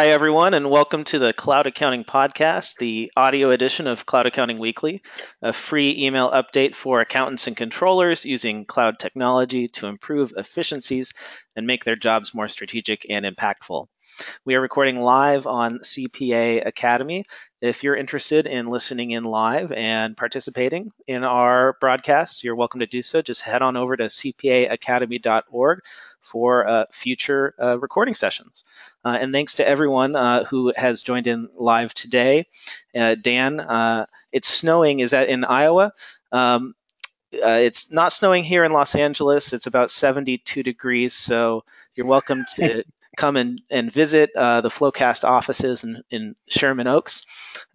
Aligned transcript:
Hi, 0.00 0.08
everyone, 0.08 0.54
and 0.54 0.70
welcome 0.70 1.04
to 1.04 1.18
the 1.18 1.34
Cloud 1.34 1.66
Accounting 1.66 2.04
Podcast, 2.04 2.78
the 2.78 3.12
audio 3.18 3.50
edition 3.50 3.86
of 3.86 4.06
Cloud 4.06 4.24
Accounting 4.24 4.58
Weekly, 4.58 5.02
a 5.42 5.52
free 5.52 6.06
email 6.06 6.30
update 6.30 6.74
for 6.74 7.02
accountants 7.02 7.48
and 7.48 7.54
controllers 7.54 8.24
using 8.24 8.64
cloud 8.64 8.98
technology 8.98 9.68
to 9.68 9.88
improve 9.88 10.32
efficiencies 10.38 11.12
and 11.54 11.66
make 11.66 11.84
their 11.84 11.96
jobs 11.96 12.34
more 12.34 12.48
strategic 12.48 13.04
and 13.10 13.26
impactful. 13.26 13.88
We 14.46 14.54
are 14.54 14.60
recording 14.62 14.96
live 15.00 15.46
on 15.46 15.80
CPA 15.80 16.66
Academy. 16.66 17.24
If 17.60 17.84
you're 17.84 17.94
interested 17.94 18.46
in 18.46 18.68
listening 18.68 19.10
in 19.10 19.24
live 19.24 19.70
and 19.70 20.16
participating 20.16 20.92
in 21.06 21.24
our 21.24 21.76
broadcast, 21.78 22.42
you're 22.42 22.56
welcome 22.56 22.80
to 22.80 22.86
do 22.86 23.02
so. 23.02 23.20
Just 23.20 23.42
head 23.42 23.60
on 23.60 23.76
over 23.76 23.96
to 23.96 24.04
cpaacademy.org 24.04 25.80
for 26.30 26.66
uh, 26.66 26.84
future 26.92 27.54
uh, 27.60 27.78
recording 27.78 28.14
sessions. 28.14 28.64
Uh, 29.04 29.18
and 29.20 29.32
thanks 29.32 29.56
to 29.56 29.66
everyone 29.66 30.14
uh, 30.14 30.44
who 30.44 30.72
has 30.76 31.02
joined 31.02 31.26
in 31.26 31.48
live 31.56 31.92
today. 31.92 32.46
Uh, 32.94 33.16
Dan, 33.16 33.58
uh, 33.58 34.06
it's 34.30 34.48
snowing. 34.48 35.00
Is 35.00 35.10
that 35.10 35.28
in 35.28 35.44
Iowa? 35.44 35.92
Um, 36.30 36.74
it's 37.32 37.92
not 37.92 38.12
snowing 38.12 38.44
here 38.44 38.64
in 38.64 38.72
Los 38.72 38.94
Angeles. 38.94 39.52
It's 39.52 39.66
about 39.66 39.90
72 39.90 40.62
degrees, 40.62 41.14
so 41.14 41.64
you're 41.94 42.06
welcome 42.06 42.44
to 42.56 42.84
come 43.16 43.36
and, 43.36 43.60
and 43.70 43.92
visit 43.92 44.30
uh, 44.36 44.60
the 44.60 44.68
FloQast 44.68 45.24
offices 45.24 45.84
in, 45.84 46.02
in 46.10 46.36
Sherman 46.48 46.86
Oaks. 46.86 47.24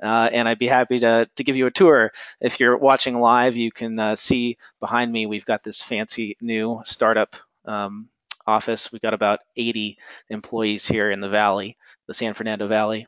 Uh, 0.01 0.29
and 0.31 0.47
I'd 0.47 0.59
be 0.59 0.67
happy 0.67 0.99
to, 0.99 1.29
to 1.35 1.43
give 1.43 1.55
you 1.55 1.67
a 1.67 1.71
tour. 1.71 2.11
If 2.41 2.59
you're 2.59 2.77
watching 2.77 3.19
live, 3.19 3.55
you 3.55 3.71
can 3.71 3.99
uh, 3.99 4.15
see 4.15 4.57
behind 4.79 5.11
me, 5.11 5.25
we've 5.25 5.45
got 5.45 5.63
this 5.63 5.81
fancy 5.81 6.37
new 6.41 6.81
startup 6.83 7.35
um, 7.65 8.09
office. 8.47 8.91
We've 8.91 9.01
got 9.01 9.13
about 9.13 9.39
80 9.55 9.97
employees 10.29 10.87
here 10.87 11.09
in 11.11 11.19
the 11.19 11.29
Valley, 11.29 11.77
the 12.07 12.13
San 12.13 12.33
Fernando 12.33 12.67
Valley. 12.67 13.07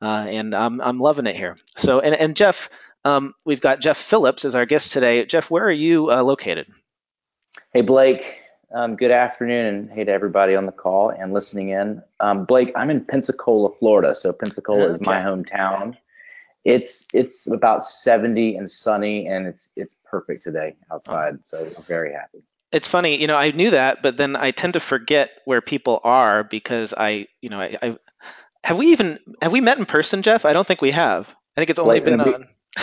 Uh, 0.00 0.26
and 0.28 0.54
I'm, 0.54 0.80
I'm 0.80 0.98
loving 0.98 1.26
it 1.26 1.36
here. 1.36 1.56
So, 1.76 2.00
and, 2.00 2.14
and 2.14 2.36
Jeff, 2.36 2.68
um, 3.04 3.34
we've 3.44 3.60
got 3.60 3.80
Jeff 3.80 3.98
Phillips 3.98 4.44
as 4.44 4.54
our 4.54 4.66
guest 4.66 4.92
today. 4.92 5.24
Jeff, 5.26 5.50
where 5.50 5.64
are 5.64 5.70
you 5.70 6.10
uh, 6.10 6.22
located? 6.22 6.66
Hey, 7.72 7.82
Blake. 7.82 8.38
Um, 8.74 8.96
good 8.96 9.12
afternoon, 9.12 9.66
and 9.66 9.90
hey 9.90 10.02
to 10.02 10.10
everybody 10.10 10.56
on 10.56 10.66
the 10.66 10.72
call 10.72 11.10
and 11.10 11.32
listening 11.32 11.68
in. 11.68 12.02
Um, 12.18 12.44
Blake, 12.44 12.72
I'm 12.74 12.90
in 12.90 13.04
Pensacola, 13.04 13.70
Florida, 13.78 14.16
so 14.16 14.32
Pensacola 14.32 14.86
okay. 14.86 14.94
is 14.94 15.00
my 15.00 15.20
hometown. 15.20 15.96
It's 16.64 17.06
it's 17.12 17.46
about 17.46 17.84
70 17.84 18.56
and 18.56 18.68
sunny, 18.68 19.28
and 19.28 19.46
it's 19.46 19.70
it's 19.76 19.94
perfect 20.04 20.42
today 20.42 20.74
outside, 20.90 21.38
so 21.44 21.64
I'm 21.64 21.84
very 21.84 22.12
happy. 22.12 22.42
It's 22.74 22.88
funny, 22.88 23.20
you 23.20 23.28
know, 23.28 23.36
I 23.36 23.52
knew 23.52 23.70
that, 23.70 24.02
but 24.02 24.16
then 24.16 24.34
I 24.34 24.50
tend 24.50 24.72
to 24.72 24.80
forget 24.80 25.30
where 25.44 25.60
people 25.60 26.00
are 26.02 26.42
because 26.42 26.92
I, 26.92 27.28
you 27.40 27.48
know, 27.48 27.60
I, 27.60 27.76
I 27.80 27.96
have 28.64 28.76
we 28.76 28.88
even 28.88 29.20
have 29.40 29.52
we 29.52 29.60
met 29.60 29.78
in 29.78 29.86
person, 29.86 30.22
Jeff? 30.22 30.44
I 30.44 30.52
don't 30.52 30.66
think 30.66 30.82
we 30.82 30.90
have. 30.90 31.28
I 31.56 31.60
think 31.60 31.70
it's 31.70 31.78
only 31.78 32.00
been 32.00 32.20
on. 32.20 32.48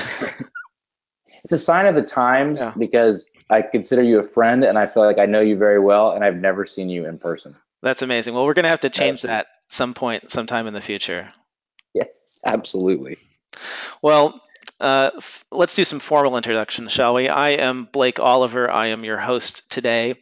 it's 1.43 1.51
a 1.51 1.57
sign 1.57 1.87
of 1.87 1.95
the 1.95 2.03
times 2.03 2.59
yeah. 2.59 2.73
because 2.77 3.31
I 3.49 3.63
consider 3.63 4.01
you 4.01 4.19
a 4.19 4.27
friend 4.27 4.63
and 4.63 4.77
I 4.77 4.87
feel 4.87 5.03
like 5.03 5.19
I 5.19 5.25
know 5.25 5.41
you 5.41 5.57
very 5.57 5.79
well 5.79 6.13
and 6.13 6.23
I've 6.23 6.37
never 6.37 6.65
seen 6.65 6.89
you 6.89 7.05
in 7.05 7.17
person. 7.17 7.57
That's 7.81 8.01
amazing. 8.01 8.33
Well, 8.33 8.45
we're 8.45 8.53
going 8.53 8.63
to 8.63 8.69
have 8.69 8.81
to 8.81 8.89
change 8.89 9.23
that 9.23 9.47
some 9.67 9.93
point, 9.93 10.31
sometime 10.31 10.67
in 10.67 10.73
the 10.73 10.81
future. 10.81 11.27
Yes, 11.93 12.39
absolutely. 12.45 13.17
Well, 14.01 14.41
uh, 14.81 15.11
f- 15.17 15.45
let's 15.51 15.75
do 15.75 15.85
some 15.85 15.99
formal 15.99 16.37
introductions, 16.37 16.91
shall 16.91 17.13
we? 17.13 17.29
I 17.29 17.51
am 17.51 17.85
Blake 17.85 18.19
Oliver. 18.19 18.69
I 18.69 18.87
am 18.87 19.05
your 19.05 19.17
host 19.17 19.69
today. 19.69 20.15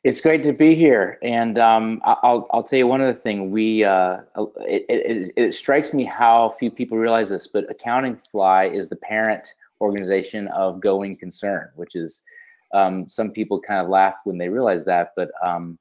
It's 0.04 0.20
great 0.20 0.42
to 0.42 0.52
be 0.52 0.74
here, 0.74 1.18
and 1.22 1.58
um, 1.58 2.02
I'll 2.04 2.46
I'll 2.52 2.62
tell 2.62 2.78
you 2.78 2.86
one 2.86 3.00
other 3.00 3.14
thing. 3.14 3.50
We 3.50 3.84
uh, 3.84 4.18
it, 4.58 4.84
it, 4.90 5.32
it 5.34 5.54
strikes 5.54 5.94
me 5.94 6.04
how 6.04 6.54
few 6.58 6.70
people 6.70 6.98
realize 6.98 7.30
this, 7.30 7.46
but 7.46 7.70
Accounting 7.70 8.20
Fly 8.30 8.66
is 8.66 8.90
the 8.90 8.96
parent 8.96 9.54
organization 9.80 10.48
of 10.48 10.80
Going 10.80 11.16
Concern, 11.16 11.70
which 11.74 11.94
is 11.94 12.20
um, 12.74 13.08
some 13.08 13.30
people 13.30 13.58
kind 13.58 13.80
of 13.80 13.88
laugh 13.88 14.16
when 14.24 14.36
they 14.36 14.50
realize 14.50 14.84
that, 14.84 15.12
but 15.16 15.30
um, 15.42 15.78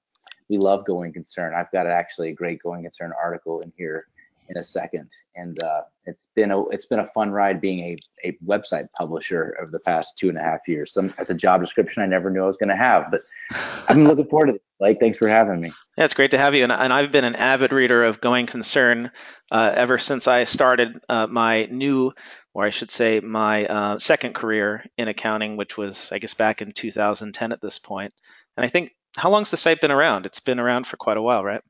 we 0.47 0.57
love 0.57 0.85
Going 0.85 1.11
Concern. 1.11 1.53
I've 1.53 1.71
got 1.71 1.85
actually 1.85 2.29
a 2.29 2.33
great 2.33 2.63
Going 2.63 2.83
Concern 2.83 3.11
article 3.21 3.59
in 3.59 3.73
here 3.75 4.07
in 4.49 4.57
a 4.57 4.63
second. 4.63 5.09
And 5.35 5.61
uh, 5.61 5.81
it's 6.05 6.29
been 6.35 6.51
a 6.51 6.67
it's 6.69 6.85
been 6.85 6.99
a 6.99 7.07
fun 7.13 7.31
ride 7.31 7.61
being 7.61 7.79
a, 7.79 8.27
a 8.27 8.37
website 8.45 8.87
publisher 8.97 9.55
over 9.61 9.71
the 9.71 9.79
past 9.79 10.17
two 10.17 10.29
and 10.29 10.37
a 10.37 10.41
half 10.41 10.59
years. 10.67 10.93
Some 10.93 11.13
that's 11.17 11.31
a 11.31 11.35
job 11.35 11.61
description 11.61 12.03
I 12.03 12.05
never 12.05 12.29
knew 12.29 12.43
I 12.43 12.47
was 12.47 12.57
going 12.57 12.69
to 12.69 12.75
have, 12.75 13.11
but 13.11 13.21
I'm 13.87 14.05
looking 14.05 14.27
forward 14.27 14.47
to 14.47 14.53
this. 14.53 14.61
Blake, 14.79 14.99
thanks 14.99 15.17
for 15.17 15.27
having 15.27 15.61
me. 15.61 15.71
Yeah, 15.97 16.05
it's 16.05 16.13
great 16.13 16.31
to 16.31 16.37
have 16.37 16.55
you. 16.55 16.63
And, 16.63 16.71
and 16.71 16.91
I've 16.91 17.11
been 17.11 17.25
an 17.25 17.35
avid 17.35 17.71
reader 17.71 18.03
of 18.03 18.19
Going 18.19 18.47
Concern 18.47 19.11
uh, 19.51 19.71
ever 19.75 19.97
since 19.97 20.27
I 20.27 20.43
started 20.43 20.97
uh, 21.07 21.27
my 21.27 21.65
new, 21.65 22.11
or 22.53 22.65
I 22.65 22.69
should 22.69 22.91
say, 22.91 23.19
my 23.19 23.65
uh, 23.65 23.99
second 23.99 24.33
career 24.33 24.83
in 24.97 25.07
accounting, 25.07 25.57
which 25.57 25.77
was 25.77 26.11
I 26.11 26.19
guess 26.19 26.33
back 26.33 26.61
in 26.61 26.71
2010 26.71 27.51
at 27.51 27.61
this 27.61 27.79
point. 27.79 28.13
And 28.57 28.65
I 28.65 28.69
think 28.69 28.91
how 29.15 29.29
long's 29.29 29.51
the 29.51 29.57
site 29.57 29.81
been 29.81 29.91
around? 29.91 30.25
It's 30.25 30.39
been 30.39 30.59
around 30.59 30.87
for 30.87 30.97
quite 30.97 31.17
a 31.17 31.21
while, 31.21 31.43
right? 31.43 31.61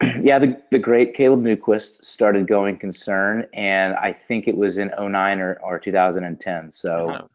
yeah, 0.22 0.38
the, 0.38 0.60
the 0.70 0.78
great 0.78 1.14
Caleb 1.14 1.42
Newquist 1.42 2.04
started 2.04 2.46
going 2.46 2.78
concern, 2.78 3.46
and 3.52 3.94
I 3.94 4.12
think 4.12 4.48
it 4.48 4.56
was 4.56 4.78
in 4.78 4.90
09 4.98 5.40
or, 5.40 5.58
or 5.62 5.78
2010. 5.78 6.72
So 6.72 7.10
oh. 7.10 7.28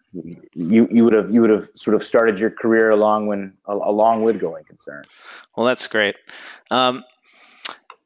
you 0.53 0.87
you 0.89 1.03
would 1.03 1.13
have 1.13 1.31
you 1.31 1.41
would 1.41 1.51
have 1.51 1.69
sort 1.75 1.95
of 1.95 2.03
started 2.03 2.39
your 2.39 2.49
career 2.49 2.89
along 2.89 3.27
when 3.27 3.53
along 3.67 4.23
with 4.23 4.39
going 4.39 4.63
concern. 4.63 5.03
Well, 5.55 5.67
that's 5.67 5.87
great. 5.87 6.15
Um, 6.71 7.03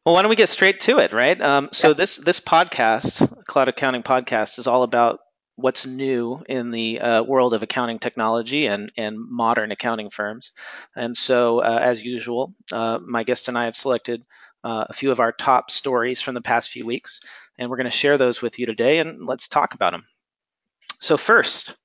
well, 0.05 0.15
why 0.15 0.23
don't 0.23 0.29
we 0.29 0.35
get 0.35 0.49
straight 0.49 0.81
to 0.81 0.99
it, 0.99 1.13
right? 1.13 1.39
Um, 1.39 1.69
so 1.71 1.89
yeah. 1.89 1.93
this 1.93 2.17
this 2.17 2.39
podcast, 2.41 3.45
Cloud 3.45 3.69
Accounting 3.69 4.03
Podcast, 4.03 4.59
is 4.59 4.67
all 4.67 4.83
about 4.83 5.19
what's 5.59 5.85
new 5.85 6.41
in 6.47 6.71
the 6.71 6.99
uh, 7.01 7.23
world 7.23 7.53
of 7.53 7.63
accounting 7.63 7.99
technology 7.99 8.67
and, 8.67 8.91
and 8.97 9.19
modern 9.19 9.71
accounting 9.71 10.09
firms. 10.09 10.51
And 10.95 11.15
so, 11.15 11.59
uh, 11.59 11.79
as 11.81 12.03
usual, 12.03 12.53
uh, 12.71 12.99
my 13.05 13.23
guest 13.23 13.49
and 13.49 13.57
I 13.57 13.65
have 13.65 13.75
selected 13.75 14.23
uh, 14.63 14.85
a 14.89 14.93
few 14.93 15.11
of 15.11 15.19
our 15.19 15.31
top 15.31 15.71
stories 15.71 16.21
from 16.21 16.35
the 16.35 16.41
past 16.41 16.69
few 16.69 16.85
weeks, 16.85 17.21
and 17.57 17.69
we're 17.69 17.77
going 17.77 17.85
to 17.85 17.91
share 17.91 18.17
those 18.17 18.41
with 18.41 18.59
you 18.59 18.65
today, 18.65 18.99
and 18.99 19.25
let's 19.25 19.47
talk 19.47 19.73
about 19.73 19.91
them. 19.91 20.05
So, 20.99 21.17
first, 21.17 21.75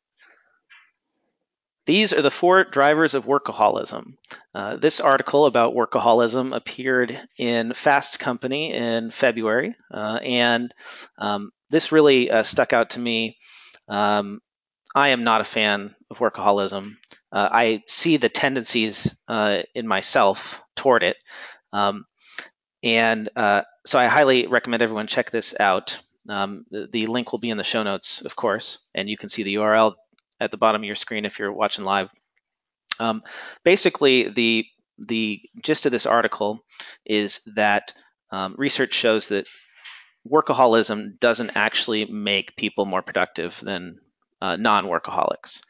these 1.87 2.12
are 2.14 2.22
the 2.22 2.31
four 2.31 2.64
drivers 2.64 3.14
of 3.14 3.26
workaholism. 3.26 4.14
Uh, 4.54 4.76
this 4.76 5.00
article 5.00 5.44
about 5.46 5.75
workaholism 5.75 6.56
appeared 6.56 7.20
in 7.37 7.75
Fast 7.75 8.19
Company 8.19 8.72
in 8.72 9.10
February, 9.10 9.75
uh, 9.93 10.19
and 10.22 10.72
um, 11.19 11.50
this 11.70 11.93
really 11.93 12.31
uh, 12.31 12.43
stuck 12.43 12.72
out 12.72 12.90
to 12.90 13.00
me. 13.00 13.37
Um, 13.88 14.40
I 14.94 15.08
am 15.10 15.25
not 15.25 15.40
a 15.40 15.44
fan 15.44 15.94
of 16.10 16.19
workaholism. 16.19 16.96
Uh, 17.31 17.49
I 17.50 17.82
see 17.88 18.16
the 18.16 18.28
tendencies 18.28 19.14
uh, 19.28 19.62
in 19.75 19.87
myself 19.87 20.62
toward 20.76 21.02
it. 21.02 21.16
Um, 21.72 22.04
and 22.84 23.31
uh, 23.34 23.62
so 23.86 23.98
I 23.98 24.06
highly 24.06 24.46
recommend 24.46 24.82
everyone 24.82 25.06
check 25.06 25.31
this 25.31 25.54
out. 25.58 25.98
Um, 26.28 26.66
the, 26.70 26.86
the, 26.86 27.06
link 27.06 27.32
will 27.32 27.38
be 27.38 27.50
in 27.50 27.56
the 27.56 27.64
show 27.64 27.82
notes, 27.82 28.20
of 28.20 28.36
course, 28.36 28.78
and 28.94 29.08
you 29.08 29.16
can 29.16 29.28
see 29.31 29.42
the 29.42 29.56
URL 29.56 29.94
at 30.38 30.50
the 30.50 30.58
bottom 30.58 30.82
of 30.82 30.86
your 30.86 30.94
screen 30.94 31.25
if 31.25 31.38
you're 31.38 31.52
watching 31.52 31.84
live. 31.84 32.10
Um, 33.00 33.22
basically, 33.64 34.28
the 34.28 34.66
the 34.98 35.40
gist 35.60 35.86
of 35.86 35.92
this 35.92 36.06
article 36.06 36.60
is 37.04 37.40
that 37.56 37.92
um, 38.31 38.54
research 38.56 38.94
shows 38.94 39.28
that 39.28 39.48
workaholism 40.30 41.19
doesn't 41.19 41.56
actually 41.56 42.04
make 42.04 42.56
people 42.56 42.87
more 42.87 43.02
productive 43.02 43.58
than 43.60 43.98
uh, 44.40 44.56
non-workaholics, 44.56 45.62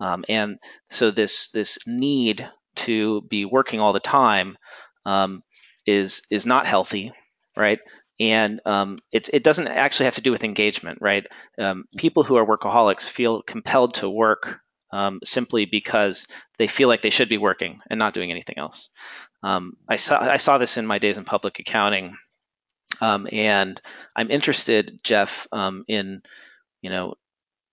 um, 0.00 0.24
and 0.28 0.58
so 0.90 1.10
this 1.10 1.50
this 1.50 1.78
need 1.86 2.48
to 2.74 3.20
be 3.22 3.44
working 3.44 3.80
all 3.80 3.92
the 3.92 4.00
time 4.00 4.56
um, 5.04 5.42
is 5.86 6.22
is 6.30 6.46
not 6.46 6.66
healthy, 6.66 7.12
right? 7.56 7.80
And 8.20 8.60
um, 8.66 8.98
it, 9.10 9.30
it 9.32 9.42
doesn't 9.42 9.66
actually 9.66 10.04
have 10.04 10.14
to 10.16 10.20
do 10.20 10.30
with 10.30 10.44
engagement, 10.44 10.98
right? 11.00 11.26
Um, 11.58 11.86
people 11.96 12.22
who 12.22 12.36
are 12.36 12.46
workaholics 12.46 13.08
feel 13.08 13.42
compelled 13.42 13.94
to 13.94 14.08
work 14.08 14.60
um, 14.92 15.20
simply 15.24 15.64
because 15.64 16.26
they 16.58 16.66
feel 16.66 16.88
like 16.88 17.02
they 17.02 17.10
should 17.10 17.28
be 17.28 17.38
working 17.38 17.80
and 17.90 17.98
not 17.98 18.14
doing 18.14 18.30
anything 18.30 18.58
else. 18.58 18.90
Um, 19.42 19.76
I 19.88 19.96
saw 19.96 20.20
I 20.20 20.36
saw 20.36 20.58
this 20.58 20.76
in 20.76 20.86
my 20.86 20.98
days 20.98 21.18
in 21.18 21.24
public 21.24 21.58
accounting, 21.58 22.14
um, 23.00 23.26
and 23.32 23.80
I'm 24.14 24.30
interested, 24.30 25.00
Jeff, 25.02 25.46
um, 25.52 25.84
in 25.88 26.22
you 26.82 26.90
know 26.90 27.14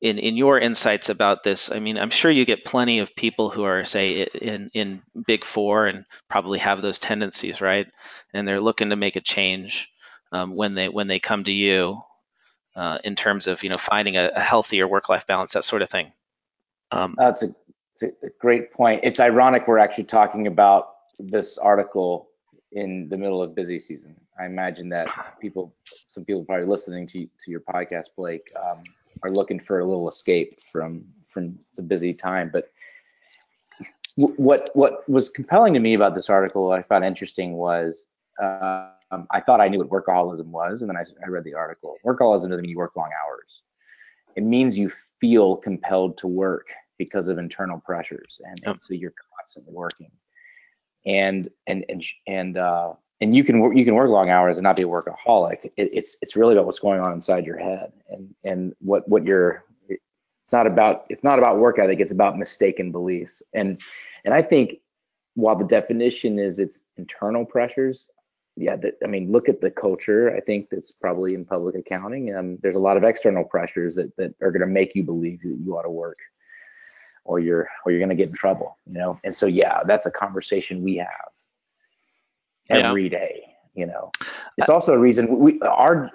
in 0.01 0.17
in 0.17 0.37
your 0.37 0.59
insights 0.59 1.09
about 1.09 1.43
this. 1.43 1.71
I 1.71 1.79
mean, 1.79 1.97
I'm 1.97 2.09
sure 2.09 2.31
you 2.31 2.45
get 2.45 2.65
plenty 2.65 2.99
of 2.99 3.15
people 3.15 3.49
who 3.49 3.63
are 3.63 3.83
say 3.83 4.23
in 4.23 4.69
in 4.73 5.01
Big 5.27 5.43
Four 5.43 5.87
and 5.87 6.05
probably 6.29 6.59
have 6.59 6.81
those 6.81 6.99
tendencies, 6.99 7.61
right? 7.61 7.87
And 8.33 8.47
they're 8.47 8.61
looking 8.61 8.89
to 8.89 8.95
make 8.95 9.15
a 9.15 9.21
change 9.21 9.89
um, 10.31 10.55
when 10.55 10.75
they 10.75 10.89
when 10.89 11.07
they 11.07 11.19
come 11.19 11.43
to 11.43 11.51
you 11.51 12.01
uh, 12.75 12.99
in 13.03 13.15
terms 13.15 13.47
of 13.47 13.63
you 13.63 13.69
know 13.69 13.77
finding 13.77 14.15
a, 14.17 14.31
a 14.35 14.39
healthier 14.39 14.87
work 14.87 15.09
life 15.09 15.27
balance, 15.27 15.53
that 15.53 15.63
sort 15.63 15.81
of 15.81 15.89
thing. 15.89 16.11
Um, 16.91 17.15
That's 17.17 17.43
a, 17.43 17.53
a 18.01 18.29
great 18.39 18.71
point. 18.71 19.01
It's 19.03 19.19
ironic 19.19 19.67
we're 19.67 19.79
actually 19.79 20.05
talking 20.05 20.47
about 20.47 20.95
this 21.19 21.57
article 21.57 22.29
in 22.71 23.09
the 23.09 23.17
middle 23.17 23.43
of 23.43 23.53
busy 23.53 23.79
season. 23.79 24.15
I 24.39 24.45
imagine 24.45 24.89
that 24.89 25.37
people, 25.41 25.73
some 26.07 26.23
people 26.23 26.45
probably 26.45 26.67
listening 26.67 27.07
to 27.07 27.25
to 27.25 27.51
your 27.51 27.61
podcast, 27.61 28.07
Blake, 28.15 28.49
um, 28.55 28.83
are 29.23 29.31
looking 29.31 29.59
for 29.59 29.79
a 29.79 29.85
little 29.85 30.09
escape 30.09 30.59
from 30.71 31.05
from 31.27 31.59
the 31.75 31.83
busy 31.83 32.13
time. 32.13 32.49
But 32.51 32.65
what 34.15 34.71
what 34.73 35.07
was 35.09 35.29
compelling 35.29 35.73
to 35.73 35.79
me 35.79 35.93
about 35.93 36.15
this 36.15 36.29
article, 36.29 36.67
what 36.67 36.79
I 36.79 36.83
found 36.83 37.05
interesting 37.05 37.53
was 37.53 38.07
uh, 38.41 38.89
um, 39.11 39.27
I 39.31 39.39
thought 39.41 39.61
I 39.61 39.67
knew 39.67 39.79
what 39.79 39.89
workaholism 39.89 40.47
was, 40.47 40.81
and 40.81 40.89
then 40.89 40.97
I, 40.97 41.03
I 41.25 41.29
read 41.29 41.43
the 41.43 41.55
article. 41.55 41.97
Workaholism 42.05 42.49
doesn't 42.49 42.61
mean 42.61 42.69
you 42.69 42.77
work 42.77 42.95
long 42.95 43.09
hours. 43.25 43.61
It 44.35 44.43
means 44.43 44.77
you 44.77 44.91
feel 45.19 45.55
compelled 45.55 46.17
to 46.19 46.27
work 46.27 46.67
because 46.97 47.27
of 47.27 47.37
internal 47.37 47.79
pressures, 47.79 48.39
and, 48.45 48.59
and 48.65 48.81
so 48.81 48.93
you're 48.93 49.13
constantly 49.37 49.73
working. 49.73 50.11
And 51.05 51.49
and 51.67 51.85
and 51.89 52.03
and 52.27 52.57
uh, 52.57 52.93
and 53.21 53.35
you 53.35 53.43
can 53.43 53.59
work 53.59 53.75
you 53.75 53.85
can 53.85 53.95
work 53.95 54.09
long 54.09 54.29
hours 54.29 54.57
and 54.57 54.63
not 54.63 54.77
be 54.77 54.83
a 54.83 54.87
workaholic. 54.87 55.65
It, 55.65 55.73
it's 55.77 56.17
it's 56.21 56.35
really 56.35 56.53
about 56.53 56.65
what's 56.65 56.79
going 56.79 56.99
on 56.99 57.13
inside 57.13 57.45
your 57.45 57.57
head 57.57 57.91
and 58.09 58.33
and 58.43 58.73
what 58.79 59.07
what 59.07 59.25
you're. 59.25 59.63
It's 59.87 60.53
not 60.53 60.67
about 60.67 61.05
it's 61.09 61.23
not 61.23 61.37
about 61.37 61.57
work 61.57 61.79
ethic. 61.79 61.99
It's 61.99 62.13
about 62.13 62.37
mistaken 62.37 62.91
beliefs. 62.91 63.41
And 63.53 63.79
and 64.25 64.33
I 64.33 64.41
think 64.41 64.79
while 65.35 65.55
the 65.55 65.65
definition 65.65 66.39
is 66.39 66.59
it's 66.59 66.83
internal 66.97 67.45
pressures, 67.45 68.09
yeah, 68.55 68.75
I 69.03 69.07
mean, 69.07 69.31
look 69.31 69.47
at 69.47 69.61
the 69.61 69.71
culture. 69.71 70.35
I 70.35 70.39
think 70.39 70.69
that's 70.69 70.91
probably 70.91 71.33
in 71.33 71.45
public 71.45 71.75
accounting. 71.75 72.33
Um, 72.35 72.57
there's 72.61 72.75
a 72.75 72.79
lot 72.79 72.97
of 72.97 73.03
external 73.03 73.43
pressures 73.43 73.95
that, 73.95 74.15
that 74.17 74.33
are 74.41 74.51
going 74.51 74.67
to 74.67 74.73
make 74.73 74.95
you 74.95 75.03
believe 75.03 75.41
that 75.41 75.57
you 75.63 75.77
ought 75.77 75.83
to 75.83 75.89
work, 75.89 76.17
or 77.25 77.39
you're 77.39 77.67
or 77.85 77.91
you're 77.91 77.99
going 77.99 78.09
to 78.09 78.15
get 78.15 78.27
in 78.27 78.33
trouble. 78.33 78.77
You 78.85 78.97
know, 78.97 79.19
and 79.25 79.35
so 79.35 79.45
yeah, 79.45 79.81
that's 79.85 80.05
a 80.05 80.11
conversation 80.11 80.83
we 80.83 80.95
have 80.97 81.29
every 82.69 83.03
yeah. 83.03 83.09
day. 83.09 83.45
You 83.75 83.85
know, 83.85 84.11
it's 84.57 84.69
also 84.69 84.93
a 84.93 84.97
reason 84.97 85.39
we 85.39 85.59
our 85.61 86.11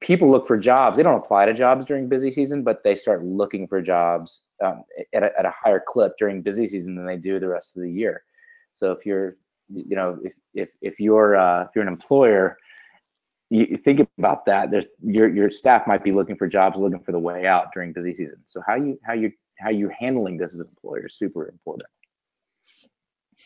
people 0.00 0.30
look 0.30 0.46
for 0.46 0.56
jobs. 0.56 0.96
They 0.96 1.02
don't 1.02 1.16
apply 1.16 1.46
to 1.46 1.54
jobs 1.54 1.84
during 1.84 2.08
busy 2.08 2.30
season, 2.30 2.62
but 2.62 2.84
they 2.84 2.94
start 2.94 3.24
looking 3.24 3.66
for 3.66 3.82
jobs 3.82 4.44
um, 4.62 4.84
at, 5.12 5.24
a, 5.24 5.36
at 5.36 5.44
a 5.44 5.50
higher 5.50 5.82
clip 5.84 6.12
during 6.18 6.42
busy 6.42 6.68
season 6.68 6.94
than 6.94 7.06
they 7.06 7.16
do 7.16 7.40
the 7.40 7.48
rest 7.48 7.76
of 7.76 7.82
the 7.82 7.90
year. 7.90 8.22
So 8.74 8.92
if 8.92 9.04
you're 9.04 9.36
you 9.68 9.96
know, 9.96 10.18
if 10.22 10.34
if 10.54 10.70
if 10.80 11.00
you're 11.00 11.36
uh, 11.36 11.62
if 11.62 11.68
you're 11.74 11.82
an 11.82 11.88
employer, 11.88 12.56
you 13.50 13.76
think 13.76 14.06
about 14.18 14.46
that. 14.46 14.70
There's 14.70 14.86
your 15.02 15.28
your 15.28 15.50
staff 15.50 15.86
might 15.86 16.04
be 16.04 16.12
looking 16.12 16.36
for 16.36 16.46
jobs, 16.46 16.78
looking 16.78 17.00
for 17.00 17.12
the 17.12 17.18
way 17.18 17.46
out 17.46 17.72
during 17.72 17.92
busy 17.92 18.14
season. 18.14 18.40
So 18.46 18.62
how 18.66 18.76
you 18.76 18.98
how 19.04 19.14
you 19.14 19.32
how 19.58 19.70
you're 19.70 19.90
handling 19.90 20.38
this 20.38 20.54
as 20.54 20.60
an 20.60 20.68
employer 20.68 21.06
is 21.06 21.14
super 21.14 21.48
important. 21.48 21.88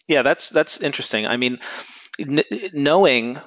Yeah, 0.08 0.22
that's 0.22 0.48
that's 0.50 0.80
interesting. 0.80 1.26
I 1.26 1.36
mean, 1.36 1.58
n- 2.22 2.70
knowing, 2.72 3.40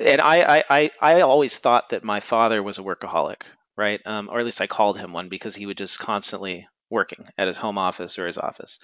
and 0.00 0.20
I, 0.20 0.64
I 0.68 0.90
I 1.00 1.20
always 1.22 1.58
thought 1.58 1.90
that 1.90 2.04
my 2.04 2.20
father 2.20 2.62
was 2.62 2.78
a 2.78 2.82
workaholic, 2.82 3.42
right? 3.76 4.00
Um, 4.06 4.28
or 4.30 4.38
at 4.38 4.44
least 4.44 4.60
I 4.60 4.66
called 4.66 4.98
him 4.98 5.12
one 5.12 5.28
because 5.28 5.54
he 5.54 5.66
would 5.66 5.78
just 5.78 5.98
constantly 5.98 6.66
working 6.90 7.28
at 7.36 7.48
his 7.48 7.56
home 7.56 7.78
office 7.78 8.18
or 8.18 8.26
his 8.26 8.38
office. 8.38 8.78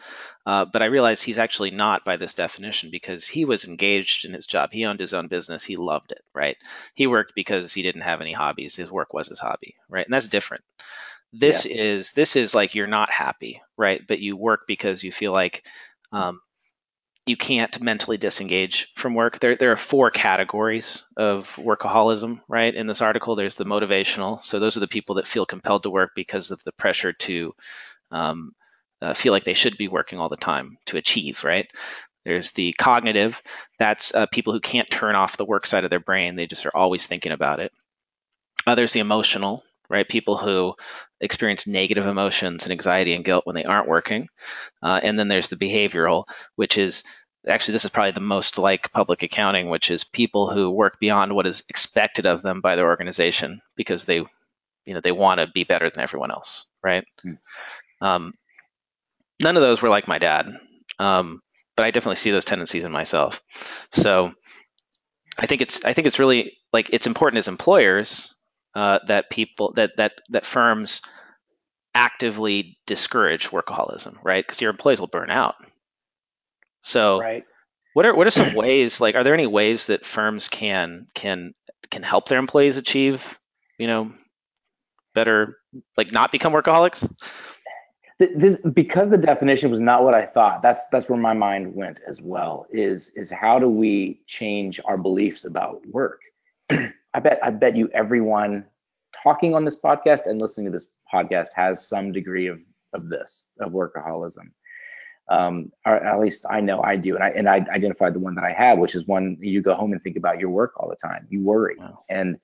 Uh, 0.45 0.65
but 0.65 0.83
I 0.83 0.87
realized 0.87 1.23
he's 1.25 1.39
actually 1.39 1.71
not 1.71 2.05
by 2.05 2.17
this 2.17 2.35
definition 2.35 2.91
because 2.91 3.27
he 3.27 3.45
was 3.45 3.65
engaged 3.65 4.25
in 4.25 4.33
his 4.33 4.47
job. 4.47 4.71
He 4.73 4.85
owned 4.85 5.01
his 5.01 5.15
own 5.15 5.29
business. 5.29 5.65
He 5.65 5.77
loved 5.77 6.13
it, 6.13 6.23
right? 6.35 6.57
He 6.95 7.07
worked 7.07 7.33
because 7.35 7.73
he 7.73 7.83
didn't 7.83 8.03
have 8.03 8.21
any 8.21 8.33
hobbies. 8.33 8.77
His 8.77 8.91
work 8.91 9.15
was 9.15 9.29
his 9.29 9.41
hobby, 9.41 9.77
right? 9.89 10.05
And 10.05 10.13
that's 10.13 10.29
different. 10.29 10.65
This 11.33 11.65
yes. 11.65 11.77
is 11.77 12.13
this 12.13 12.37
is 12.37 12.55
like 12.55 12.75
you're 12.75 12.87
not 12.87 13.11
happy, 13.11 13.61
right? 13.77 14.03
But 14.07 14.21
you 14.21 14.37
work 14.37 14.63
because 14.67 15.03
you 15.03 15.11
feel 15.11 15.33
like 15.33 15.67
um, 16.13 16.41
you 17.27 17.37
can't 17.37 17.81
mentally 17.81 18.19
disengage 18.19 18.93
from 18.97 19.15
work. 19.15 19.39
There, 19.39 19.57
there 19.57 19.73
are 19.73 19.77
four 19.77 20.11
categories 20.11 21.05
of 21.17 21.57
workaholism, 21.57 22.41
right? 22.49 22.75
In 22.75 22.87
this 22.87 23.01
article, 23.01 23.35
there's 23.35 23.57
the 23.57 23.65
motivational. 23.65 24.43
So 24.43 24.59
those 24.59 24.77
are 24.77 24.81
the 24.81 24.89
people 24.89 25.15
that 25.17 25.27
feel 25.27 25.47
compelled 25.47 25.85
to 25.85 25.91
work 25.91 26.13
because 26.15 26.51
of 26.51 26.63
the 26.65 26.73
pressure 26.73 27.13
to 27.13 27.55
um, 28.11 28.53
uh, 29.01 29.15
feel 29.15 29.33
like 29.33 29.45
they 29.45 29.55
should 29.55 29.79
be 29.79 29.89
working 29.89 30.19
all 30.19 30.29
the 30.29 30.37
time 30.37 30.77
to 30.87 30.99
achieve, 30.99 31.45
right? 31.45 31.67
There's 32.27 32.53
the 32.53 32.75
cognitive. 32.75 33.41
That's 33.79 34.15
uh, 34.15 34.27
people 34.27 34.53
who 34.53 34.61
can't 34.61 34.91
turn 34.91 35.15
off 35.15 35.37
the 35.37 35.45
work 35.47 35.67
side 35.67 35.85
of 35.85 35.91
their 35.91 36.01
brain. 36.01 36.37
They 36.37 36.47
just 36.47 36.67
are 36.67 36.77
always 36.77 37.07
thinking 37.07 37.33
about 37.33 37.61
it. 37.61 37.73
Uh, 38.67 38.75
there's 38.75 38.93
the 38.93 39.01
emotional, 39.01 39.63
right? 39.89 40.09
People 40.09 40.37
who 40.37 40.75
experience 41.25 41.67
negative 41.67 42.07
emotions 42.07 42.65
and 42.65 42.73
anxiety 42.73 43.15
and 43.15 43.25
guilt 43.25 43.47
when 43.47 43.57
they 43.57 43.65
aren't 43.65 43.89
working. 43.89 44.29
Uh, 44.83 45.01
and 45.03 45.19
then 45.19 45.29
there's 45.29 45.49
the 45.49 45.57
behavioral, 45.57 46.25
which 46.57 46.79
is 46.79 47.03
actually 47.47 47.73
this 47.73 47.85
is 47.85 47.91
probably 47.91 48.13
the 48.13 48.21
most 48.21 48.59
like 48.59 48.93
public 48.93 49.23
accounting, 49.23 49.69
which 49.69 49.91
is 49.91 50.05
people 50.05 50.51
who 50.51 50.71
work 50.71 50.99
beyond 51.01 51.35
what 51.35 51.47
is 51.47 51.65
expected 51.69 52.27
of 52.27 52.43
them 52.43 52.61
by 52.61 52.77
their 52.77 52.87
organization 52.87 53.61
because 53.77 54.05
they, 54.05 54.17
you 54.17 54.95
know, 54.95 55.01
they 55.01 55.13
want 55.13 55.41
to 55.41 55.47
be 55.47 55.65
better 55.65 55.89
than 55.91 56.03
everyone 56.03 56.31
else, 56.31 56.67
right? 56.83 57.05
Mm. 57.25 57.39
Um, 58.01 58.35
none 59.43 59.57
of 59.57 59.63
those 59.63 59.83
were 59.83 59.89
like 59.89 60.09
my 60.09 60.19
dad, 60.19 60.51
um, 60.99 61.41
but 61.77 61.87
I 61.87 61.91
definitely 61.91 62.17
see 62.17 62.31
those 62.31 62.45
tendencies 62.45 62.85
in 62.85 62.93
myself. 62.93 63.41
So 63.93 64.33
I 65.39 65.47
think 65.47 65.63
it's 65.63 65.85
I 65.85 65.93
think 65.95 66.07
it's 66.07 66.19
really 66.19 66.59
like 66.73 66.91
it's 66.93 67.07
important 67.07 67.39
as 67.39 67.49
employers 67.49 68.35
uh, 68.75 69.01
that 69.07 69.31
people 69.31 69.73
that 69.77 69.97
that 69.97 70.13
that 70.31 70.47
firms 70.47 71.01
actively 71.95 72.79
discourage 72.87 73.51
workaholism, 73.51 74.17
right? 74.23 74.45
Because 74.45 74.61
your 74.61 74.71
employees 74.71 75.01
will 75.01 75.09
burn 75.09 75.31
out. 75.31 75.57
So 76.81 77.21
right. 77.21 77.45
what 77.93 78.07
are 78.07 78.15
what 78.15 78.27
are 78.27 78.33
some 78.33 78.55
ways 78.55 79.01
like 79.01 79.15
are 79.15 79.25
there 79.25 79.35
any 79.35 79.47
ways 79.47 79.87
that 79.87 80.05
firms 80.05 80.49
can 80.49 81.07
can 81.15 81.55
can 81.91 82.03
help 82.03 82.29
their 82.29 82.39
employees 82.39 82.77
achieve, 82.77 83.39
you 83.79 83.87
know, 83.87 84.13
better 85.15 85.59
like 85.97 86.13
not 86.13 86.33
become 86.33 86.53
workaholics? 86.53 87.09
this 88.19 88.61
because 88.61 89.11
the 89.11 89.19
definition 89.19 89.71
was 89.71 89.81
not 89.81 90.05
what 90.05 90.15
I 90.15 90.25
thought. 90.25 90.63
That's 90.63 90.85
that's 90.93 91.09
where 91.09 91.19
my 91.19 91.33
mind 91.33 91.75
went 91.75 92.01
as 92.07 92.23
well. 92.23 92.67
Is 92.71 93.11
is 93.17 93.31
how 93.31 93.59
do 93.59 93.69
we 93.69 94.21
change 94.27 94.81
our 94.85 94.97
beliefs 94.97 95.45
about 95.45 95.85
work? 95.87 96.21
I 96.71 97.21
bet 97.21 97.39
I 97.43 97.51
bet 97.51 97.77
you 97.77 97.89
everyone 97.93 98.67
talking 99.23 99.55
on 99.55 99.65
this 99.65 99.81
podcast 99.81 100.27
and 100.27 100.41
listening 100.41 100.67
to 100.67 100.73
this 100.73 100.89
podcast 101.15 101.49
has 101.55 101.87
some 101.87 102.13
degree 102.13 102.47
of 102.47 102.63
of 102.93 103.09
this 103.09 103.47
of 103.61 103.73
workaholism. 103.73 104.51
Um, 105.31 105.73
or 105.87 105.97
at 105.97 106.21
least 106.21 106.45
I 106.51 106.61
know 106.61 106.83
I 106.83 106.97
do, 106.97 107.15
and 107.15 107.25
I 107.25 107.29
and 107.31 107.49
I 107.49 107.65
identified 107.73 108.15
the 108.15 108.19
one 108.19 108.35
that 108.35 108.45
I 108.45 108.53
have, 108.53 108.79
which 108.79 108.95
is 108.95 109.07
one 109.07 109.39
you 109.41 109.63
go 109.63 109.75
home 109.75 109.93
and 109.93 110.03
think 110.03 110.19
about 110.19 110.39
your 110.39 110.51
work 110.51 110.73
all 110.77 110.89
the 110.89 110.97
time. 110.97 111.27
You 111.31 111.43
worry, 111.43 111.77
wow. 111.79 111.97
and 112.11 112.39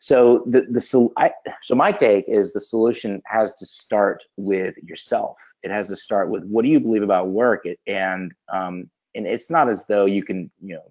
so 0.00 0.44
the 0.46 0.66
the 0.70 0.80
so 0.80 1.12
I 1.16 1.32
so 1.62 1.74
my 1.74 1.92
take 1.92 2.26
is 2.28 2.52
the 2.52 2.60
solution 2.60 3.22
has 3.24 3.54
to 3.54 3.64
start 3.66 4.24
with 4.36 4.74
yourself. 4.82 5.38
It 5.62 5.70
has 5.70 5.88
to 5.88 5.96
start 5.96 6.28
with 6.30 6.44
what 6.44 6.62
do 6.62 6.68
you 6.68 6.80
believe 6.80 7.02
about 7.02 7.28
work, 7.28 7.64
it, 7.64 7.78
and 7.86 8.32
um, 8.52 8.90
and 9.14 9.26
it's 9.26 9.50
not 9.50 9.70
as 9.70 9.86
though 9.86 10.04
you 10.04 10.22
can 10.22 10.50
you 10.60 10.74
know 10.74 10.90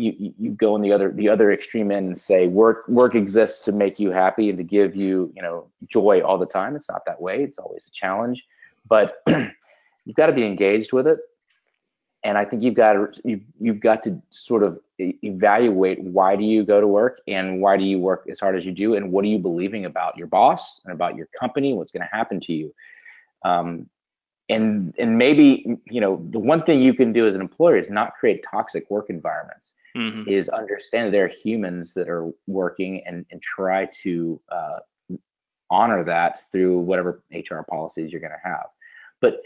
you 0.00 0.34
you 0.38 0.50
go 0.52 0.74
in 0.76 0.82
the 0.82 0.92
other 0.92 1.12
the 1.12 1.28
other 1.28 1.50
extreme 1.50 1.90
end 1.90 2.06
and 2.08 2.18
say 2.18 2.46
work 2.46 2.88
work 2.88 3.14
exists 3.14 3.64
to 3.66 3.72
make 3.72 4.00
you 4.00 4.10
happy 4.10 4.48
and 4.48 4.58
to 4.58 4.64
give 4.64 4.96
you 4.96 5.32
you 5.36 5.42
know 5.42 5.66
joy 5.86 6.20
all 6.20 6.38
the 6.38 6.46
time. 6.46 6.76
It's 6.76 6.88
not 6.88 7.04
that 7.06 7.20
way. 7.20 7.42
It's 7.42 7.58
always 7.58 7.86
a 7.86 7.90
challenge, 7.90 8.46
but 8.88 9.22
you've 9.28 10.16
got 10.16 10.26
to 10.26 10.32
be 10.32 10.44
engaged 10.44 10.92
with 10.92 11.06
it. 11.06 11.18
and 12.24 12.36
I 12.36 12.44
think 12.44 12.62
you've 12.62 12.74
got 12.74 12.94
to 12.94 13.08
you've, 13.24 13.42
you've 13.60 13.80
got 13.80 14.02
to 14.04 14.20
sort 14.30 14.62
of 14.62 14.78
evaluate 14.98 16.02
why 16.02 16.36
do 16.36 16.44
you 16.44 16.64
go 16.64 16.80
to 16.80 16.86
work 16.86 17.20
and 17.26 17.60
why 17.60 17.76
do 17.76 17.84
you 17.84 17.98
work 17.98 18.26
as 18.30 18.38
hard 18.38 18.56
as 18.56 18.64
you 18.66 18.72
do 18.72 18.94
and 18.94 19.10
what 19.12 19.24
are 19.24 19.28
you 19.28 19.38
believing 19.38 19.86
about 19.86 20.16
your 20.16 20.26
boss 20.26 20.80
and 20.84 20.92
about 20.92 21.16
your 21.16 21.28
company, 21.38 21.72
what's 21.72 21.92
going 21.92 22.02
to 22.02 22.16
happen 22.16 22.40
to 22.40 22.52
you. 22.52 22.74
Um, 23.44 23.88
and 24.50 24.94
and 24.98 25.16
maybe 25.16 25.78
you 25.86 26.00
know 26.00 26.24
the 26.30 26.38
one 26.38 26.62
thing 26.62 26.80
you 26.82 26.92
can 26.92 27.12
do 27.12 27.26
as 27.26 27.34
an 27.34 27.40
employer 27.40 27.78
is 27.78 27.88
not 27.88 28.14
create 28.16 28.44
toxic 28.48 28.90
work 28.90 29.08
environments. 29.08 29.72
Mm-hmm. 29.96 30.28
Is 30.28 30.48
understand 30.48 31.08
that 31.08 31.12
there 31.12 31.24
are 31.24 31.28
humans 31.28 31.94
that 31.94 32.08
are 32.08 32.30
working 32.46 33.02
and 33.06 33.24
and 33.30 33.40
try 33.40 33.86
to 34.02 34.40
uh, 34.50 34.78
honor 35.70 36.04
that 36.04 36.42
through 36.52 36.80
whatever 36.80 37.22
HR 37.32 37.62
policies 37.68 38.12
you're 38.12 38.20
going 38.20 38.32
to 38.32 38.48
have. 38.48 38.66
But 39.20 39.42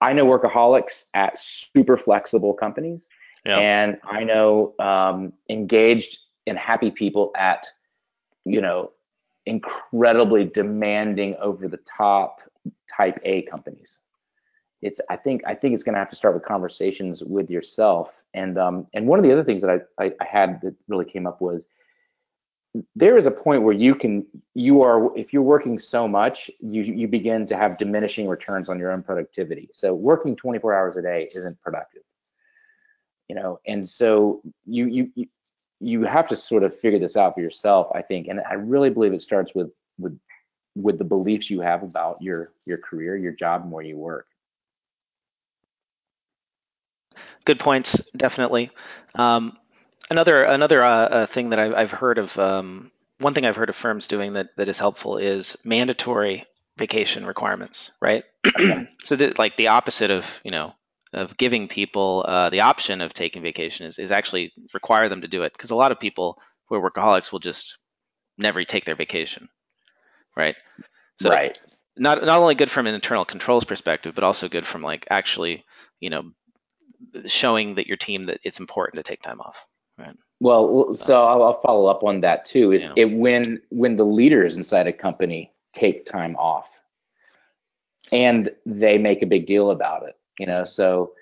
I 0.00 0.12
know 0.12 0.26
workaholics 0.26 1.04
at 1.14 1.38
super 1.38 1.96
flexible 1.96 2.54
companies, 2.54 3.08
yeah. 3.46 3.58
and 3.58 3.98
I 4.04 4.24
know 4.24 4.74
um, 4.78 5.32
engaged 5.48 6.18
and 6.46 6.58
happy 6.58 6.90
people 6.90 7.30
at, 7.36 7.66
you 8.44 8.60
know, 8.60 8.92
incredibly 9.46 10.44
demanding, 10.44 11.36
over 11.40 11.68
the 11.68 11.78
top 11.96 12.42
type 12.88 13.20
A 13.24 13.42
companies. 13.42 14.00
It's 14.82 15.00
I 15.08 15.16
think 15.16 15.42
I 15.46 15.54
think 15.54 15.74
it's 15.74 15.84
going 15.84 15.94
to 15.94 16.00
have 16.00 16.10
to 16.10 16.16
start 16.16 16.34
with 16.34 16.44
conversations 16.44 17.22
with 17.22 17.50
yourself, 17.50 18.20
and 18.34 18.58
um, 18.58 18.86
and 18.94 19.06
one 19.06 19.18
of 19.18 19.24
the 19.24 19.32
other 19.32 19.44
things 19.44 19.62
that 19.62 19.70
I, 19.70 20.04
I, 20.04 20.12
I 20.20 20.24
had 20.24 20.60
that 20.62 20.74
really 20.88 21.04
came 21.04 21.26
up 21.26 21.40
was 21.40 21.68
there 22.96 23.16
is 23.16 23.26
a 23.26 23.30
point 23.30 23.62
where 23.62 23.74
you 23.74 23.94
can 23.94 24.26
you 24.54 24.82
are 24.82 25.16
if 25.16 25.32
you're 25.32 25.42
working 25.42 25.78
so 25.78 26.08
much 26.08 26.50
you 26.60 26.82
you 26.82 27.06
begin 27.06 27.46
to 27.46 27.56
have 27.56 27.78
diminishing 27.78 28.26
returns 28.26 28.68
on 28.68 28.78
your 28.78 28.90
own 28.92 29.02
productivity. 29.02 29.68
So 29.72 29.94
working 29.94 30.34
24 30.34 30.74
hours 30.74 30.96
a 30.96 31.02
day 31.02 31.28
isn't 31.34 31.60
productive. 31.60 32.02
You 33.28 33.36
know 33.36 33.60
and 33.66 33.88
so 33.88 34.42
you 34.66 34.86
you 34.86 35.26
you 35.80 36.02
have 36.04 36.26
to 36.28 36.36
sort 36.36 36.64
of 36.64 36.76
figure 36.78 36.98
this 36.98 37.16
out 37.16 37.34
for 37.34 37.40
yourself 37.40 37.88
i 37.94 38.02
think. 38.02 38.26
And 38.28 38.40
i 38.50 38.54
really 38.54 38.90
believe 38.90 39.12
it 39.12 39.22
starts 39.22 39.54
with 39.54 39.70
with 39.98 40.18
with 40.74 40.98
the 40.98 41.04
beliefs 41.04 41.50
you 41.50 41.60
have 41.60 41.82
about 41.82 42.20
your 42.20 42.52
your 42.64 42.78
career 42.78 43.16
your 43.16 43.32
job 43.32 43.62
and 43.62 43.70
where 43.70 43.84
you 43.84 43.98
work 43.98 44.26
good 47.44 47.58
points 47.58 48.00
definitely 48.16 48.70
um, 49.14 49.56
Another 50.12 50.44
another 50.44 50.82
uh, 50.82 50.90
uh, 50.90 51.26
thing 51.26 51.50
that 51.50 51.58
I've, 51.58 51.74
I've 51.74 51.90
heard 51.90 52.18
of 52.18 52.38
um, 52.38 52.90
one 53.18 53.32
thing 53.32 53.46
I've 53.46 53.56
heard 53.56 53.70
of 53.70 53.76
firms 53.76 54.08
doing 54.08 54.34
that, 54.34 54.54
that 54.58 54.68
is 54.68 54.78
helpful 54.78 55.16
is 55.16 55.56
mandatory 55.64 56.44
vacation 56.76 57.24
requirements, 57.24 57.92
right? 57.98 58.22
so 59.04 59.16
that 59.16 59.38
like 59.38 59.56
the 59.56 59.68
opposite 59.68 60.10
of 60.10 60.38
you 60.44 60.50
know 60.50 60.74
of 61.14 61.38
giving 61.38 61.66
people 61.66 62.26
uh, 62.28 62.50
the 62.50 62.60
option 62.60 63.00
of 63.00 63.14
taking 63.14 63.42
vacation 63.42 63.86
is, 63.86 63.98
is 63.98 64.12
actually 64.12 64.52
require 64.74 65.08
them 65.08 65.22
to 65.22 65.28
do 65.28 65.44
it 65.44 65.52
because 65.54 65.70
a 65.70 65.76
lot 65.76 65.92
of 65.92 65.98
people 65.98 66.38
who 66.66 66.74
are 66.74 66.90
workaholics 66.90 67.32
will 67.32 67.38
just 67.38 67.78
never 68.36 68.64
take 68.64 68.84
their 68.84 68.94
vacation, 68.94 69.48
right? 70.36 70.56
So 71.16 71.30
right. 71.30 71.56
not 71.96 72.22
not 72.22 72.38
only 72.38 72.54
good 72.54 72.70
from 72.70 72.86
an 72.86 72.94
internal 72.94 73.24
controls 73.24 73.64
perspective, 73.64 74.14
but 74.14 74.24
also 74.24 74.50
good 74.50 74.66
from 74.66 74.82
like 74.82 75.06
actually 75.08 75.64
you 76.00 76.10
know 76.10 76.32
showing 77.26 77.74
that 77.74 77.86
your 77.86 77.96
team 77.96 78.26
that 78.26 78.40
it's 78.42 78.60
important 78.60 79.04
to 79.04 79.08
take 79.08 79.22
time 79.22 79.40
off. 79.40 79.66
Right. 79.98 80.16
Well, 80.40 80.92
so, 80.94 81.04
so 81.04 81.22
I'll, 81.22 81.42
I'll, 81.42 81.60
follow 81.60 81.86
up 81.86 82.02
on 82.02 82.20
that 82.22 82.44
too. 82.44 82.72
Is 82.72 82.84
yeah. 82.84 82.92
it 82.96 83.12
when 83.12 83.60
when 83.70 83.96
the 83.96 84.04
leaders 84.04 84.56
inside 84.56 84.86
a 84.86 84.92
company 84.92 85.52
take 85.72 86.04
time 86.06 86.34
off, 86.36 86.68
and 88.10 88.50
they 88.66 88.98
make 88.98 89.22
a 89.22 89.26
big 89.26 89.46
deal 89.46 89.70
about 89.70 90.02
it. 90.08 90.16
You 90.38 90.46
know, 90.46 90.64
so 90.64 91.12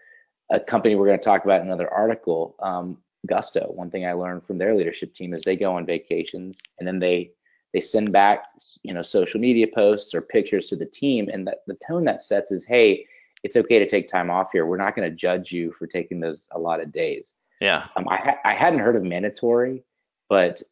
a 0.50 0.58
company 0.58 0.94
we're 0.94 1.06
going 1.06 1.18
to 1.18 1.24
talk 1.24 1.44
about 1.44 1.60
in 1.60 1.66
another 1.66 1.92
article, 1.92 2.56
um, 2.60 2.98
Gusto. 3.26 3.70
One 3.74 3.90
thing 3.90 4.06
I 4.06 4.12
learned 4.12 4.46
from 4.46 4.56
their 4.56 4.74
leadership 4.74 5.14
team 5.14 5.34
is 5.34 5.42
they 5.42 5.56
go 5.56 5.74
on 5.74 5.84
vacations 5.84 6.60
and 6.78 6.88
then 6.88 6.98
they 6.98 7.32
they 7.72 7.80
send 7.80 8.12
back 8.12 8.44
you 8.82 8.94
know 8.94 9.02
social 9.02 9.40
media 9.40 9.66
posts 9.72 10.14
or 10.14 10.22
pictures 10.22 10.66
to 10.68 10.76
the 10.76 10.86
team, 10.86 11.28
and 11.32 11.46
that 11.46 11.58
the 11.66 11.76
tone 11.86 12.04
that 12.04 12.22
sets 12.22 12.52
is, 12.52 12.64
hey, 12.64 13.06
it's 13.42 13.56
okay 13.56 13.78
to 13.78 13.88
take 13.88 14.08
time 14.08 14.30
off 14.30 14.48
here. 14.52 14.66
We're 14.66 14.76
not 14.76 14.94
going 14.94 15.08
to 15.08 15.14
judge 15.14 15.52
you 15.52 15.72
for 15.78 15.86
taking 15.86 16.20
those 16.20 16.48
a 16.52 16.58
lot 16.58 16.80
of 16.80 16.92
days. 16.92 17.34
Yeah. 17.60 17.86
Um, 17.96 18.08
I 18.08 18.16
ha- 18.16 18.38
I 18.44 18.54
hadn't 18.54 18.80
heard 18.80 18.96
of 18.96 19.02
mandatory, 19.02 19.84
but 20.28 20.62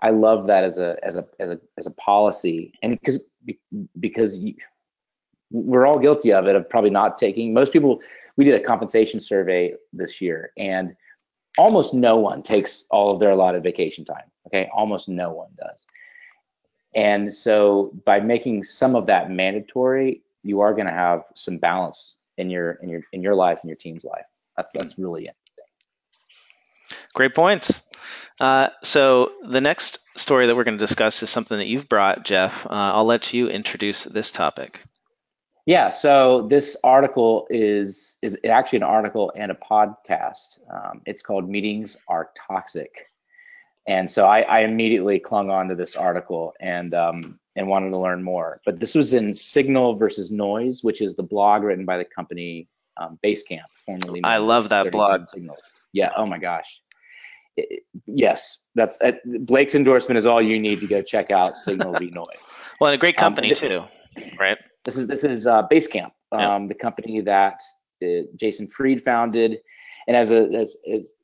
I 0.00 0.10
love 0.10 0.46
that 0.48 0.64
as 0.64 0.78
a 0.78 0.96
as 1.02 1.16
a 1.16 1.26
as 1.38 1.50
a 1.50 1.60
as 1.78 1.86
a 1.86 1.92
policy, 1.92 2.72
and 2.82 2.98
because 3.00 3.20
because 4.00 4.38
you, 4.38 4.54
we're 5.50 5.86
all 5.86 5.98
guilty 5.98 6.32
of 6.32 6.46
it 6.46 6.56
of 6.56 6.68
probably 6.68 6.90
not 6.90 7.18
taking. 7.18 7.52
Most 7.52 7.72
people. 7.72 8.00
We 8.38 8.46
did 8.46 8.54
a 8.54 8.64
compensation 8.64 9.20
survey 9.20 9.74
this 9.92 10.18
year, 10.18 10.52
and 10.56 10.96
almost 11.58 11.92
no 11.92 12.16
one 12.16 12.42
takes 12.42 12.86
all 12.90 13.12
of 13.12 13.20
their 13.20 13.30
allotted 13.30 13.62
vacation 13.62 14.06
time. 14.06 14.24
Okay, 14.46 14.70
almost 14.74 15.06
no 15.06 15.30
one 15.30 15.50
does. 15.58 15.84
And 16.94 17.32
so 17.32 17.92
by 18.04 18.20
making 18.20 18.64
some 18.64 18.96
of 18.96 19.06
that 19.06 19.30
mandatory, 19.30 20.22
you 20.42 20.60
are 20.60 20.74
going 20.74 20.86
to 20.86 20.92
have 20.92 21.22
some 21.34 21.58
balance 21.58 22.14
in 22.36 22.50
your 22.50 22.72
in 22.72 22.88
your 22.88 23.02
in 23.12 23.22
your 23.22 23.34
life 23.34 23.60
and 23.62 23.68
your 23.68 23.76
team's 23.76 24.04
life. 24.04 24.26
That's 24.56 24.70
that's 24.72 24.98
really 24.98 25.26
it. 25.26 25.36
Great 27.14 27.34
points. 27.34 27.82
Uh, 28.40 28.68
so 28.82 29.32
the 29.42 29.60
next 29.60 29.98
story 30.16 30.46
that 30.46 30.56
we're 30.56 30.64
going 30.64 30.78
to 30.78 30.84
discuss 30.84 31.22
is 31.22 31.30
something 31.30 31.58
that 31.58 31.66
you've 31.66 31.88
brought, 31.88 32.24
Jeff. 32.24 32.66
Uh, 32.66 32.70
I'll 32.70 33.04
let 33.04 33.32
you 33.32 33.48
introduce 33.48 34.04
this 34.04 34.30
topic. 34.30 34.82
Yeah. 35.64 35.90
So 35.90 36.46
this 36.48 36.76
article 36.82 37.46
is 37.50 38.16
is 38.20 38.38
actually 38.48 38.78
an 38.78 38.84
article 38.84 39.32
and 39.36 39.52
a 39.52 39.54
podcast. 39.54 40.58
Um, 40.72 41.02
it's 41.06 41.22
called 41.22 41.48
"Meetings 41.48 41.96
Are 42.08 42.30
Toxic," 42.48 43.10
and 43.86 44.10
so 44.10 44.26
I, 44.26 44.40
I 44.40 44.60
immediately 44.60 45.20
clung 45.20 45.50
on 45.50 45.68
to 45.68 45.76
this 45.76 45.94
article 45.94 46.54
and 46.60 46.92
um, 46.94 47.38
and 47.56 47.68
wanted 47.68 47.90
to 47.90 47.98
learn 47.98 48.22
more. 48.22 48.60
But 48.64 48.80
this 48.80 48.94
was 48.94 49.12
in 49.12 49.34
Signal 49.34 49.96
versus 49.96 50.30
Noise, 50.30 50.82
which 50.82 51.00
is 51.00 51.14
the 51.14 51.22
blog 51.22 51.62
written 51.62 51.84
by 51.84 51.98
the 51.98 52.04
company 52.04 52.68
um, 53.00 53.18
Basecamp, 53.24 53.60
formerly. 53.84 54.20
I 54.24 54.38
love 54.38 54.68
that 54.70 54.90
blog. 54.90 55.28
Signals. 55.28 55.60
Yeah. 55.92 56.10
Oh 56.16 56.26
my 56.26 56.38
gosh 56.38 56.80
yes, 58.06 58.58
that's 58.74 59.00
uh, 59.00 59.12
Blake's 59.24 59.74
endorsement 59.74 60.18
is 60.18 60.26
all 60.26 60.40
you 60.40 60.58
need 60.58 60.80
to 60.80 60.86
go 60.86 61.02
check 61.02 61.30
out 61.30 61.56
Signal 61.56 61.94
v 61.98 62.10
Noise. 62.10 62.26
Well, 62.80 62.90
and 62.90 62.96
a 62.96 62.98
great 62.98 63.16
um, 63.18 63.34
company 63.34 63.50
um, 63.50 63.54
too, 63.54 63.84
right? 64.40 64.58
This 64.84 64.96
is 64.96 65.06
this 65.06 65.22
is 65.22 65.46
uh, 65.46 65.68
Basecamp, 65.68 66.10
um, 66.32 66.40
yeah. 66.40 66.66
the 66.66 66.74
company 66.74 67.20
that 67.20 67.60
uh, 68.02 68.22
Jason 68.34 68.66
Fried 68.66 69.00
founded, 69.00 69.58
and 70.08 70.16
as 70.16 70.32
a 70.32 70.48
as, 70.52 70.76
as 70.92 71.14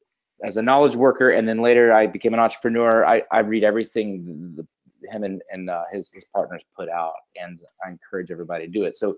as 0.44 0.56
a 0.56 0.62
knowledge 0.62 0.94
worker, 0.94 1.30
and 1.30 1.49
then 1.49 1.61
later 1.61 1.92
I 1.92 2.06
became 2.06 2.32
an 2.32 2.38
entrepreneur. 2.38 3.04
I, 3.04 3.25
I 3.32 3.40
read 3.40 3.64
everything 3.64 4.54
the, 4.56 4.66
him 5.05 5.25
and, 5.25 5.43
and 5.50 5.71
uh, 5.71 5.85
his 5.93 6.11
his 6.12 6.25
partners 6.35 6.62
put 6.76 6.88
out, 6.88 7.14
and 7.40 7.62
I 7.85 7.90
encourage 7.90 8.31
everybody 8.31 8.67
to 8.67 8.73
do 8.73 8.85
it. 8.85 8.97
So 8.97 9.17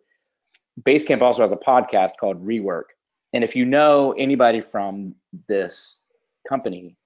Basecamp 0.82 1.22
also 1.22 1.42
has 1.42 1.52
a 1.52 1.56
podcast 1.56 2.12
called 2.18 2.44
Rework, 2.44 2.84
and 3.32 3.44
if 3.44 3.54
you 3.54 3.64
know 3.64 4.12
anybody 4.18 4.60
from 4.60 5.14
this 5.48 6.04
company, 6.48 6.96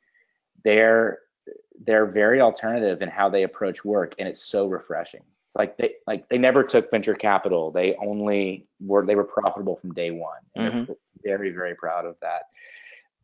they're 0.64 1.20
they're 1.86 2.06
very 2.06 2.40
alternative 2.40 3.02
in 3.02 3.08
how 3.08 3.28
they 3.28 3.42
approach 3.42 3.84
work 3.84 4.14
and 4.18 4.28
it's 4.28 4.44
so 4.46 4.66
refreshing. 4.66 5.22
It's 5.46 5.56
like 5.56 5.76
they 5.76 5.94
like 6.06 6.28
they 6.28 6.38
never 6.38 6.62
took 6.64 6.90
venture 6.90 7.14
capital. 7.14 7.70
They 7.70 7.94
only 7.96 8.64
were 8.80 9.04
they 9.04 9.14
were 9.14 9.24
profitable 9.24 9.76
from 9.76 9.92
day 9.92 10.10
one. 10.10 10.40
And 10.56 10.72
mm-hmm. 10.72 10.92
they're 11.22 11.38
very 11.38 11.50
very 11.50 11.74
proud 11.74 12.06
of 12.06 12.16
that. 12.22 12.42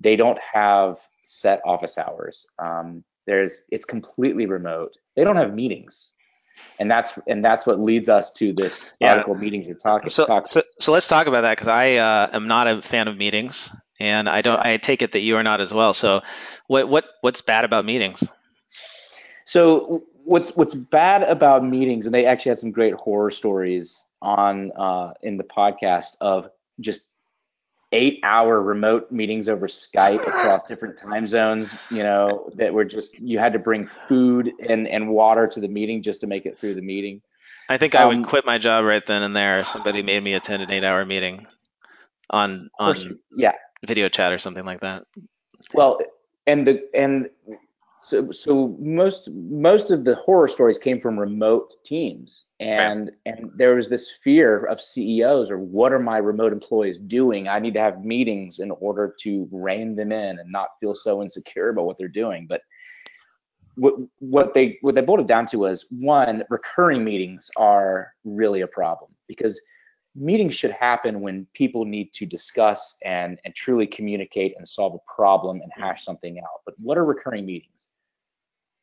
They 0.01 0.17
don't 0.17 0.39
have 0.53 1.01
set 1.27 1.61
office 1.65 1.99
hours. 1.99 2.47
Um, 2.59 3.05
there's 3.27 3.63
it's 3.71 3.85
completely 3.85 4.47
remote 4.47 4.97
they 5.21 5.25
don't 5.25 5.37
have 5.37 5.53
meetings 5.53 6.15
and 6.79 6.91
that's 6.91 7.13
and 7.27 7.45
that's 7.45 7.67
what 7.67 7.79
leads 7.79 8.09
us 8.09 8.31
to 8.33 8.55
this 8.55 8.91
yeah. 8.99 9.13
article 9.13 9.35
meetings 9.35 9.69
are 9.69 9.75
toxic 9.75 10.11
so, 10.11 10.25
talk. 10.27 10.47
so 10.47 10.63
so 10.79 10.93
let's 10.93 11.09
talk 11.09 11.27
about 11.27 11.43
that 11.43 11.53
because 11.53 11.69
i 11.69 11.97
uh, 11.97 12.31
am 12.33 12.49
not 12.49 12.67
a 12.67 12.81
fan 12.81 13.07
of 13.07 13.19
meetings 13.19 13.71
and 14.01 14.29
I 14.29 14.41
don't. 14.41 14.59
I 14.59 14.79
take 14.79 15.03
it 15.03 15.13
that 15.13 15.21
you 15.21 15.37
are 15.37 15.43
not 15.43 15.61
as 15.61 15.73
well. 15.73 15.93
So, 15.93 16.23
what 16.67 16.89
what 16.89 17.05
what's 17.21 17.43
bad 17.43 17.65
about 17.65 17.85
meetings? 17.85 18.27
So 19.45 20.05
what's 20.25 20.57
what's 20.57 20.75
bad 20.75 21.23
about 21.23 21.65
meetings, 21.65 22.07
and 22.07 22.15
they 22.15 22.25
actually 22.25 22.51
had 22.51 22.59
some 22.59 22.71
great 22.73 22.95
horror 22.95 23.31
stories 23.31 24.07
on 24.23 24.73
uh, 24.75 25.13
in 25.23 25.37
the 25.37 25.45
podcast 25.45 26.17
of 26.21 26.49
just 26.81 27.03
eight 27.93 28.21
hour 28.23 28.63
remote 28.63 29.11
meetings 29.11 29.49
over 29.49 29.67
Skype 29.67 30.21
across 30.21 30.65
different 30.65 30.97
time 30.97 31.27
zones, 31.27 31.73
you 31.91 32.03
know, 32.03 32.51
that 32.55 32.73
were 32.73 32.85
just 32.85 33.19
you 33.19 33.39
had 33.39 33.53
to 33.53 33.59
bring 33.59 33.87
food 33.87 34.53
and, 34.69 34.87
and 34.87 35.09
water 35.09 35.47
to 35.49 35.61
the 35.61 35.69
meeting 35.69 36.03
just 36.03 36.21
to 36.21 36.27
make 36.27 36.47
it 36.47 36.59
through 36.59 36.75
the 36.75 36.83
meeting. 36.83 37.21
I 37.69 37.77
think 37.77 37.95
I 37.95 38.05
would 38.05 38.17
um, 38.17 38.25
quit 38.25 38.45
my 38.45 38.59
job 38.59 38.85
right 38.85 39.05
then 39.05 39.23
and 39.23 39.35
there 39.35 39.61
if 39.61 39.69
somebody 39.69 40.03
made 40.03 40.23
me 40.23 40.35
attend 40.35 40.63
an 40.63 40.73
eight 40.73 40.85
hour 40.85 41.05
meeting 41.05 41.47
on 42.31 42.71
on 42.79 43.19
yeah 43.37 43.55
video 43.87 44.09
chat 44.09 44.33
or 44.33 44.39
something 44.39 44.65
like 44.65 44.81
that. 44.81 45.05
Well, 45.75 46.01
and 46.47 46.67
the 46.67 46.89
and 46.95 47.31
so 48.11 48.31
so 48.33 48.77
most 48.81 49.31
most 49.31 49.91
of 49.91 50.05
the 50.05 50.17
horror 50.17 50.49
stories 50.49 50.79
came 50.79 51.01
from 51.01 51.19
remote 51.19 51.75
teams. 51.85 52.47
And 52.59 53.11
right. 53.27 53.37
and 53.39 53.51
there 53.55 53.77
was 53.77 53.89
this 53.89 54.11
fear 54.23 54.65
of 54.65 54.81
CEOs 54.81 55.51
or 55.51 55.59
what 55.59 55.93
are 55.93 55.99
my 55.99 56.19
remote 56.19 56.53
employees 56.53 56.99
doing? 56.99 57.49
I 57.49 57.61
need 57.61 57.75
to 57.75 57.81
have 57.81 58.05
meetings 58.05 58.59
in 58.59 58.71
order 58.73 59.15
to 59.21 59.49
rein 59.53 59.95
them 59.95 60.13
in 60.13 60.39
and 60.39 60.51
not 60.51 60.71
feel 60.81 60.95
so 60.95 61.23
insecure 61.23 61.71
about 61.71 61.87
what 61.87 61.97
they're 61.97 62.09
doing. 62.09 62.47
But 62.49 62.63
what 63.77 63.95
what 64.19 64.55
they 64.55 64.79
what 64.83 64.95
they 64.95 65.01
boiled 65.01 65.21
it 65.21 65.27
down 65.27 65.47
to 65.47 65.59
was 65.59 65.87
one 65.91 66.43
recurring 66.51 67.05
meetings 67.05 67.51
are 67.57 68.13
really 68.25 68.63
a 68.63 68.67
problem 68.67 69.15
because 69.29 69.61
meetings 70.17 70.57
should 70.57 70.73
happen 70.73 71.21
when 71.21 71.47
people 71.55 71.85
need 71.85 72.13
to 72.13 72.27
discuss 72.27 72.97
and 73.05 73.41
and 73.45 73.55
truly 73.55 73.87
communicate 73.87 74.55
and 74.57 74.69
solve 74.69 74.95
a 74.95 75.13
problem 75.13 75.61
and 75.63 75.71
hash 75.73 76.05
something 76.05 76.39
out. 76.41 76.63
But 76.65 76.75
what 76.79 76.99
are 76.99 77.05
recurring 77.05 77.47
meetings 77.47 77.90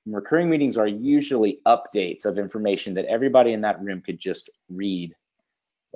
recurring 0.08 0.50
meetings 0.50 0.78
are 0.78 0.88
usually 0.88 1.60
updates 1.66 2.26
of 2.26 2.38
information 2.38 2.94
that 2.94 3.06
everybody 3.06 3.54
in 3.54 3.62
that 3.62 3.82
room 3.82 4.02
could 4.02 4.20
just 4.20 4.50
read 4.70 5.14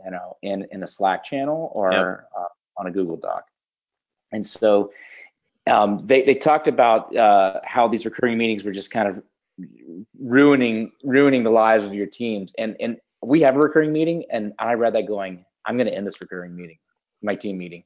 you 0.03 0.11
know 0.11 0.37
in 0.41 0.67
in 0.71 0.83
a 0.83 0.87
slack 0.87 1.23
channel 1.23 1.71
or 1.73 1.91
yep. 1.91 2.29
uh, 2.37 2.47
on 2.77 2.87
a 2.87 2.91
google 2.91 3.17
doc 3.17 3.45
and 4.31 4.45
so 4.45 4.91
um, 5.67 5.99
they, 6.07 6.23
they 6.23 6.33
talked 6.33 6.67
about 6.67 7.15
uh, 7.15 7.59
how 7.63 7.87
these 7.87 8.03
recurring 8.03 8.37
meetings 8.37 8.63
were 8.63 8.71
just 8.71 8.89
kind 8.89 9.07
of 9.07 9.23
ruining 10.19 10.91
ruining 11.03 11.43
the 11.43 11.51
lives 11.51 11.85
of 11.85 11.93
your 11.93 12.07
teams 12.07 12.51
and 12.57 12.75
and 12.79 12.97
we 13.23 13.41
have 13.41 13.55
a 13.55 13.59
recurring 13.59 13.93
meeting, 13.93 14.25
and 14.31 14.53
I 14.59 14.73
read 14.73 14.95
that 14.95 15.07
going, 15.07 15.45
I'm 15.65 15.77
going 15.77 15.87
to 15.87 15.93
end 15.93 16.07
this 16.07 16.19
recurring 16.21 16.55
meeting, 16.55 16.77
my 17.21 17.35
team 17.35 17.57
meeting. 17.57 17.83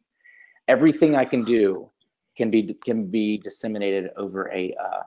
Everything 0.67 1.15
I 1.15 1.25
can 1.25 1.43
do 1.43 1.89
can 2.37 2.49
be 2.49 2.73
can 2.83 3.07
be 3.07 3.37
disseminated 3.37 4.11
over 4.17 4.51
a 4.51 4.75
uh, 4.81 5.03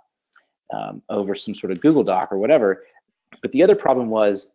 um, 0.73 1.03
over 1.09 1.35
some 1.35 1.55
sort 1.55 1.73
of 1.73 1.81
Google 1.81 2.05
Doc 2.05 2.33
or 2.33 2.39
whatever. 2.39 2.85
But 3.43 3.53
the 3.53 3.63
other 3.63 3.75
problem 3.75 4.09
was 4.09 4.53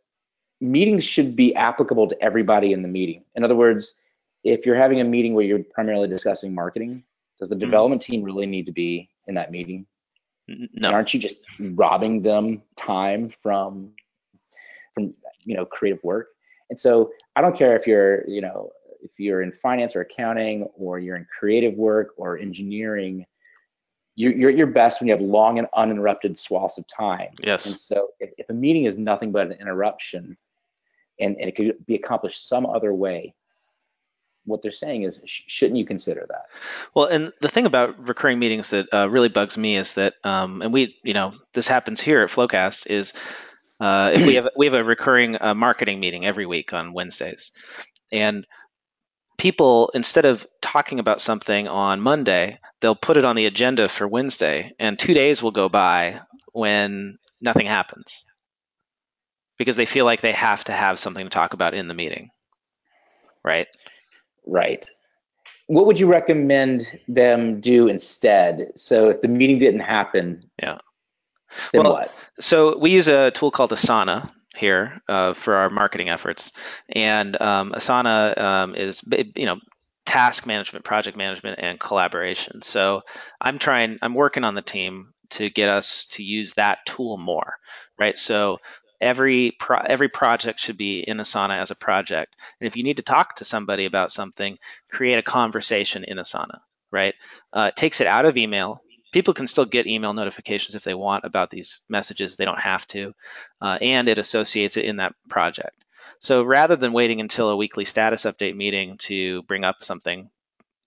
meetings 0.62 1.03
should 1.03 1.36
be 1.36 1.55
applicable 1.55 2.08
to 2.08 2.24
everybody 2.24 2.74
in 2.74 2.82
the 2.82 2.88
meeting. 2.88 3.24
In 3.36 3.43
other 3.43 3.55
words, 3.55 3.98
if 4.43 4.65
you're 4.65 4.75
having 4.75 5.01
a 5.01 5.03
meeting 5.03 5.34
where 5.34 5.46
you're 5.46 5.63
primarily 5.63 6.08
discussing 6.08 6.53
marketing, 6.53 7.03
does 7.39 7.50
the 7.50 7.55
mm-hmm. 7.55 7.62
development 7.62 8.01
team 8.01 8.24
really 8.24 8.46
need 8.46 8.65
to 8.65 8.72
be 8.72 9.10
in 9.27 9.36
that 9.36 9.51
meeting? 9.51 9.86
No. 10.48 10.67
And 10.75 10.86
aren't 10.88 11.13
you 11.13 11.20
just 11.20 11.38
robbing 11.60 12.22
them 12.22 12.62
time 12.75 13.29
from 13.29 13.93
from 14.93 15.13
you 15.43 15.55
know 15.55 15.65
creative 15.65 16.03
work. 16.03 16.29
And 16.70 16.79
so 16.79 17.12
I 17.36 17.41
don't 17.41 17.58
care 17.58 17.75
if 17.77 17.88
you're 17.88 18.27
you 18.27 18.41
know 18.41 18.72
if 19.01 19.12
you're 19.17 19.41
in 19.41 19.51
finance 19.62 19.96
or 19.96 20.01
accounting 20.01 20.63
or 20.75 21.00
you're 21.00 21.17
in 21.17 21.27
creative 21.38 21.74
work 21.75 22.13
or 22.17 22.38
engineering, 22.38 23.25
you're, 24.15 24.32
you're 24.32 24.50
at 24.50 24.58
your 24.58 24.67
best 24.67 25.00
when 25.00 25.08
you 25.08 25.13
have 25.13 25.22
long 25.22 25.60
and 25.60 25.67
uninterrupted 25.75 26.38
swaths 26.38 26.77
of 26.77 26.88
time. 26.88 27.29
Yes. 27.43 27.65
And 27.65 27.77
so 27.77 28.10
if, 28.20 28.32
if 28.38 28.50
a 28.50 28.53
meeting 28.53 28.86
is 28.86 28.98
nothing 28.98 29.32
but 29.32 29.48
an 29.48 29.53
interruption 29.53 30.38
and, 31.20 31.36
and 31.38 31.50
it 31.50 31.55
could 31.55 31.86
be 31.86 31.96
accomplished 31.96 32.48
some 32.48 32.65
other 32.65 32.93
way, 32.93 33.34
what 34.46 34.62
they're 34.62 34.72
saying 34.72 35.03
is, 35.03 35.22
sh- 35.25 35.43
shouldn't 35.48 35.77
you 35.77 35.86
consider 35.86 36.25
that? 36.27 36.46
Well, 36.93 37.05
and 37.05 37.32
the 37.39 37.48
thing 37.48 37.65
about 37.65 38.08
recurring 38.08 38.39
meetings 38.39 38.72
that 38.72 38.93
uh, 38.93 39.10
really 39.10 39.29
bugs 39.29 39.58
me 39.58 39.77
is 39.77 39.93
that, 39.93 40.15
um, 40.24 40.62
and 40.62 40.74
we, 40.74 40.98
you 41.03 41.13
know, 41.13 41.34
this 41.53 41.67
happens 41.67 42.01
here 42.01 42.22
at 42.22 42.29
FloQast, 42.29 42.88
is 42.88 43.13
uh, 43.79 44.12
if 44.13 44.25
we 44.25 44.36
have 44.36 44.50
we 44.58 44.65
have 44.65 44.75
a 44.75 44.84
recurring 44.84 45.38
uh, 45.41 45.53
marketing 45.53 46.00
meeting 46.00 46.25
every 46.25 46.46
week 46.46 46.74
on 46.74 46.93
Wednesdays, 46.93 47.51
and 48.12 48.46
people 49.38 49.91
instead 49.93 50.25
of 50.25 50.46
talking 50.74 51.00
about 51.00 51.22
something 51.22 51.68
on 51.68 52.01
Monday, 52.01 52.60
they'll 52.82 52.96
put 52.96 53.18
it 53.18 53.25
on 53.25 53.36
the 53.36 53.46
agenda 53.46 53.88
for 53.88 54.08
Wednesday, 54.08 54.74
and 54.80 54.98
two 54.98 55.13
days 55.13 55.42
will 55.42 55.51
go 55.51 55.70
by 55.70 56.20
when 56.51 57.20
nothing 57.39 57.68
happens 57.68 58.25
because 59.58 59.75
they 59.75 59.86
feel 59.86 60.03
like 60.03 60.22
they 60.22 60.32
have 60.32 60.63
to 60.63 60.72
have 60.72 60.98
something 60.98 61.24
to 61.24 61.30
talk 61.30 61.53
about 61.53 61.75
in 61.75 61.88
the 61.88 61.94
meeting, 61.94 62.30
right? 63.44 63.68
Right. 64.48 64.84
What 65.68 65.86
would 65.86 66.00
you 66.00 66.08
recommend 66.08 67.00
them 67.08 67.62
do 67.62 67.88
instead? 67.88 68.74
So 68.75 69.10
if 69.10 69.22
the 69.22 69.27
meeting 69.27 69.60
didn't 69.60 69.82
happen, 69.82 70.42
yeah 70.62 70.80
then 71.72 71.84
well, 71.84 71.94
what? 71.94 72.15
So 72.39 72.77
we 72.77 72.92
use 72.92 73.08
a 73.08 73.32
tool 73.32 73.51
called 73.51 73.72
Asana 73.72 74.27
here 74.56 75.01
uh, 75.08 75.34
for 75.34 75.56
our 75.56 75.70
marketing 75.70 76.10
efforts, 76.10 76.51
and 76.89 77.39
um, 77.42 77.72
Asana 77.72 78.38
um, 78.38 78.75
is 78.75 79.01
you 79.36 79.46
know 79.46 79.60
task 80.13 80.46
management, 80.46 80.85
project 80.85 81.18
management, 81.18 81.57
and 81.59 81.79
collaboration. 81.79 82.61
So 82.61 83.01
I'm 83.42 83.57
trying, 83.57 83.98
I'm 84.03 84.14
working 84.14 84.44
on 84.44 84.53
the 84.53 84.61
team 84.61 85.11
to 85.31 85.50
get 85.50 85.70
us 85.70 86.05
to 86.11 86.24
use 86.24 86.53
that 86.53 86.85
tool 86.85 87.18
more, 87.18 87.55
right? 87.98 88.16
So 88.16 88.59
every 89.01 89.55
pro- 89.59 89.79
every 89.79 90.09
project 90.09 90.59
should 90.59 90.77
be 90.77 91.00
in 91.00 91.18
Asana 91.18 91.57
as 91.57 91.72
a 91.72 91.75
project, 91.75 92.35
and 92.59 92.68
if 92.68 92.77
you 92.77 92.83
need 92.83 92.98
to 92.98 93.03
talk 93.03 93.37
to 93.37 93.46
somebody 93.46 93.85
about 93.85 94.11
something, 94.11 94.59
create 94.87 95.18
a 95.18 95.24
conversation 95.24 96.03
in 96.03 96.18
Asana, 96.18 96.59
right? 96.92 97.16
Uh, 97.51 97.70
it 97.70 97.75
takes 97.75 98.00
it 98.00 98.05
out 98.05 98.25
of 98.25 98.37
email 98.37 98.83
people 99.11 99.33
can 99.33 99.48
still 99.48 99.66
get 99.66 99.85
email 99.87 100.14
notifications 100.14 100.75
if 100.75 100.83
they 100.83 100.96
want 100.96 101.24
about 101.24 101.51
these 101.51 101.81
messages. 101.87 102.35
They 102.35 102.46
don't 102.46 102.59
have 102.59 102.85
to, 102.87 103.14
uh, 103.61 103.77
and 103.79 104.09
it 104.09 104.18
associates 104.18 104.75
it 104.75 104.85
in 104.85 104.98
that 104.98 105.14
project. 105.29 105.82
So 106.24 106.44
rather 106.44 106.75
than 106.75 106.94
waiting 106.94 107.20
until 107.20 107.50
a 107.50 107.55
weekly 107.55 107.86
status 107.86 108.24
update 108.24 108.55
meeting 108.55 108.98
to 109.00 109.44
bring 109.44 109.64
up 109.64 109.83
something, 109.83 110.29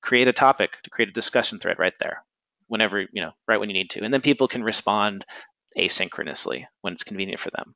create 0.01 0.29
a 0.29 0.33
topic 0.33 0.79
to 0.83 0.91
create 0.91 1.11
a 1.11 1.13
discussion 1.13 1.59
thread 1.59 1.79
right 1.79 1.93
there, 2.01 2.25
whenever 2.69 3.01
you 3.01 3.23
know, 3.23 3.33
right 3.47 3.61
when 3.61 3.69
you 3.69 3.75
need 3.75 3.91
to, 3.91 4.03
and 4.03 4.13
then 4.13 4.23
people 4.23 4.49
can 4.49 4.65
respond 4.65 5.25
asynchronously 5.77 6.65
when 6.81 6.95
it's 6.95 7.05
convenient 7.05 7.41
for 7.41 7.51
them. 7.51 7.75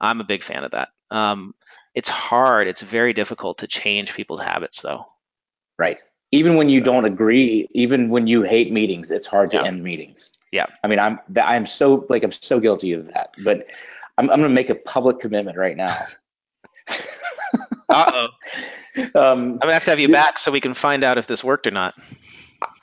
I'm 0.00 0.20
a 0.20 0.24
big 0.24 0.42
fan 0.42 0.64
of 0.64 0.70
that. 0.72 0.88
Um, 1.10 1.54
it's 1.94 2.08
hard. 2.08 2.66
It's 2.66 2.82
very 2.82 3.12
difficult 3.12 3.58
to 3.58 3.66
change 3.66 4.14
people's 4.14 4.40
habits, 4.40 4.80
though. 4.82 5.06
Right 5.78 6.00
even 6.32 6.56
when 6.56 6.68
you 6.68 6.80
don't 6.80 7.04
agree, 7.04 7.68
even 7.72 8.08
when 8.08 8.26
you 8.26 8.42
hate 8.42 8.72
meetings, 8.72 9.10
it's 9.10 9.26
hard 9.26 9.50
to 9.52 9.58
yeah. 9.58 9.64
end 9.64 9.82
meetings. 9.82 10.30
Yeah. 10.52 10.66
I 10.82 10.88
mean, 10.88 10.98
I'm 10.98 11.18
I'm 11.36 11.66
so 11.66 12.06
like 12.08 12.24
I'm 12.24 12.32
so 12.32 12.60
guilty 12.60 12.92
of 12.92 13.06
that, 13.12 13.30
but 13.44 13.66
I'm 14.18 14.30
I'm 14.30 14.40
gonna 14.40 14.48
make 14.48 14.70
a 14.70 14.74
public 14.74 15.20
commitment 15.20 15.56
right 15.56 15.76
now. 15.76 15.96
uh 17.88 18.12
oh. 18.14 18.28
Um, 19.14 19.52
I'm 19.52 19.58
gonna 19.58 19.74
have 19.74 19.84
to 19.84 19.90
have 19.90 20.00
you 20.00 20.08
back 20.08 20.38
so 20.38 20.50
we 20.50 20.60
can 20.60 20.72
find 20.72 21.04
out 21.04 21.18
if 21.18 21.26
this 21.26 21.44
worked 21.44 21.66
or 21.66 21.70
not. 21.70 21.94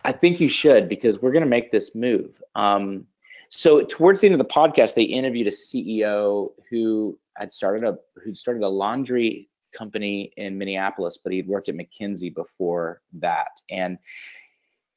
I 0.06 0.12
think 0.12 0.40
you 0.40 0.48
should 0.48 0.88
because 0.88 1.20
we're 1.20 1.32
gonna 1.32 1.48
make 1.48 1.72
this 1.72 1.96
move. 1.96 2.40
Um, 2.54 3.08
so 3.50 3.84
towards 3.84 4.22
the 4.22 4.28
end 4.28 4.34
of 4.34 4.38
the 4.38 4.46
podcast, 4.46 4.94
they 4.94 5.04
interviewed 5.04 5.48
a 5.48 5.52
CEO 5.52 6.52
who 6.70 7.18
had 7.36 7.52
started 7.52 7.84
a 7.84 7.98
who 8.24 8.36
started 8.36 8.62
a 8.62 8.70
laundry 8.70 9.50
company 9.76 10.32
in 10.38 10.58
Minneapolis, 10.58 11.18
but 11.18 11.34
he'd 11.34 11.48
worked 11.48 11.70
at 11.70 11.76
McKinsey 11.76 12.34
before 12.34 13.02
that. 13.14 13.60
And 13.70 13.98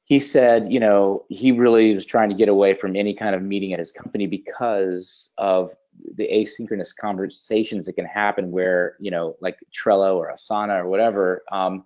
he 0.06 0.18
said, 0.20 0.72
you 0.72 0.80
know, 0.80 1.24
he 1.28 1.52
really 1.52 1.94
was 1.94 2.06
trying 2.06 2.28
to 2.28 2.34
get 2.34 2.48
away 2.48 2.74
from 2.74 2.94
any 2.96 3.12
kind 3.12 3.34
of 3.34 3.42
meeting 3.42 3.72
at 3.72 3.78
his 3.78 3.92
company 3.92 4.26
because 4.26 5.30
of 5.36 5.74
the 6.14 6.28
asynchronous 6.32 6.94
conversations 6.94 7.86
that 7.86 7.94
can 7.94 8.06
happen 8.06 8.50
where, 8.50 8.96
you 9.00 9.10
know, 9.10 9.36
like 9.40 9.58
Trello 9.72 10.16
or 10.16 10.32
Asana 10.32 10.80
or 10.80 10.88
whatever. 10.88 11.42
Um, 11.50 11.84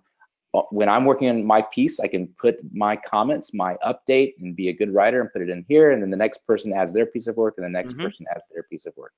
when 0.69 0.87
I'm 0.87 1.05
working 1.05 1.29
on 1.29 1.43
my 1.43 1.61
piece, 1.61 1.99
I 1.99 2.07
can 2.07 2.27
put 2.27 2.59
my 2.73 2.95
comments, 2.95 3.53
my 3.53 3.75
update, 3.85 4.33
and 4.39 4.55
be 4.55 4.69
a 4.69 4.73
good 4.73 4.93
writer 4.93 5.19
and 5.21 5.31
put 5.33 5.41
it 5.41 5.49
in 5.49 5.65
here. 5.67 5.91
And 5.91 6.03
then 6.03 6.11
the 6.11 6.17
next 6.17 6.45
person 6.45 6.73
adds 6.73 6.93
their 6.93 7.05
piece 7.07 7.27
of 7.27 7.37
work, 7.37 7.55
and 7.57 7.65
the 7.65 7.69
next 7.69 7.93
mm-hmm. 7.93 8.03
person 8.03 8.25
adds 8.33 8.45
their 8.51 8.63
piece 8.63 8.85
of 8.85 8.95
work 8.97 9.13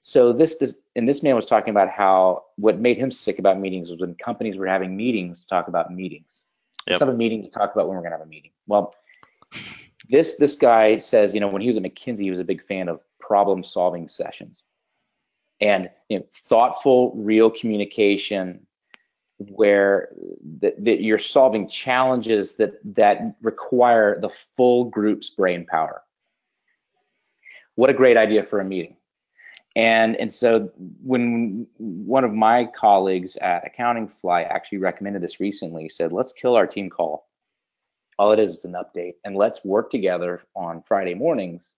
so 0.00 0.32
this, 0.32 0.58
this 0.58 0.78
and 0.96 1.08
this 1.08 1.22
man 1.22 1.34
was 1.34 1.46
talking 1.46 1.70
about 1.70 1.90
how 1.90 2.44
what 2.56 2.78
made 2.78 2.98
him 2.98 3.10
sick 3.10 3.38
about 3.38 3.58
meetings 3.58 3.90
was 3.90 4.00
when 4.00 4.14
companies 4.14 4.56
were 4.56 4.66
having 4.66 4.96
meetings 4.96 5.40
to 5.40 5.46
talk 5.46 5.68
about 5.68 5.92
meetings. 5.92 6.44
Yep. 6.88 6.92
Let's 6.92 7.00
have 7.00 7.14
a 7.14 7.16
meeting 7.16 7.42
to 7.42 7.50
talk 7.50 7.74
about 7.74 7.88
when 7.88 7.96
we're 7.96 8.02
gonna 8.02 8.16
have 8.16 8.26
a 8.26 8.30
meeting. 8.30 8.50
Well, 8.66 8.94
this 10.08 10.36
this 10.36 10.54
guy 10.56 10.98
says, 10.98 11.34
you 11.34 11.40
know, 11.40 11.48
when 11.48 11.62
he 11.62 11.68
was 11.68 11.76
at 11.76 11.82
McKinsey, 11.82 12.20
he 12.20 12.30
was 12.30 12.40
a 12.40 12.44
big 12.44 12.62
fan 12.62 12.88
of 12.88 13.00
problem 13.20 13.62
solving 13.62 14.08
sessions 14.08 14.64
and 15.60 15.90
you 16.08 16.18
know, 16.18 16.24
thoughtful, 16.32 17.12
real 17.16 17.50
communication 17.50 18.66
where 19.38 20.10
that, 20.58 20.82
that 20.82 21.02
you're 21.02 21.18
solving 21.18 21.68
challenges 21.68 22.56
that 22.56 22.74
that 22.84 23.36
require 23.40 24.20
the 24.20 24.30
full 24.56 24.84
group's 24.84 25.30
brain 25.30 25.64
power. 25.66 26.02
What 27.76 27.90
a 27.90 27.94
great 27.94 28.16
idea 28.16 28.42
for 28.42 28.60
a 28.60 28.64
meeting. 28.64 28.96
And 29.78 30.16
and 30.16 30.30
so 30.32 30.72
when 31.04 31.66
one 31.78 32.24
of 32.24 32.34
my 32.34 32.64
colleagues 32.64 33.36
at 33.36 33.64
Accounting 33.64 34.08
Fly 34.08 34.42
actually 34.42 34.78
recommended 34.78 35.22
this 35.22 35.38
recently, 35.38 35.84
he 35.84 35.88
said, 35.88 36.12
let's 36.12 36.32
kill 36.32 36.56
our 36.56 36.66
team 36.66 36.90
call. 36.90 37.28
All 38.18 38.32
it 38.32 38.40
is 38.40 38.58
is 38.58 38.64
an 38.64 38.72
update, 38.72 39.14
and 39.24 39.36
let's 39.36 39.64
work 39.64 39.88
together 39.88 40.42
on 40.56 40.82
Friday 40.82 41.14
mornings, 41.14 41.76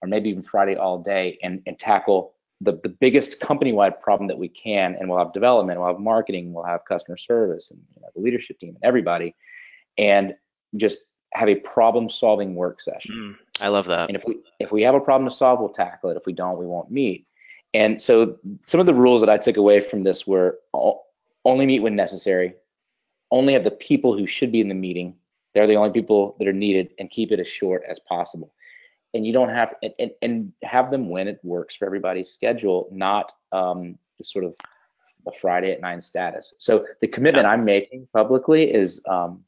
or 0.00 0.08
maybe 0.08 0.30
even 0.30 0.42
Friday 0.42 0.76
all 0.76 0.98
day, 0.98 1.38
and, 1.42 1.60
and 1.66 1.78
tackle 1.78 2.32
the, 2.62 2.80
the 2.82 2.88
biggest 2.88 3.40
company-wide 3.40 4.00
problem 4.00 4.28
that 4.28 4.38
we 4.38 4.48
can. 4.48 4.96
And 4.98 5.10
we'll 5.10 5.18
have 5.18 5.34
development, 5.34 5.78
we'll 5.78 5.88
have 5.88 6.00
marketing, 6.00 6.54
we'll 6.54 6.64
have 6.64 6.86
customer 6.88 7.18
service, 7.18 7.70
and 7.70 7.80
you 7.94 8.00
know, 8.00 8.08
the 8.14 8.22
leadership 8.22 8.58
team, 8.60 8.70
and 8.70 8.84
everybody, 8.84 9.34
and 9.98 10.34
just 10.76 10.96
have 11.34 11.50
a 11.50 11.56
problem-solving 11.56 12.54
work 12.54 12.80
session. 12.80 13.14
Mm, 13.14 13.62
I 13.62 13.68
love 13.68 13.84
that. 13.88 14.08
And 14.08 14.16
if 14.16 14.24
we 14.24 14.38
if 14.58 14.72
we 14.72 14.80
have 14.80 14.94
a 14.94 15.00
problem 15.00 15.28
to 15.28 15.36
solve, 15.36 15.60
we'll 15.60 15.68
tackle 15.68 16.08
it. 16.08 16.16
If 16.16 16.24
we 16.24 16.32
don't, 16.32 16.56
we 16.56 16.66
won't 16.66 16.90
meet. 16.90 17.26
And 17.74 18.00
so 18.00 18.38
some 18.66 18.80
of 18.80 18.86
the 18.86 18.94
rules 18.94 19.20
that 19.20 19.30
I 19.30 19.38
took 19.38 19.56
away 19.56 19.80
from 19.80 20.02
this 20.02 20.26
were 20.26 20.58
only 21.44 21.66
meet 21.66 21.80
when 21.80 21.96
necessary, 21.96 22.54
only 23.30 23.54
have 23.54 23.64
the 23.64 23.70
people 23.70 24.16
who 24.16 24.26
should 24.26 24.52
be 24.52 24.60
in 24.60 24.68
the 24.68 24.74
meeting. 24.74 25.16
They're 25.54 25.66
the 25.66 25.76
only 25.76 25.92
people 25.92 26.36
that 26.38 26.48
are 26.48 26.52
needed, 26.52 26.90
and 26.98 27.10
keep 27.10 27.32
it 27.32 27.40
as 27.40 27.48
short 27.48 27.82
as 27.88 27.98
possible. 28.00 28.52
And 29.14 29.26
you 29.26 29.32
don't 29.32 29.50
have 29.50 29.74
and, 29.82 30.10
and 30.22 30.52
have 30.62 30.90
them 30.90 31.08
when 31.10 31.28
it 31.28 31.40
works 31.42 31.74
for 31.74 31.84
everybody's 31.84 32.30
schedule, 32.30 32.88
not 32.90 33.32
um, 33.52 33.98
sort 34.20 34.44
of 34.44 34.54
the 35.24 35.32
Friday 35.40 35.72
at 35.72 35.80
nine 35.80 36.00
status. 36.00 36.54
So 36.58 36.86
the 37.00 37.08
commitment 37.08 37.46
I'm 37.46 37.64
making 37.64 38.08
publicly 38.12 38.72
is 38.72 39.02
um, 39.08 39.44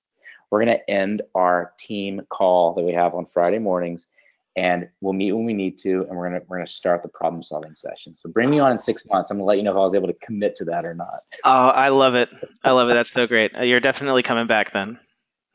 we're 0.51 0.65
going 0.65 0.77
to 0.77 0.91
end 0.91 1.23
our 1.35 1.73
team 1.79 2.21
call 2.29 2.75
that 2.75 2.83
we 2.83 2.93
have 2.93 3.15
on 3.15 3.27
Friday 3.27 3.59
mornings, 3.59 4.09
and 4.57 4.89
we'll 5.01 5.13
meet 5.13 5.33
when 5.33 5.45
we 5.45 5.53
need 5.53 5.79
to, 5.79 6.07
and 6.09 6.17
we're 6.17 6.29
going 6.29 6.41
to 6.41 6.47
we're 6.49 6.59
going 6.59 6.67
to 6.67 6.73
start 6.73 7.03
the 7.03 7.09
problem 7.09 7.43
solving 7.43 7.75
session. 7.75 8.15
So 8.15 8.31
bring 8.31 8.51
me 8.51 8.61
on 8.61 8.73
in 8.73 8.79
six 8.79 9.05
months. 9.07 9.31
I'm 9.31 9.39
going 9.39 9.43
to 9.43 9.47
let 9.47 9.57
you 9.59 9.65
know 9.65 9.73
if 9.73 9.77
I 9.77 9.81
was 9.81 9.95
able 9.95 10.09
to 10.09 10.15
commit 10.15 10.57
to 10.57 10.67
that 10.67 10.85
or 10.85 10.95
not. 10.95 11.19
Oh, 11.45 11.69
I 11.69 11.89
love 11.89 12.15
it. 12.15 12.33
I 12.63 12.73
love 12.73 12.89
it. 12.89 12.95
That's 12.95 13.11
so 13.11 13.27
great. 13.27 13.53
You're 13.53 13.81
definitely 13.81 14.23
coming 14.23 14.47
back 14.47 14.71
then. 14.71 14.99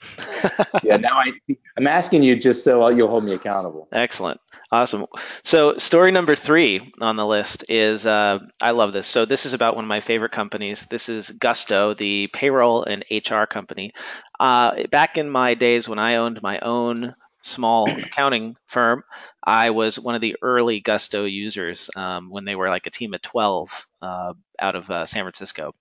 yeah, 0.84 0.96
now 0.98 1.18
I, 1.18 1.56
I'm 1.78 1.88
asking 1.88 2.24
you 2.24 2.38
just 2.38 2.64
so 2.64 2.88
you'll 2.90 3.10
hold 3.10 3.26
me 3.26 3.34
accountable. 3.34 3.90
Excellent. 3.92 4.40
Awesome. 4.72 5.08
So, 5.44 5.78
story 5.78 6.12
number 6.12 6.36
three 6.36 6.94
on 7.02 7.16
the 7.16 7.26
list 7.26 7.66
is 7.70 8.06
uh, 8.06 8.40
I 8.62 8.72
love 8.72 8.94
this. 8.94 9.08
So, 9.08 9.26
this 9.26 9.46
is 9.46 9.54
about 9.54 9.76
one 9.76 9.84
of 9.84 9.90
my 9.90 10.00
favorite 10.00 10.32
companies. 10.32 10.86
This 10.86 11.10
is 11.10 11.30
Gusto, 11.30 11.94
the 11.94 12.30
payroll 12.32 12.84
and 12.84 13.04
HR 13.12 13.44
company. 13.44 13.94
Uh, 14.40 14.84
back 14.88 15.18
in 15.18 15.30
my 15.30 15.54
days 15.56 15.90
when 15.90 16.00
I 16.00 16.16
owned 16.16 16.42
my 16.42 16.60
own 16.60 17.14
small 17.41 17.89
accounting 17.89 18.56
firm, 18.67 19.04
I 19.43 19.71
was 19.71 19.99
one 19.99 20.15
of 20.15 20.21
the 20.21 20.38
early 20.41 20.80
Gusto 20.80 21.25
users 21.25 21.89
um, 21.95 22.30
when 22.30 22.45
they 22.45 22.56
were 22.56 22.69
like 22.69 22.88
a 22.88 22.91
team 22.91 23.13
of 23.13 23.21
12 23.21 23.88
uh, 24.02 24.34
out 24.60 24.75
of 24.75 24.89
uh, 24.89 25.06
San 25.06 25.23
Francisco. 25.23 25.73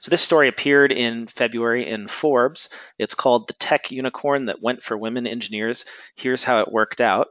So 0.00 0.10
this 0.10 0.20
story 0.20 0.48
appeared 0.48 0.92
in 0.92 1.26
February 1.26 1.88
in 1.88 2.08
Forbes. 2.08 2.68
It's 2.98 3.14
called 3.14 3.46
The 3.46 3.54
Tech 3.54 3.90
Unicorn 3.90 4.46
That 4.46 4.60
Went 4.60 4.82
for 4.82 4.96
Women 4.96 5.26
Engineers. 5.26 5.86
Here's 6.14 6.44
how 6.44 6.60
it 6.60 6.72
worked 6.72 7.00
out. 7.00 7.28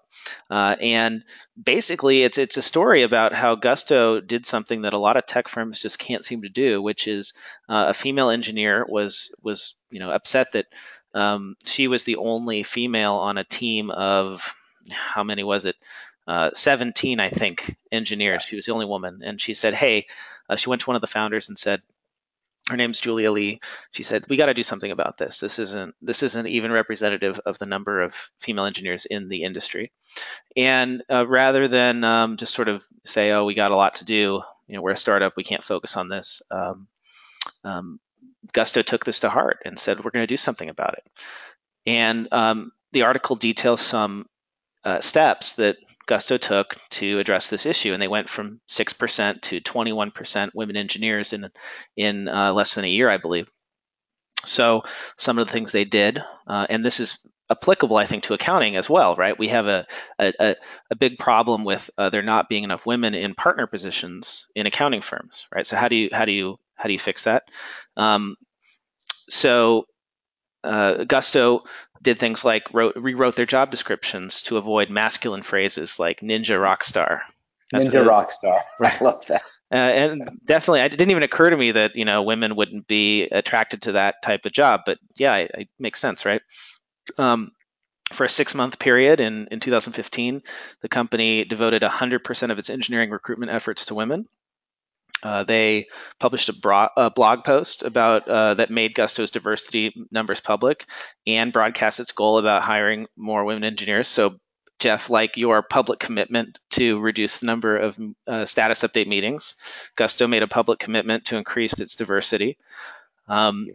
Uh, 0.49 0.75
and 0.81 1.23
basically, 1.61 2.23
it's 2.23 2.37
it's 2.37 2.57
a 2.57 2.61
story 2.61 3.03
about 3.03 3.33
how 3.33 3.55
Gusto 3.55 4.21
did 4.21 4.45
something 4.45 4.83
that 4.83 4.93
a 4.93 4.99
lot 4.99 5.17
of 5.17 5.25
tech 5.25 5.47
firms 5.47 5.79
just 5.79 5.99
can't 5.99 6.25
seem 6.25 6.41
to 6.41 6.49
do, 6.49 6.81
which 6.81 7.07
is 7.07 7.33
uh, 7.69 7.87
a 7.89 7.93
female 7.93 8.29
engineer 8.29 8.85
was 8.87 9.33
was 9.41 9.75
you 9.91 9.99
know 9.99 10.11
upset 10.11 10.53
that 10.53 10.65
um, 11.13 11.55
she 11.65 11.87
was 11.87 12.03
the 12.03 12.17
only 12.17 12.63
female 12.63 13.15
on 13.15 13.37
a 13.37 13.43
team 13.43 13.91
of 13.91 14.55
how 14.91 15.23
many 15.23 15.43
was 15.43 15.65
it? 15.65 15.75
Uh, 16.27 16.51
17, 16.53 17.19
I 17.19 17.29
think, 17.29 17.75
engineers. 17.91 18.43
She 18.43 18.55
was 18.55 18.65
the 18.65 18.73
only 18.73 18.85
woman, 18.85 19.21
and 19.23 19.41
she 19.41 19.53
said, 19.53 19.73
"Hey," 19.73 20.07
uh, 20.49 20.55
she 20.55 20.69
went 20.69 20.81
to 20.81 20.87
one 20.87 20.95
of 20.95 21.01
the 21.01 21.07
founders 21.07 21.49
and 21.49 21.57
said, 21.57 21.81
her 22.69 22.77
name's 22.77 23.01
Julia 23.01 23.31
Lee. 23.31 23.59
She 23.91 24.03
said, 24.03 24.25
"We 24.29 24.37
got 24.37 24.45
to 24.45 24.53
do 24.53 24.63
something 24.63 24.91
about 24.91 25.17
this. 25.17 25.39
This 25.39 25.59
isn't 25.59 25.95
this 26.01 26.23
isn't 26.23 26.47
even 26.47 26.71
representative 26.71 27.39
of 27.45 27.57
the 27.57 27.65
number 27.65 28.01
of 28.01 28.13
female 28.37 28.65
engineers 28.65 29.05
in 29.05 29.29
the 29.29 29.43
industry." 29.43 29.91
And 30.55 31.03
uh, 31.09 31.27
rather 31.27 31.67
than 31.67 32.03
um, 32.03 32.37
just 32.37 32.53
sort 32.53 32.69
of 32.69 32.85
say, 33.03 33.31
"Oh, 33.31 33.45
we 33.45 33.55
got 33.55 33.71
a 33.71 33.75
lot 33.75 33.95
to 33.95 34.05
do," 34.05 34.41
you 34.67 34.75
know, 34.75 34.81
we're 34.81 34.91
a 34.91 34.97
startup, 34.97 35.35
we 35.35 35.43
can't 35.43 35.63
focus 35.63 35.97
on 35.97 36.07
this. 36.07 36.41
Um, 36.51 36.87
um, 37.63 37.99
Gusto 38.53 38.81
took 38.81 39.05
this 39.05 39.21
to 39.21 39.29
heart 39.29 39.59
and 39.65 39.77
said, 39.77 40.03
"We're 40.03 40.11
going 40.11 40.23
to 40.23 40.27
do 40.27 40.37
something 40.37 40.69
about 40.69 40.95
it." 40.95 41.03
And 41.85 42.31
um, 42.31 42.71
the 42.91 43.03
article 43.03 43.35
details 43.35 43.81
some 43.81 44.27
uh, 44.83 44.99
steps 44.99 45.55
that 45.55 45.77
Gusto 46.07 46.37
took 46.37 46.75
to 46.91 47.19
address 47.19 47.49
this 47.49 47.65
issue, 47.65 47.93
and 47.93 48.01
they 48.01 48.07
went 48.07 48.29
from 48.29 48.59
6% 48.69 49.41
to 49.41 49.61
21% 49.61 50.49
women 50.53 50.75
engineers 50.75 51.33
in 51.33 51.49
in 51.95 52.27
uh, 52.27 52.53
less 52.53 52.75
than 52.75 52.85
a 52.85 52.89
year, 52.89 53.09
I 53.09 53.17
believe. 53.17 53.49
So 54.43 54.83
some 55.15 55.37
of 55.37 55.47
the 55.47 55.53
things 55.53 55.71
they 55.71 55.85
did, 55.85 56.21
uh, 56.47 56.65
and 56.69 56.83
this 56.83 56.99
is 56.99 57.19
applicable, 57.49 57.97
I 57.97 58.05
think, 58.05 58.23
to 58.23 58.33
accounting 58.33 58.75
as 58.75 58.89
well, 58.89 59.15
right? 59.15 59.37
We 59.37 59.49
have 59.49 59.67
a 59.67 59.85
a, 60.17 60.55
a 60.89 60.95
big 60.95 61.19
problem 61.19 61.63
with 61.63 61.89
uh, 61.97 62.09
there 62.09 62.23
not 62.23 62.49
being 62.49 62.63
enough 62.63 62.85
women 62.85 63.13
in 63.13 63.35
partner 63.35 63.67
positions 63.67 64.47
in 64.55 64.65
accounting 64.65 65.01
firms, 65.01 65.47
right? 65.53 65.67
So 65.67 65.75
how 65.75 65.89
do 65.89 65.95
you 65.95 66.09
how 66.11 66.25
do 66.25 66.31
you 66.31 66.57
how 66.81 66.87
do 66.87 66.93
you 66.93 66.99
fix 66.99 67.25
that? 67.25 67.43
Um, 67.95 68.35
so 69.29 69.85
uh, 70.63 71.03
Gusto 71.03 71.63
did 72.01 72.17
things 72.17 72.43
like 72.43 72.73
wrote, 72.73 72.95
rewrote 72.95 73.35
their 73.35 73.45
job 73.45 73.69
descriptions 73.69 74.41
to 74.43 74.57
avoid 74.57 74.89
masculine 74.89 75.43
phrases 75.43 75.99
like 75.99 76.21
ninja 76.21 76.59
rock 76.59 76.83
star. 76.83 77.23
That's 77.71 77.89
ninja 77.89 78.01
a, 78.01 78.05
rock 78.05 78.31
star. 78.31 78.59
Right. 78.79 78.95
I 79.01 79.03
love 79.03 79.25
that. 79.27 79.43
Uh, 79.71 79.75
and 79.75 80.39
definitely, 80.43 80.81
it 80.81 80.89
didn't 80.89 81.11
even 81.11 81.23
occur 81.23 81.51
to 81.51 81.55
me 81.55 81.71
that 81.71 81.95
you 81.95 82.03
know 82.03 82.23
women 82.23 82.55
wouldn't 82.55 82.87
be 82.87 83.23
attracted 83.23 83.83
to 83.83 83.91
that 83.93 84.15
type 84.23 84.45
of 84.45 84.51
job. 84.51 84.81
But 84.85 84.97
yeah, 85.17 85.37
it, 85.37 85.51
it 85.53 85.69
makes 85.79 85.99
sense, 85.99 86.25
right? 86.25 86.41
Um, 87.17 87.51
for 88.11 88.25
a 88.25 88.29
six-month 88.29 88.79
period 88.79 89.21
in, 89.21 89.47
in 89.51 89.61
2015, 89.61 90.41
the 90.81 90.89
company 90.89 91.45
devoted 91.45 91.81
100% 91.81 92.51
of 92.51 92.59
its 92.59 92.69
engineering 92.69 93.11
recruitment 93.11 93.51
efforts 93.51 93.85
to 93.85 93.95
women. 93.95 94.27
Uh, 95.23 95.43
they 95.43 95.87
published 96.19 96.49
a, 96.49 96.53
bro- 96.53 96.89
a, 96.97 97.11
blog 97.11 97.43
post 97.43 97.83
about 97.83 98.27
uh, 98.27 98.55
that 98.55 98.71
made 98.71 98.95
Gusto's 98.95 99.31
diversity 99.31 99.93
numbers 100.11 100.39
public 100.39 100.85
and 101.27 101.53
broadcast 101.53 101.99
its 101.99 102.11
goal 102.11 102.37
about 102.37 102.63
hiring 102.63 103.07
more 103.15 103.45
women 103.45 103.63
engineers. 103.63 104.07
So, 104.07 104.39
Jeff, 104.79 105.11
like 105.11 105.37
your 105.37 105.61
public 105.61 105.99
commitment 105.99 106.59
to 106.71 106.99
reduce 106.99 107.39
the 107.39 107.45
number 107.45 107.77
of 107.77 107.99
uh, 108.25 108.45
status 108.45 108.81
update 108.81 109.07
meetings, 109.07 109.55
Gusto 109.95 110.27
made 110.27 110.41
a 110.41 110.47
public 110.47 110.79
commitment 110.79 111.25
to 111.25 111.37
increase 111.37 111.79
its 111.79 111.95
diversity. 111.95 112.57
Um, 113.27 113.67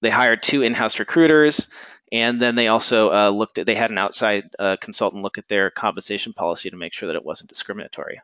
they 0.00 0.10
hired 0.10 0.42
two 0.42 0.62
in-house 0.62 0.98
recruiters, 0.98 1.68
and 2.10 2.40
then 2.40 2.54
they 2.54 2.68
also 2.68 3.12
uh, 3.12 3.30
looked 3.30 3.58
at. 3.58 3.66
They 3.66 3.74
had 3.74 3.90
an 3.90 3.98
outside 3.98 4.44
uh, 4.58 4.76
consultant 4.80 5.22
look 5.22 5.36
at 5.36 5.48
their 5.48 5.70
compensation 5.70 6.32
policy 6.32 6.70
to 6.70 6.76
make 6.76 6.94
sure 6.94 7.08
that 7.08 7.16
it 7.16 7.24
wasn't 7.24 7.50
discriminatory. 7.50 8.20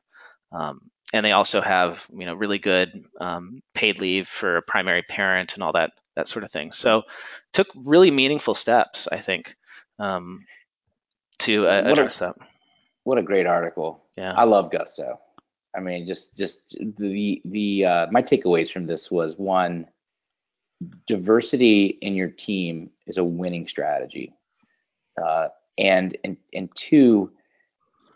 Um, 0.52 0.90
and 1.12 1.25
they 1.25 1.33
also 1.33 1.61
have 1.61 2.07
you 2.12 2.27
know 2.27 2.35
really 2.35 2.59
good 2.59 3.05
um, 3.20 3.62
paid 3.75 3.99
leave 3.99 4.29
for 4.29 4.57
a 4.57 4.62
primary 4.62 5.03
parent 5.03 5.55
and 5.55 5.62
all 5.62 5.73
that 5.73 5.92
that 6.16 6.29
sort 6.29 6.44
of 6.44 6.51
thing. 6.51 6.73
So 6.73 7.05
took 7.53 7.68
really 7.75 8.11
meaningful 8.11 8.55
steps, 8.55 9.09
I 9.11 9.16
think, 9.16 9.55
um, 9.99 10.44
to 11.40 11.66
uh, 11.66 11.83
address 11.85 12.20
a, 12.20 12.25
that. 12.25 12.37
What 13.05 13.18
a 13.18 13.23
great 13.23 13.46
article! 13.46 14.05
Yeah, 14.16 14.33
I 14.33 14.44
love 14.44 14.70
Gusto. 14.70 15.18
I 15.75 15.81
mean, 15.81 16.07
just 16.07 16.37
just 16.37 16.77
the 16.99 17.40
the 17.44 17.85
uh, 17.85 18.07
my 18.11 18.23
takeaways 18.23 18.70
from 18.70 18.87
this 18.87 19.11
was 19.11 19.37
one, 19.37 19.87
diversity 21.07 21.99
in 22.01 22.14
your 22.14 22.29
team 22.29 22.90
is 23.07 23.18
a 23.18 23.25
winning 23.25 23.68
strategy, 23.68 24.33
uh, 25.23 25.49
and 25.79 26.16
and 26.25 26.37
and 26.53 26.68
two, 26.75 27.33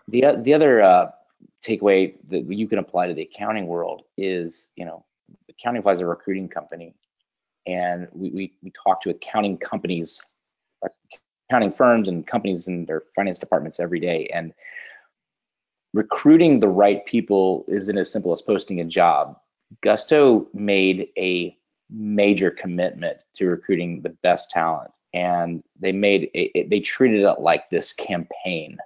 the 0.09 0.25
the 0.43 0.55
other 0.55 0.83
uh, 0.83 1.11
takeaway 1.67 2.15
that 2.29 2.53
you 2.53 2.69
can 2.69 2.79
apply 2.79 3.07
to 3.07 3.15
the 3.15 3.23
accounting 3.23 3.67
world 3.67 4.03
is, 4.17 4.71
you 4.77 4.85
know, 4.85 5.05
Accounting 5.49 5.83
is 5.87 6.01
a 6.01 6.07
recruiting 6.07 6.49
company, 6.49 6.95
and 7.67 8.09
we, 8.13 8.31
we, 8.31 8.53
we 8.63 8.73
talk 8.73 9.01
to 9.03 9.11
accounting 9.11 9.57
companies, 9.57 10.21
accounting 11.49 11.73
firms 11.73 12.09
and 12.09 12.27
companies 12.27 12.69
and 12.69 12.87
their 12.87 13.05
finance 13.15 13.39
departments 13.39 13.81
every 13.81 14.01
day. 14.01 14.29
And 14.35 14.53
recruiting 15.93 16.61
the 16.61 16.69
right 16.69 17.05
people 17.07 17.65
isn't 17.69 17.97
as 17.97 18.11
simple 18.11 18.33
as 18.33 18.43
posting 18.43 18.81
a 18.81 18.85
job. 18.85 19.37
Gusto 19.83 20.49
made 20.53 21.09
a 21.17 21.57
major 21.91 22.51
commitment 22.51 23.19
to 23.35 23.47
recruiting 23.47 24.03
the 24.03 24.17
best 24.23 24.51
talent, 24.51 24.91
and 25.15 25.63
they 25.79 25.93
made 25.93 26.31
they 26.35 26.81
treated 26.81 27.23
it 27.23 27.41
like 27.41 27.69
this 27.71 27.93
campaign 27.93 28.77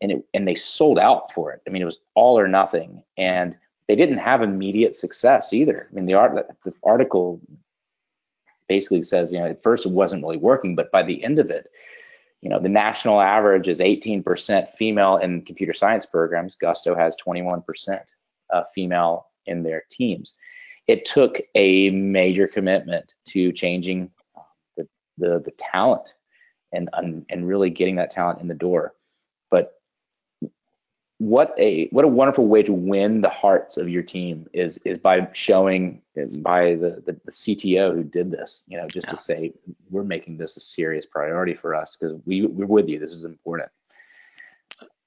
and 0.00 0.12
it, 0.12 0.24
and 0.34 0.46
they 0.46 0.54
sold 0.54 0.98
out 0.98 1.32
for 1.32 1.52
it. 1.52 1.60
I 1.66 1.70
mean, 1.70 1.82
it 1.82 1.86
was 1.86 1.98
all 2.14 2.38
or 2.38 2.48
nothing, 2.48 3.02
and 3.16 3.56
they 3.88 3.96
didn't 3.96 4.18
have 4.18 4.42
immediate 4.42 4.94
success 4.94 5.52
either. 5.52 5.88
I 5.90 5.94
mean, 5.94 6.06
the 6.06 6.14
art 6.14 6.46
the 6.64 6.72
article 6.84 7.40
basically 8.68 9.02
says, 9.02 9.32
you 9.32 9.38
know, 9.38 9.46
at 9.46 9.62
first 9.62 9.86
it 9.86 9.92
wasn't 9.92 10.22
really 10.22 10.36
working, 10.36 10.76
but 10.76 10.92
by 10.92 11.02
the 11.02 11.24
end 11.24 11.38
of 11.38 11.50
it, 11.50 11.68
you 12.42 12.50
know, 12.50 12.60
the 12.60 12.68
national 12.68 13.20
average 13.20 13.66
is 13.66 13.80
18% 13.80 14.70
female 14.72 15.16
in 15.16 15.42
computer 15.42 15.74
science 15.74 16.06
programs. 16.06 16.54
Gusto 16.54 16.94
has 16.94 17.16
21% 17.16 18.00
uh, 18.52 18.62
female 18.74 19.28
in 19.46 19.62
their 19.62 19.84
teams. 19.90 20.36
It 20.86 21.04
took 21.04 21.38
a 21.54 21.90
major 21.90 22.46
commitment 22.46 23.14
to 23.28 23.52
changing 23.52 24.10
the 24.76 24.86
the, 25.16 25.40
the 25.44 25.52
talent 25.58 26.02
and 26.72 26.88
and 27.28 27.48
really 27.48 27.70
getting 27.70 27.96
that 27.96 28.10
talent 28.10 28.40
in 28.40 28.48
the 28.48 28.54
door. 28.54 28.94
What 31.18 31.52
a 31.58 31.88
what 31.88 32.04
a 32.04 32.08
wonderful 32.08 32.46
way 32.46 32.62
to 32.62 32.72
win 32.72 33.22
the 33.22 33.28
hearts 33.28 33.76
of 33.76 33.88
your 33.88 34.04
team 34.04 34.46
is 34.52 34.78
is 34.84 34.98
by 34.98 35.28
showing 35.32 36.00
by 36.42 36.76
the 36.76 37.02
the, 37.04 37.20
the 37.24 37.32
CTO 37.32 37.92
who 37.92 38.04
did 38.04 38.30
this, 38.30 38.64
you 38.68 38.76
know, 38.76 38.86
just 38.86 39.08
yeah. 39.08 39.10
to 39.10 39.16
say 39.16 39.52
we're 39.90 40.04
making 40.04 40.36
this 40.36 40.56
a 40.56 40.60
serious 40.60 41.06
priority 41.06 41.54
for 41.54 41.74
us 41.74 41.96
because 41.96 42.16
we 42.24 42.46
we're 42.46 42.66
with 42.66 42.88
you. 42.88 43.00
This 43.00 43.14
is 43.14 43.24
important. 43.24 43.70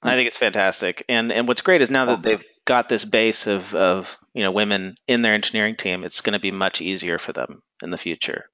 I 0.04 0.16
think 0.16 0.28
it's 0.28 0.38
fantastic. 0.38 1.06
And 1.08 1.32
and 1.32 1.48
what's 1.48 1.62
great 1.62 1.82
is 1.82 1.90
now 1.90 2.06
that 2.06 2.24
they've 2.24 2.44
got 2.66 2.90
this 2.90 3.06
base 3.06 3.48
of 3.48 3.74
of 3.76 4.18
you 4.34 4.44
know 4.44 4.52
women 4.52 4.98
in 5.08 5.22
their 5.22 5.34
engineering 5.34 5.76
team, 5.76 6.04
it's 6.04 6.22
going 6.22 6.34
to 6.34 6.40
be 6.40 6.52
much 6.52 6.82
easier 6.82 7.18
for 7.18 7.34
them 7.34 7.62
in 7.84 7.92
the 7.92 7.98
future 7.98 8.46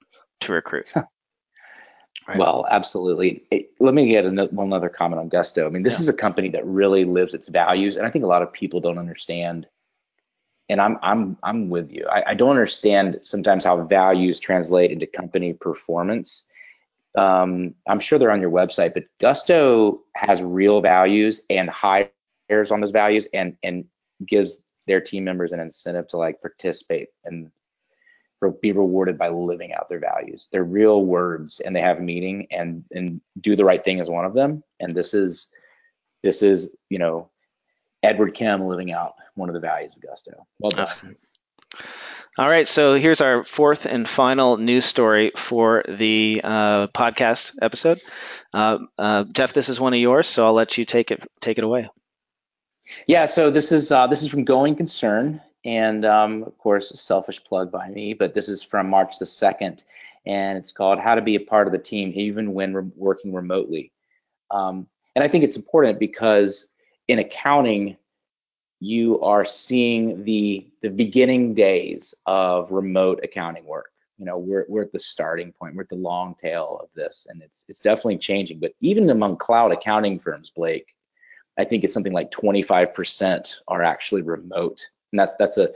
to 0.41 0.53
recruit. 0.53 0.91
Right. 2.27 2.37
Well, 2.37 2.65
absolutely. 2.69 3.43
It, 3.51 3.71
let 3.79 3.93
me 3.93 4.07
get 4.07 4.25
another, 4.25 4.51
one 4.51 4.73
other 4.73 4.89
comment 4.89 5.19
on 5.19 5.29
Gusto. 5.29 5.65
I 5.65 5.69
mean, 5.69 5.83
this 5.83 5.93
yeah. 5.93 6.01
is 6.01 6.09
a 6.09 6.13
company 6.13 6.49
that 6.49 6.65
really 6.65 7.05
lives 7.05 7.33
its 7.33 7.47
values, 7.47 7.95
and 7.95 8.05
I 8.05 8.09
think 8.09 8.25
a 8.25 8.27
lot 8.27 8.41
of 8.41 8.51
people 8.51 8.81
don't 8.81 8.97
understand. 8.97 9.65
And 10.69 10.81
I'm 10.81 10.97
I'm 11.01 11.37
I'm 11.43 11.69
with 11.69 11.89
you. 11.89 12.05
I, 12.11 12.31
I 12.31 12.33
don't 12.33 12.49
understand 12.49 13.19
sometimes 13.23 13.63
how 13.63 13.81
values 13.83 14.41
translate 14.41 14.91
into 14.91 15.07
company 15.07 15.53
performance. 15.53 16.43
Um, 17.17 17.73
I'm 17.87 18.01
sure 18.01 18.19
they're 18.19 18.31
on 18.31 18.41
your 18.41 18.51
website, 18.51 18.93
but 18.93 19.05
Gusto 19.21 20.01
has 20.15 20.41
real 20.41 20.81
values 20.81 21.45
and 21.49 21.69
hires 21.69 22.11
on 22.69 22.81
those 22.81 22.91
values, 22.91 23.29
and 23.33 23.55
and 23.63 23.85
gives 24.25 24.57
their 24.85 24.99
team 24.99 25.23
members 25.23 25.53
an 25.53 25.61
incentive 25.61 26.07
to 26.07 26.17
like 26.17 26.41
participate 26.41 27.07
and 27.23 27.51
be 28.61 28.71
rewarded 28.71 29.17
by 29.17 29.29
living 29.29 29.73
out 29.73 29.89
their 29.89 29.99
values. 29.99 30.49
They're 30.51 30.63
real 30.63 31.03
words 31.03 31.59
and 31.59 31.75
they 31.75 31.81
have 31.81 31.99
meaning 31.99 32.47
and 32.51 32.83
and 32.91 33.21
do 33.39 33.55
the 33.55 33.65
right 33.65 33.83
thing 33.83 33.99
is 33.99 34.09
one 34.09 34.25
of 34.25 34.33
them. 34.33 34.63
And 34.79 34.95
this 34.95 35.13
is 35.13 35.49
this 36.23 36.41
is, 36.41 36.75
you 36.89 36.99
know, 36.99 37.29
Edward 38.03 38.33
Kim 38.33 38.65
living 38.67 38.91
out 38.91 39.15
one 39.35 39.49
of 39.49 39.53
the 39.53 39.59
values 39.59 39.93
of 39.95 40.01
Gusto. 40.01 40.45
Well 40.59 40.71
done. 40.71 41.15
All 42.39 42.47
right, 42.47 42.67
so 42.67 42.93
here's 42.93 43.21
our 43.21 43.43
fourth 43.43 43.87
and 43.87 44.07
final 44.07 44.57
news 44.57 44.85
story 44.85 45.31
for 45.35 45.83
the 45.87 46.41
uh, 46.43 46.87
podcast 46.87 47.55
episode. 47.59 47.99
Uh, 48.53 48.77
uh, 48.95 49.23
Jeff, 49.23 49.53
this 49.53 49.69
is 49.69 49.79
one 49.79 49.93
of 49.93 49.99
yours, 49.99 50.27
so 50.27 50.45
I'll 50.45 50.53
let 50.53 50.77
you 50.77 50.85
take 50.85 51.09
it 51.09 51.23
take 51.41 51.57
it 51.57 51.63
away. 51.63 51.89
Yeah, 53.07 53.25
so 53.25 53.49
this 53.49 53.71
is 53.71 53.91
uh, 53.91 54.05
this 54.05 54.21
is 54.21 54.29
from 54.29 54.43
Going 54.43 54.75
Concern, 54.75 55.41
and 55.65 56.05
um, 56.05 56.43
of 56.43 56.57
course, 56.57 56.91
a 56.91 56.97
selfish 56.97 57.43
plug 57.43 57.71
by 57.71 57.89
me, 57.89 58.13
but 58.13 58.33
this 58.33 58.49
is 58.49 58.63
from 58.63 58.89
March 58.89 59.19
the 59.19 59.25
2nd, 59.25 59.83
and 60.25 60.57
it's 60.57 60.71
called 60.71 60.99
How 60.99 61.15
to 61.15 61.21
Be 61.21 61.35
a 61.35 61.39
Part 61.39 61.67
of 61.67 61.73
the 61.73 61.79
Team 61.79 62.11
Even 62.15 62.53
When 62.53 62.73
Re- 62.73 62.91
Working 62.95 63.33
Remotely. 63.33 63.91
Um, 64.51 64.87
and 65.15 65.23
I 65.23 65.27
think 65.27 65.43
it's 65.43 65.57
important 65.57 65.99
because 65.99 66.71
in 67.07 67.19
accounting, 67.19 67.97
you 68.79 69.19
are 69.21 69.43
seeing 69.43 70.23
the 70.23 70.67
the 70.81 70.89
beginning 70.89 71.55
days 71.55 72.13
of 72.27 72.71
remote 72.71 73.19
accounting 73.23 73.65
work. 73.65 73.91
You 74.17 74.25
know, 74.25 74.37
we're 74.37 74.65
we're 74.69 74.83
at 74.83 74.91
the 74.91 74.99
starting 74.99 75.51
point. 75.51 75.75
We're 75.75 75.83
at 75.83 75.89
the 75.89 75.95
long 75.95 76.35
tail 76.41 76.79
of 76.81 76.89
this, 76.95 77.27
and 77.29 77.41
it's 77.41 77.65
it's 77.67 77.79
definitely 77.79 78.19
changing. 78.19 78.59
But 78.59 78.73
even 78.81 79.09
among 79.09 79.37
cloud 79.37 79.71
accounting 79.71 80.19
firms, 80.19 80.51
Blake, 80.55 80.95
I 81.57 81.63
think 81.63 81.83
it's 81.83 81.93
something 81.93 82.13
like 82.13 82.29
25% 82.29 83.55
are 83.67 83.81
actually 83.81 84.21
remote 84.21 84.87
and 85.11 85.19
that's 85.19 85.33
that's 85.39 85.57
a 85.57 85.69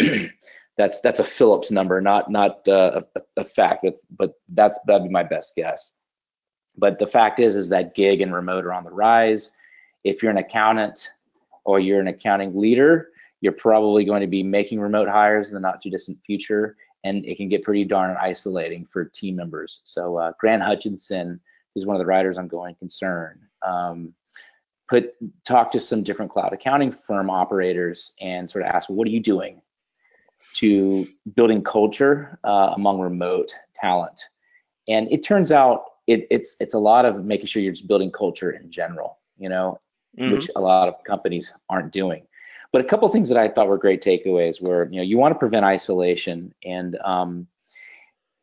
that's 0.76 1.00
that's 1.00 1.20
a 1.20 1.24
Phillips 1.24 1.70
number, 1.70 2.00
not 2.00 2.30
not 2.30 2.66
uh, 2.68 3.02
a, 3.16 3.20
a, 3.38 3.44
fact. 3.44 3.80
That's, 3.82 4.06
but 4.16 4.34
that's 4.50 4.78
that'd 4.86 5.02
be 5.02 5.12
my 5.12 5.24
best 5.24 5.54
guess. 5.56 5.90
But 6.76 6.98
the 6.98 7.06
fact 7.06 7.40
is, 7.40 7.56
is 7.56 7.68
that 7.70 7.94
gig 7.94 8.20
and 8.20 8.32
remote 8.32 8.64
are 8.64 8.72
on 8.72 8.84
the 8.84 8.90
rise. 8.90 9.50
If 10.04 10.22
you're 10.22 10.30
an 10.30 10.38
accountant 10.38 11.10
or 11.64 11.80
you're 11.80 12.00
an 12.00 12.06
accounting 12.06 12.56
leader, 12.56 13.10
you're 13.40 13.52
probably 13.52 14.04
going 14.04 14.20
to 14.20 14.28
be 14.28 14.44
making 14.44 14.78
remote 14.78 15.08
hires 15.08 15.48
in 15.48 15.54
the 15.54 15.60
not 15.60 15.82
too 15.82 15.90
distant 15.90 16.18
future, 16.24 16.76
and 17.02 17.24
it 17.24 17.36
can 17.36 17.48
get 17.48 17.64
pretty 17.64 17.84
darn 17.84 18.16
isolating 18.20 18.86
for 18.86 19.04
team 19.04 19.34
members. 19.34 19.80
So 19.82 20.16
uh, 20.16 20.32
Grant 20.38 20.62
Hutchinson, 20.62 21.40
who's 21.74 21.84
one 21.84 21.96
of 21.96 22.00
the 22.00 22.06
writers 22.06 22.38
on 22.38 22.46
Going 22.46 22.76
Concern, 22.76 23.40
um, 23.66 24.14
put 24.88 25.14
talk 25.44 25.70
to 25.72 25.80
some 25.80 26.02
different 26.02 26.30
cloud 26.30 26.52
accounting 26.52 26.92
firm 26.92 27.30
operators 27.30 28.14
and 28.20 28.48
sort 28.48 28.64
of 28.64 28.70
ask, 28.70 28.88
well, 28.88 28.96
what 28.96 29.06
are 29.06 29.10
you 29.10 29.20
doing 29.20 29.60
to 30.54 31.06
building 31.34 31.62
culture 31.62 32.38
uh, 32.44 32.72
among 32.74 33.00
remote 33.00 33.54
talent? 33.74 34.20
And 34.88 35.10
it 35.12 35.22
turns 35.22 35.52
out 35.52 35.84
it, 36.06 36.26
it's 36.30 36.56
it's 36.58 36.74
a 36.74 36.78
lot 36.78 37.04
of 37.04 37.24
making 37.24 37.46
sure 37.46 37.62
you're 37.62 37.72
just 37.72 37.86
building 37.86 38.10
culture 38.10 38.50
in 38.50 38.70
general, 38.72 39.18
you 39.36 39.50
know, 39.50 39.78
mm-hmm. 40.18 40.32
which 40.32 40.48
a 40.56 40.60
lot 40.60 40.88
of 40.88 41.04
companies 41.04 41.52
aren't 41.68 41.92
doing. 41.92 42.26
But 42.72 42.80
a 42.82 42.84
couple 42.84 43.08
things 43.08 43.28
that 43.28 43.38
I 43.38 43.48
thought 43.48 43.68
were 43.68 43.78
great 43.78 44.02
takeaways 44.02 44.60
were, 44.60 44.88
you 44.90 44.96
know, 44.96 45.02
you 45.02 45.18
want 45.18 45.34
to 45.34 45.38
prevent 45.38 45.64
isolation, 45.64 46.54
and 46.64 46.96
um, 47.04 47.46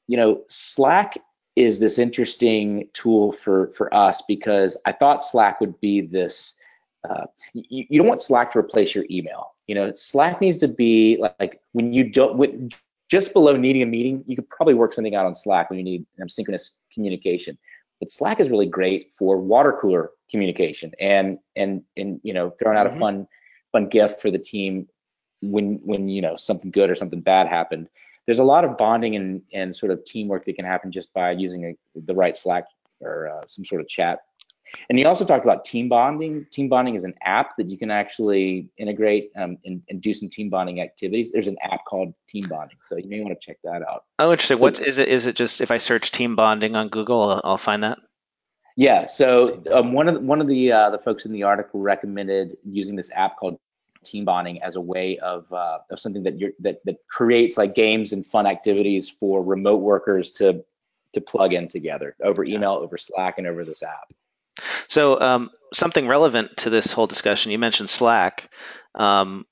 you 0.08 0.18
know, 0.18 0.44
Slack 0.48 1.18
is 1.56 1.80
this 1.80 1.98
interesting 1.98 2.90
tool 2.94 3.32
for 3.32 3.68
for 3.68 3.94
us 3.94 4.22
because 4.28 4.78
I 4.86 4.92
thought 4.92 5.24
Slack 5.24 5.62
would 5.62 5.80
be 5.80 6.02
this. 6.02 6.58
Uh, 7.08 7.26
you, 7.54 7.86
you, 7.90 8.00
don't 8.00 8.08
want 8.08 8.20
Slack 8.20 8.52
to 8.54 8.60
replace 8.60 8.96
your 8.96 9.06
email. 9.12 9.54
You 9.68 9.76
know, 9.76 9.94
Slack 9.94 10.42
needs 10.42 10.58
to 10.58 10.68
be 10.68 11.18
like, 11.20 11.36
like 11.40 11.62
when 11.74 11.94
you 11.94 12.10
don't 12.10 12.38
with, 12.38 12.72
just 13.10 13.32
below 13.32 13.56
needing 13.56 13.84
a 13.84 13.86
meeting, 13.86 14.24
you 14.26 14.36
could 14.36 14.50
probably 14.50 14.74
work 14.74 14.94
something 14.94 15.16
out 15.16 15.26
on 15.26 15.36
Slack 15.36 15.70
when 15.70 15.78
you 15.78 15.86
need 15.86 16.06
um, 16.22 16.28
synchronous 16.28 16.80
communication. 16.92 17.58
But 18.00 18.10
Slack 18.10 18.40
is 18.40 18.50
really 18.50 18.66
great 18.66 19.12
for 19.18 19.38
water 19.38 19.78
cooler 19.80 20.12
communication 20.30 20.92
and 21.00 21.38
and 21.56 21.84
and 21.96 22.20
you 22.24 22.34
know 22.34 22.50
throwing 22.52 22.78
out 22.78 22.88
mm-hmm. 22.88 22.98
a 22.98 23.00
fun 23.00 23.28
fun 23.72 23.88
gift 23.88 24.20
for 24.22 24.32
the 24.32 24.40
team 24.40 24.88
when 25.42 25.80
when 25.84 26.10
you 26.10 26.22
know 26.22 26.36
something 26.36 26.72
good 26.72 26.90
or 26.90 26.96
something 26.96 27.22
bad 27.22 27.48
happened 27.48 27.88
there's 28.26 28.40
a 28.40 28.44
lot 28.44 28.66
of 28.66 28.78
bonding 28.78 29.16
and, 29.16 29.42
and 29.54 29.76
sort 29.76 29.92
of 29.92 30.04
teamwork 30.04 30.46
that 30.46 30.56
can 30.56 30.66
happen 30.66 30.92
just 30.92 31.14
by 31.14 31.32
using 31.32 31.66
a, 31.66 32.00
the 32.06 32.16
right 32.16 32.36
Slack 32.36 32.66
or 33.02 33.30
uh, 33.30 33.48
some 33.48 33.66
sort 33.66 33.82
of 33.82 33.88
chat. 33.88 34.20
And 34.90 34.98
he 34.98 35.06
also 35.06 35.26
talked 35.26 35.46
about 35.46 35.66
team 35.66 35.90
bonding. 35.90 36.46
Team 36.52 36.70
bonding 36.70 36.96
is 36.96 37.04
an 37.04 37.14
app 37.24 37.56
that 37.58 37.70
you 37.70 37.78
can 37.78 37.92
actually 37.92 38.70
integrate 38.78 39.32
um, 39.36 39.58
and, 39.64 39.84
and, 39.90 40.02
do 40.02 40.14
some 40.14 40.30
team 40.30 40.50
bonding 40.50 40.82
activities. 40.82 41.32
There's 41.32 41.48
an 41.48 41.58
app 41.62 41.86
called 41.86 42.14
Team 42.28 42.48
Bonding, 42.50 42.78
so 42.82 42.98
you 42.98 43.08
may 43.08 43.22
want 43.22 43.40
to 43.40 43.46
check 43.46 43.58
that 43.64 43.84
out. 43.88 44.06
Oh, 44.18 44.32
interesting. 44.32 44.60
What 44.60 44.80
is 44.80 44.98
it? 44.98 45.08
Is 45.08 45.28
it 45.28 45.36
just 45.36 45.62
if 45.62 45.70
I 45.70 45.78
search 45.78 46.12
team 46.12 46.36
bonding 46.36 46.76
on 46.76 46.90
Google, 46.90 47.22
I'll, 47.22 47.42
I'll 47.44 47.58
find 47.58 47.84
that? 47.84 48.00
Yeah. 48.76 49.06
So 49.06 49.62
um, 49.72 49.94
one 49.94 50.08
of 50.08 50.16
the, 50.16 50.20
one 50.20 50.42
of 50.42 50.48
the 50.48 50.72
uh, 50.72 50.90
the 50.90 50.98
folks 50.98 51.26
in 51.26 51.32
the 51.32 51.44
article 51.44 51.80
recommended 51.80 52.58
using 52.64 52.96
this 52.96 53.12
app 53.12 53.38
called 53.38 53.60
team 54.06 54.26
bonding 54.26 54.62
as 54.62 54.76
a 54.76 54.82
way 54.82 55.18
of 55.18 55.52
uh, 55.52 55.80
of 55.90 56.00
something 56.00 56.24
that 56.24 56.40
you 56.40 56.54
that 56.60 56.84
that 56.86 57.08
creates 57.08 57.58
like 57.58 57.76
games 57.76 58.14
and 58.14 58.26
fun 58.26 58.46
activities 58.46 59.10
for 59.10 59.44
remote 59.44 59.82
workers 59.82 60.32
to 60.32 60.64
to 61.14 61.22
plug 61.22 61.54
in 61.54 61.68
together 61.68 62.16
over 62.22 62.44
email, 62.44 62.74
over 62.74 62.98
Slack, 62.98 63.38
and 63.38 63.48
over 63.48 63.66
this 63.66 63.84
app. 63.84 64.12
So 64.88 65.20
um, 65.20 65.50
something 65.74 66.08
relevant 66.08 66.58
to 66.58 66.70
this 66.70 66.94
whole 66.94 67.08
discussion, 67.08 67.52
you 67.52 67.60
mentioned 67.60 67.90
Slack. 67.90 68.50
Um, 68.94 69.46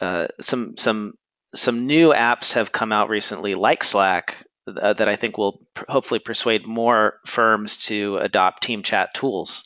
uh, 0.00 0.28
some 0.40 0.76
some 0.76 1.14
some 1.54 1.86
new 1.86 2.12
apps 2.12 2.54
have 2.54 2.72
come 2.72 2.92
out 2.92 3.08
recently, 3.08 3.54
like 3.54 3.82
Slack, 3.82 4.44
uh, 4.66 4.92
that 4.92 5.08
I 5.08 5.16
think 5.16 5.38
will 5.38 5.60
pr- 5.74 5.84
hopefully 5.88 6.20
persuade 6.20 6.66
more 6.66 7.20
firms 7.24 7.78
to 7.86 8.18
adopt 8.18 8.62
team 8.62 8.82
chat 8.82 9.14
tools. 9.14 9.62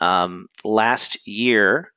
Um, 0.00 0.48
last 0.64 1.26
year, 1.26 1.92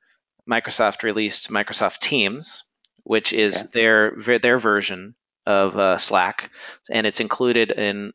Microsoft 0.48 1.02
released 1.02 1.50
Microsoft 1.50 1.98
Teams, 1.98 2.64
which 3.02 3.32
is 3.32 3.56
okay. 3.56 3.68
their 3.72 4.38
their 4.38 4.58
version 4.58 5.14
of 5.44 5.76
uh, 5.76 5.98
Slack, 5.98 6.50
and 6.90 7.06
it's 7.06 7.20
included 7.20 7.70
in 7.70 8.12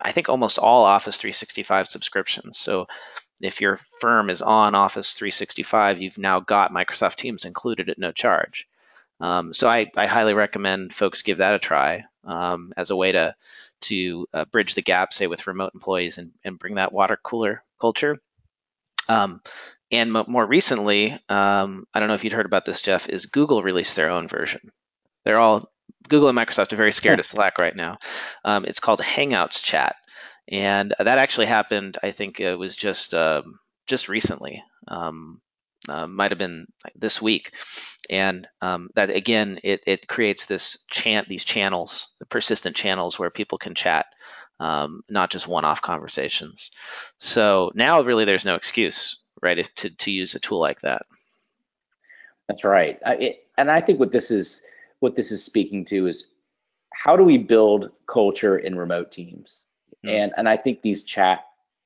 I 0.00 0.12
think 0.12 0.28
almost 0.28 0.58
all 0.58 0.84
Office 0.84 1.16
365 1.16 1.88
subscriptions. 1.88 2.58
So 2.58 2.86
if 3.40 3.60
your 3.60 3.78
firm 4.00 4.30
is 4.30 4.42
on 4.42 4.74
Office 4.74 5.14
365, 5.14 6.00
you've 6.00 6.18
now 6.18 6.40
got 6.40 6.72
Microsoft 6.72 7.16
Teams 7.16 7.44
included 7.44 7.88
at 7.88 7.98
no 7.98 8.12
charge. 8.12 8.68
Um, 9.20 9.52
so 9.52 9.68
I, 9.68 9.90
I, 9.96 10.06
highly 10.06 10.34
recommend 10.34 10.92
folks 10.92 11.22
give 11.22 11.38
that 11.38 11.54
a 11.54 11.58
try 11.60 12.04
um, 12.24 12.72
as 12.76 12.90
a 12.90 12.96
way 12.96 13.12
to 13.12 13.34
to 13.82 14.26
uh, 14.32 14.44
bridge 14.46 14.74
the 14.74 14.82
gap, 14.82 15.12
say, 15.12 15.26
with 15.26 15.46
remote 15.46 15.72
employees 15.74 16.18
and, 16.18 16.32
and 16.42 16.58
bring 16.58 16.76
that 16.76 16.92
water 16.92 17.18
cooler 17.22 17.62
culture. 17.80 18.18
Um, 19.08 19.40
and 19.90 20.12
more 20.12 20.46
recently, 20.46 21.12
um, 21.28 21.84
I 21.92 22.00
don't 22.00 22.08
know 22.08 22.14
if 22.14 22.24
you'd 22.24 22.32
heard 22.32 22.46
about 22.46 22.64
this, 22.64 22.82
Jeff, 22.82 23.08
is 23.08 23.26
Google 23.26 23.62
released 23.62 23.96
their 23.96 24.10
own 24.10 24.28
version. 24.28 24.60
They're 25.24 25.38
all 25.38 25.70
Google 26.08 26.28
and 26.28 26.38
Microsoft 26.38 26.72
are 26.72 26.76
very 26.76 26.92
scared 26.92 27.20
of 27.20 27.26
Slack 27.26 27.58
right 27.58 27.74
now. 27.74 27.98
Um, 28.44 28.64
it's 28.64 28.80
called 28.80 29.00
Hangouts 29.00 29.62
Chat, 29.62 29.96
and 30.48 30.94
that 30.98 31.18
actually 31.18 31.46
happened. 31.46 31.96
I 32.02 32.10
think 32.10 32.40
it 32.40 32.58
was 32.58 32.76
just 32.76 33.14
um, 33.14 33.58
just 33.86 34.08
recently. 34.08 34.62
Um, 34.88 35.40
uh, 35.86 36.06
might 36.06 36.30
have 36.30 36.38
been 36.38 36.66
this 36.94 37.20
week, 37.20 37.54
and 38.08 38.48
um, 38.62 38.88
that 38.94 39.10
again, 39.10 39.60
it, 39.64 39.82
it 39.86 40.08
creates 40.08 40.46
this 40.46 40.78
chant, 40.90 41.28
these 41.28 41.44
channels, 41.44 42.08
the 42.20 42.26
persistent 42.26 42.74
channels 42.74 43.18
where 43.18 43.28
people 43.28 43.58
can 43.58 43.74
chat, 43.74 44.06
um, 44.60 45.02
not 45.10 45.30
just 45.30 45.46
one-off 45.46 45.82
conversations. 45.82 46.70
So 47.18 47.70
now, 47.74 48.00
really, 48.02 48.24
there's 48.24 48.46
no 48.46 48.54
excuse 48.54 49.18
right? 49.42 49.58
If, 49.58 49.74
to 49.76 49.90
to 49.90 50.10
use 50.10 50.34
a 50.34 50.40
tool 50.40 50.60
like 50.60 50.80
that. 50.80 51.02
That's 52.48 52.64
right. 52.64 52.98
I, 53.04 53.14
it, 53.14 53.46
and 53.56 53.70
I 53.70 53.80
think 53.80 54.00
what 54.00 54.12
this 54.12 54.30
is 54.30 54.62
what 55.00 55.16
this 55.16 55.32
is 55.32 55.44
speaking 55.44 55.84
to 55.86 56.06
is 56.06 56.24
how 56.92 57.16
do 57.16 57.24
we 57.24 57.38
build 57.38 57.90
culture 58.06 58.56
in 58.56 58.76
remote 58.76 59.12
teams? 59.12 59.66
Mm-hmm. 60.04 60.14
And 60.14 60.32
and 60.36 60.48
I 60.48 60.56
think 60.56 60.82
these 60.82 61.04
chat 61.04 61.44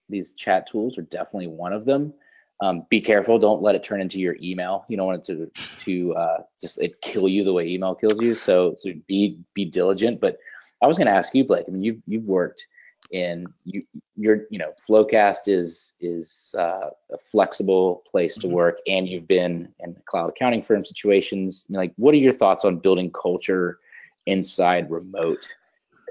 these 0.08 0.32
chat 0.32 0.66
tools 0.66 0.98
are 0.98 1.02
definitely 1.02 1.48
one 1.48 1.72
of 1.72 1.84
them. 1.84 2.14
Um, 2.60 2.86
be 2.90 3.00
careful. 3.00 3.38
Don't 3.38 3.62
let 3.62 3.76
it 3.76 3.84
turn 3.84 4.00
into 4.00 4.18
your 4.18 4.36
email. 4.42 4.84
You 4.88 4.96
don't 4.96 5.06
want 5.06 5.28
it 5.28 5.54
to 5.54 5.84
to 5.84 6.14
uh, 6.14 6.38
just 6.60 6.80
it 6.80 7.00
kill 7.00 7.28
you 7.28 7.44
the 7.44 7.52
way 7.52 7.68
email 7.68 7.94
kills 7.94 8.20
you. 8.20 8.34
So 8.34 8.74
so 8.76 8.90
be 9.06 9.38
be 9.54 9.64
diligent. 9.64 10.20
But 10.20 10.38
I 10.82 10.86
was 10.86 10.96
going 10.96 11.06
to 11.06 11.12
ask 11.12 11.34
you, 11.34 11.44
Blake. 11.44 11.66
I 11.68 11.70
mean, 11.70 11.82
you've 11.82 12.02
you've 12.06 12.24
worked 12.24 12.66
in 13.10 13.46
you 13.64 13.82
you're 14.16 14.46
you 14.50 14.58
know 14.58 14.72
FloQast 14.88 15.46
is 15.46 15.94
is 16.00 16.54
uh, 16.58 16.90
a 17.12 17.18
flexible 17.30 18.02
place 18.10 18.34
to 18.36 18.46
mm-hmm. 18.46 18.56
work, 18.56 18.78
and 18.86 19.08
you've 19.08 19.28
been 19.28 19.68
in 19.80 19.96
cloud 20.04 20.30
accounting 20.30 20.62
firm 20.62 20.84
situations. 20.84 21.66
Like, 21.68 21.92
what 21.96 22.14
are 22.14 22.18
your 22.18 22.32
thoughts 22.32 22.64
on 22.64 22.78
building 22.78 23.10
culture 23.10 23.78
inside 24.26 24.90
remote 24.90 25.46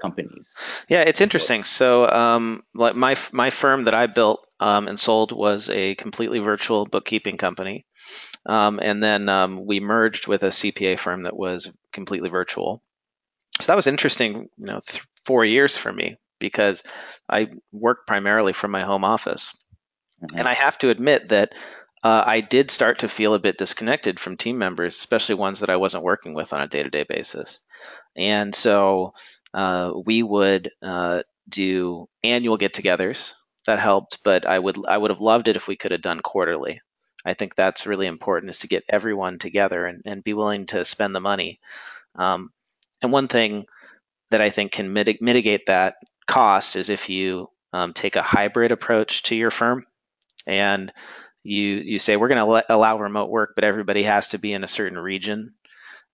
companies? 0.00 0.56
Yeah, 0.88 1.02
it's 1.02 1.20
interesting. 1.20 1.64
So, 1.64 2.08
um, 2.08 2.64
like 2.74 2.96
my 2.96 3.16
my 3.32 3.50
firm 3.50 3.84
that 3.84 3.94
I 3.94 4.06
built 4.06 4.46
um, 4.58 4.88
and 4.88 4.98
sold 4.98 5.32
was 5.32 5.68
a 5.68 5.94
completely 5.94 6.38
virtual 6.40 6.86
bookkeeping 6.86 7.36
company, 7.36 7.86
um, 8.46 8.80
and 8.82 9.02
then 9.02 9.28
um, 9.28 9.66
we 9.66 9.80
merged 9.80 10.26
with 10.26 10.42
a 10.42 10.48
CPA 10.48 10.98
firm 10.98 11.22
that 11.22 11.36
was 11.36 11.70
completely 11.92 12.30
virtual. 12.30 12.82
So 13.60 13.72
that 13.72 13.76
was 13.76 13.88
interesting, 13.88 14.48
you 14.56 14.66
know, 14.66 14.80
th- 14.86 15.02
four 15.24 15.44
years 15.44 15.76
for 15.76 15.92
me 15.92 16.16
because 16.38 16.82
I 17.28 17.48
worked 17.72 18.06
primarily 18.06 18.52
from 18.52 18.70
my 18.70 18.82
home 18.82 19.04
office, 19.04 19.54
mm-hmm. 20.22 20.38
and 20.38 20.48
I 20.48 20.54
have 20.54 20.78
to 20.78 20.90
admit 20.90 21.30
that. 21.30 21.54
Uh, 22.00 22.22
I 22.24 22.42
did 22.42 22.70
start 22.70 23.00
to 23.00 23.08
feel 23.08 23.34
a 23.34 23.40
bit 23.40 23.58
disconnected 23.58 24.20
from 24.20 24.36
team 24.36 24.56
members, 24.56 24.94
especially 24.94 25.34
ones 25.34 25.60
that 25.60 25.68
I 25.68 25.78
wasn't 25.78 26.04
working 26.04 26.32
with 26.32 26.52
on 26.52 26.60
a 26.60 26.68
day-to-day 26.68 27.02
basis. 27.08 27.60
And 28.16 28.54
so 28.54 29.14
uh, 29.52 29.90
we 30.06 30.22
would 30.22 30.70
uh, 30.80 31.24
do 31.48 32.06
annual 32.22 32.56
get-togethers. 32.56 33.34
That 33.66 33.80
helped, 33.80 34.22
but 34.22 34.46
I 34.46 34.58
would 34.58 34.86
I 34.86 34.96
would 34.96 35.10
have 35.10 35.20
loved 35.20 35.48
it 35.48 35.56
if 35.56 35.68
we 35.68 35.76
could 35.76 35.90
have 35.90 36.00
done 36.00 36.20
quarterly. 36.20 36.80
I 37.26 37.34
think 37.34 37.54
that's 37.54 37.86
really 37.86 38.06
important 38.06 38.50
is 38.50 38.60
to 38.60 38.68
get 38.68 38.84
everyone 38.88 39.38
together 39.38 39.84
and, 39.84 40.02
and 40.06 40.24
be 40.24 40.32
willing 40.32 40.66
to 40.66 40.84
spend 40.84 41.14
the 41.14 41.20
money. 41.20 41.60
Um, 42.14 42.50
and 43.02 43.12
one 43.12 43.28
thing 43.28 43.66
that 44.30 44.40
I 44.40 44.50
think 44.50 44.72
can 44.72 44.94
mitig- 44.94 45.20
mitigate 45.20 45.66
that 45.66 45.96
cost 46.28 46.76
is 46.76 46.90
if 46.90 47.08
you 47.08 47.48
um, 47.72 47.92
take 47.92 48.16
a 48.16 48.22
hybrid 48.22 48.70
approach 48.70 49.24
to 49.24 49.34
your 49.34 49.50
firm 49.50 49.84
and 50.46 50.92
you 51.42 51.76
you 51.76 51.98
say 51.98 52.16
we're 52.16 52.28
going 52.28 52.44
to 52.44 52.72
allow 52.72 52.98
remote 52.98 53.30
work, 53.30 53.52
but 53.54 53.64
everybody 53.64 54.04
has 54.04 54.28
to 54.30 54.38
be 54.38 54.52
in 54.52 54.62
a 54.62 54.68
certain 54.68 54.98
region 54.98 55.54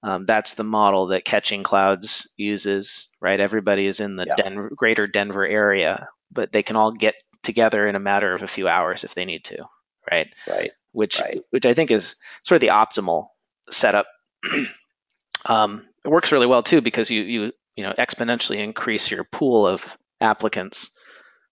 um, 0.05 0.27
that's 0.27 0.53
the 0.53 0.65
model 0.65 1.07
that 1.07 1.25
Catching 1.25 1.63
Clouds 1.63 2.31
uses, 2.37 3.09
right? 3.23 3.41
Everybody 3.41 3.87
is 3.87 4.01
in 4.01 4.17
the 4.17 4.27
yeah. 4.27 4.35
Denver, 4.35 4.71
greater 4.77 5.07
Denver 5.07 5.47
area, 5.47 6.09
but 6.31 6.53
they 6.53 6.63
can 6.63 6.77
all 6.77 6.93
get 6.93 7.15
together 7.43 7.89
in 7.89 7.97
a 7.97 8.01
matter 8.01 8.35
of 8.35 8.43
a 8.43 8.47
few 8.47 8.69
hours 8.69 9.05
if 9.05 9.15
they 9.15 9.25
need 9.25 9.45
to, 9.45 9.65
right? 10.11 10.29
Right. 10.47 10.73
Which, 10.93 11.21
right. 11.21 11.41
which 11.49 11.65
I 11.65 11.73
think 11.73 11.91
is 11.91 12.17
sort 12.43 12.57
of 12.57 12.61
the 12.61 12.75
optimal 12.75 13.29
setup. 13.71 14.07
um, 15.47 15.89
it 16.05 16.09
works 16.09 16.33
really 16.33 16.47
well 16.47 16.63
too 16.63 16.83
because 16.83 17.11
you 17.11 17.23
you 17.23 17.53
you 17.75 17.85
know 17.85 17.95
exponentially 17.99 18.59
increase 18.59 19.11
your 19.11 19.25
pool 19.25 19.67
of 19.67 19.97
applicants, 20.25 20.91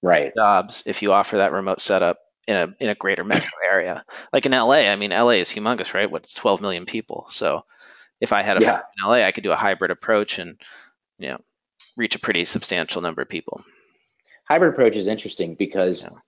right? 0.03 0.33
Jobs 0.35 0.83
if 0.87 1.03
you 1.03 1.13
offer 1.13 1.39
that 1.39 1.53
remote 1.53 1.81
setup 1.81 2.19
in 2.47 2.57
a 2.57 2.75
in 2.81 2.91
a 2.91 2.95
greater 2.95 3.25
metro 3.25 3.53
area. 3.71 4.05
Like 4.33 4.47
in 4.47 4.53
LA, 4.53 4.89
I 4.91 4.97
mean, 4.97 5.11
LA 5.11 5.41
is 5.41 5.51
humongous, 5.51 5.95
right? 5.95 6.11
What's 6.11 6.35
12 6.35 6.61
million 6.61 6.87
people, 6.87 7.27
so 7.29 7.65
if 8.21 8.33
I 8.33 8.43
had 8.43 8.57
a 8.57 8.65
yeah. 8.65 8.81
in 8.99 9.09
LA, 9.09 9.25
I 9.25 9.33
could 9.33 9.45
do 9.45 9.53
a 9.53 9.57
hybrid 9.57 9.91
approach 9.91 10.39
and 10.39 10.57
you 11.19 11.31
know 11.31 11.41
reach 11.97 12.15
a 12.15 12.21
pretty 12.21 12.45
substantial 12.45 13.03
number 13.03 13.23
of 13.23 13.29
people. 13.29 13.65
Hybrid 14.45 14.73
approach 14.73 14.97
is 14.97 15.09
interesting 15.09 15.55
because 15.55 16.03
yeah. 16.03 16.19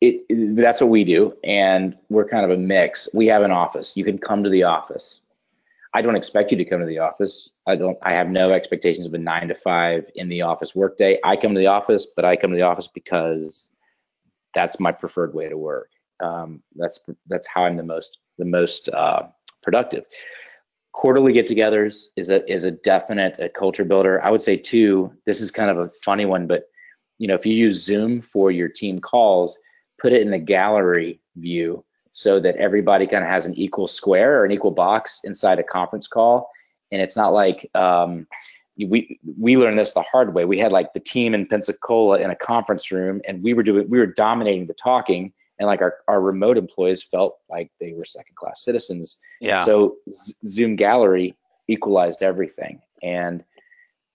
it, 0.00 0.24
it, 0.28 0.56
that's 0.56 0.80
what 0.80 0.90
we 0.90 1.04
do, 1.04 1.36
and 1.44 1.96
we're 2.08 2.28
kind 2.28 2.44
of 2.44 2.50
a 2.50 2.60
mix. 2.60 3.08
We 3.12 3.26
have 3.26 3.42
an 3.42 3.52
office. 3.52 3.96
You 3.96 4.04
can 4.04 4.18
come 4.18 4.44
to 4.44 4.50
the 4.50 4.64
office. 4.64 5.20
I 5.94 6.02
don't 6.02 6.16
expect 6.16 6.50
you 6.50 6.58
to 6.58 6.64
come 6.64 6.80
to 6.80 6.86
the 6.86 6.98
office. 6.98 7.48
I 7.66 7.76
don't. 7.76 7.96
I 8.02 8.12
have 8.12 8.28
no 8.28 8.50
expectations 8.50 9.06
of 9.06 9.14
a 9.14 9.18
nine 9.18 9.48
to 9.48 9.54
five 9.54 10.04
in 10.16 10.28
the 10.28 10.42
office 10.42 10.74
workday. 10.74 11.18
I 11.24 11.36
come 11.36 11.54
to 11.54 11.58
the 11.58 11.68
office, 11.68 12.08
but 12.14 12.24
I 12.24 12.36
come 12.36 12.50
to 12.50 12.56
the 12.56 12.62
office 12.62 12.88
because 12.88 13.70
that's 14.54 14.80
my 14.80 14.92
preferred 14.92 15.34
way 15.34 15.48
to 15.48 15.56
work. 15.56 15.90
Um, 16.22 16.62
that's 16.74 17.00
that's 17.28 17.46
how 17.46 17.64
I'm 17.64 17.76
the 17.76 17.84
most 17.84 18.18
the 18.38 18.44
most 18.44 18.88
uh, 18.88 19.28
productive 19.62 20.04
quarterly 20.94 21.32
get-togethers 21.32 22.06
is 22.16 22.30
a 22.30 22.50
is 22.50 22.64
a 22.64 22.70
definite 22.70 23.34
a 23.40 23.48
culture 23.48 23.84
builder. 23.84 24.24
I 24.24 24.30
would 24.30 24.42
say 24.42 24.56
too. 24.56 25.12
This 25.26 25.40
is 25.40 25.50
kind 25.50 25.70
of 25.70 25.78
a 25.78 25.90
funny 26.02 26.24
one, 26.24 26.46
but 26.46 26.64
you 27.18 27.28
know, 27.28 27.34
if 27.34 27.44
you 27.44 27.54
use 27.54 27.84
Zoom 27.84 28.20
for 28.20 28.50
your 28.50 28.68
team 28.68 28.98
calls, 28.98 29.58
put 30.00 30.12
it 30.12 30.22
in 30.22 30.30
the 30.30 30.38
gallery 30.38 31.20
view 31.36 31.84
so 32.16 32.38
that 32.38 32.56
everybody 32.56 33.06
kind 33.06 33.24
of 33.24 33.28
has 33.28 33.44
an 33.44 33.54
equal 33.54 33.88
square 33.88 34.40
or 34.40 34.44
an 34.44 34.52
equal 34.52 34.70
box 34.70 35.20
inside 35.24 35.58
a 35.58 35.64
conference 35.64 36.06
call, 36.06 36.48
and 36.92 37.02
it's 37.02 37.16
not 37.16 37.32
like 37.32 37.68
um, 37.74 38.26
we 38.78 39.18
we 39.38 39.56
learned 39.56 39.78
this 39.78 39.92
the 39.92 40.02
hard 40.02 40.32
way. 40.32 40.44
We 40.44 40.58
had 40.58 40.72
like 40.72 40.92
the 40.94 41.00
team 41.00 41.34
in 41.34 41.46
Pensacola 41.46 42.20
in 42.20 42.30
a 42.30 42.36
conference 42.36 42.90
room, 42.92 43.20
and 43.26 43.42
we 43.42 43.52
were 43.52 43.64
doing 43.64 43.90
we 43.90 43.98
were 43.98 44.06
dominating 44.06 44.66
the 44.66 44.74
talking, 44.74 45.32
and 45.58 45.66
like 45.66 45.82
our, 45.82 45.96
our 46.08 46.20
remote 46.20 46.56
employees 46.56 47.02
felt 47.02 47.38
like 47.50 47.70
they 47.80 47.92
were 47.92 48.04
second 48.04 48.36
class 48.36 48.64
citizens. 48.64 49.18
Yeah. 49.40 49.64
So 49.64 49.96
Zoom 50.46 50.76
Gallery 50.76 51.36
equalized 51.68 52.22
everything. 52.22 52.80
And 53.02 53.44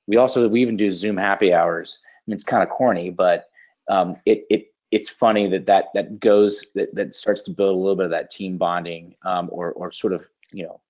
we 0.08 0.18
also 0.18 0.48
we 0.48 0.62
even 0.62 0.78
do 0.78 0.92
Zoom 0.92 1.18
happy 1.18 1.54
hours. 1.54 2.00
I 2.04 2.08
mean, 2.28 2.36
it's 2.36 2.44
kind 2.44 2.64
of 2.64 2.70
corny, 2.70 3.10
but 3.10 3.50
um, 3.90 4.18
it 4.26 4.46
it 4.50 4.68
it's 4.92 5.10
funny 5.10 5.48
that 5.50 5.66
that 5.68 5.86
that 5.94 6.20
goes 6.20 6.66
that 6.76 6.94
that 6.96 7.16
starts 7.16 7.44
to 7.44 7.52
build 7.52 7.76
a 7.76 7.78
little 7.78 7.96
bit 7.96 8.06
of 8.06 8.12
that 8.12 8.32
team 8.32 8.58
bonding 8.58 9.16
um, 9.24 9.50
or 9.52 9.72
or 9.72 9.92
sort 9.92 10.14
of 10.14 10.26
you 10.52 10.64
know 10.64 10.82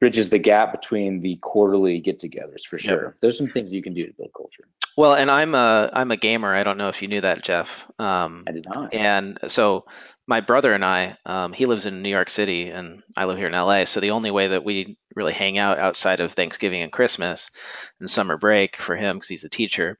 bridges 0.00 0.30
the 0.30 0.38
gap 0.38 0.72
between 0.72 1.20
the 1.20 1.36
quarterly 1.36 2.00
get-togethers 2.00 2.62
for 2.62 2.78
sure. 2.78 3.04
Yep. 3.04 3.14
There's 3.20 3.36
some 3.36 3.48
things 3.48 3.70
you 3.70 3.82
can 3.82 3.92
do 3.92 4.06
to 4.06 4.12
build 4.14 4.30
culture. 4.34 4.64
Well, 4.96 5.14
and 5.14 5.30
I'm 5.30 5.54
a 5.54 5.90
I'm 5.92 6.10
a 6.10 6.16
gamer. 6.16 6.54
I 6.54 6.62
don't 6.62 6.78
know 6.78 6.88
if 6.88 7.00
you 7.02 7.08
knew 7.08 7.20
that, 7.20 7.42
Jeff. 7.42 7.86
Um, 7.98 8.44
I 8.48 8.52
did 8.52 8.66
not. 8.66 8.92
And 8.92 9.38
so 9.46 9.84
my 10.26 10.40
brother 10.40 10.72
and 10.72 10.84
I, 10.84 11.16
um, 11.24 11.52
he 11.52 11.66
lives 11.66 11.86
in 11.86 12.02
New 12.02 12.08
York 12.08 12.30
City, 12.30 12.70
and 12.70 13.02
I 13.16 13.24
live 13.24 13.38
here 13.38 13.46
in 13.46 13.52
LA. 13.52 13.84
So 13.84 14.00
the 14.00 14.10
only 14.10 14.30
way 14.30 14.48
that 14.48 14.64
we 14.64 14.96
really 15.14 15.32
hang 15.32 15.58
out 15.58 15.78
outside 15.78 16.20
of 16.20 16.32
Thanksgiving 16.32 16.82
and 16.82 16.92
Christmas 16.92 17.50
and 17.98 18.10
summer 18.10 18.36
break 18.36 18.76
for 18.76 18.96
him, 18.96 19.16
because 19.16 19.28
he's 19.28 19.44
a 19.44 19.48
teacher, 19.48 19.98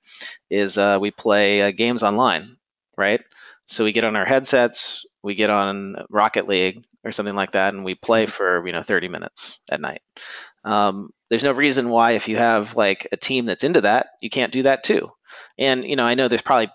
is 0.50 0.76
uh, 0.76 0.98
we 1.00 1.10
play 1.10 1.62
uh, 1.62 1.70
games 1.70 2.02
online, 2.02 2.56
right? 3.00 3.20
So 3.66 3.84
we 3.84 3.92
get 3.92 4.04
on 4.04 4.16
our 4.16 4.24
headsets, 4.24 5.04
we 5.22 5.34
get 5.34 5.50
on 5.50 5.96
Rocket 6.10 6.46
League 6.46 6.84
or 7.04 7.12
something 7.12 7.34
like 7.34 7.52
that, 7.52 7.74
and 7.74 7.84
we 7.84 7.94
play 7.94 8.24
mm-hmm. 8.24 8.30
for 8.30 8.66
you 8.66 8.72
know 8.72 8.82
30 8.82 9.08
minutes 9.08 9.58
at 9.70 9.80
night. 9.80 10.02
Um, 10.64 11.10
there's 11.28 11.44
no 11.44 11.52
reason 11.52 11.88
why 11.88 12.12
if 12.12 12.28
you 12.28 12.36
have 12.36 12.76
like 12.76 13.08
a 13.12 13.16
team 13.16 13.46
that's 13.46 13.64
into 13.64 13.82
that, 13.82 14.08
you 14.20 14.30
can't 14.30 14.52
do 14.52 14.64
that 14.64 14.84
too. 14.84 15.10
And 15.58 15.84
you 15.84 15.96
know, 15.96 16.04
I 16.04 16.14
know 16.14 16.28
there's 16.28 16.42
probably 16.42 16.70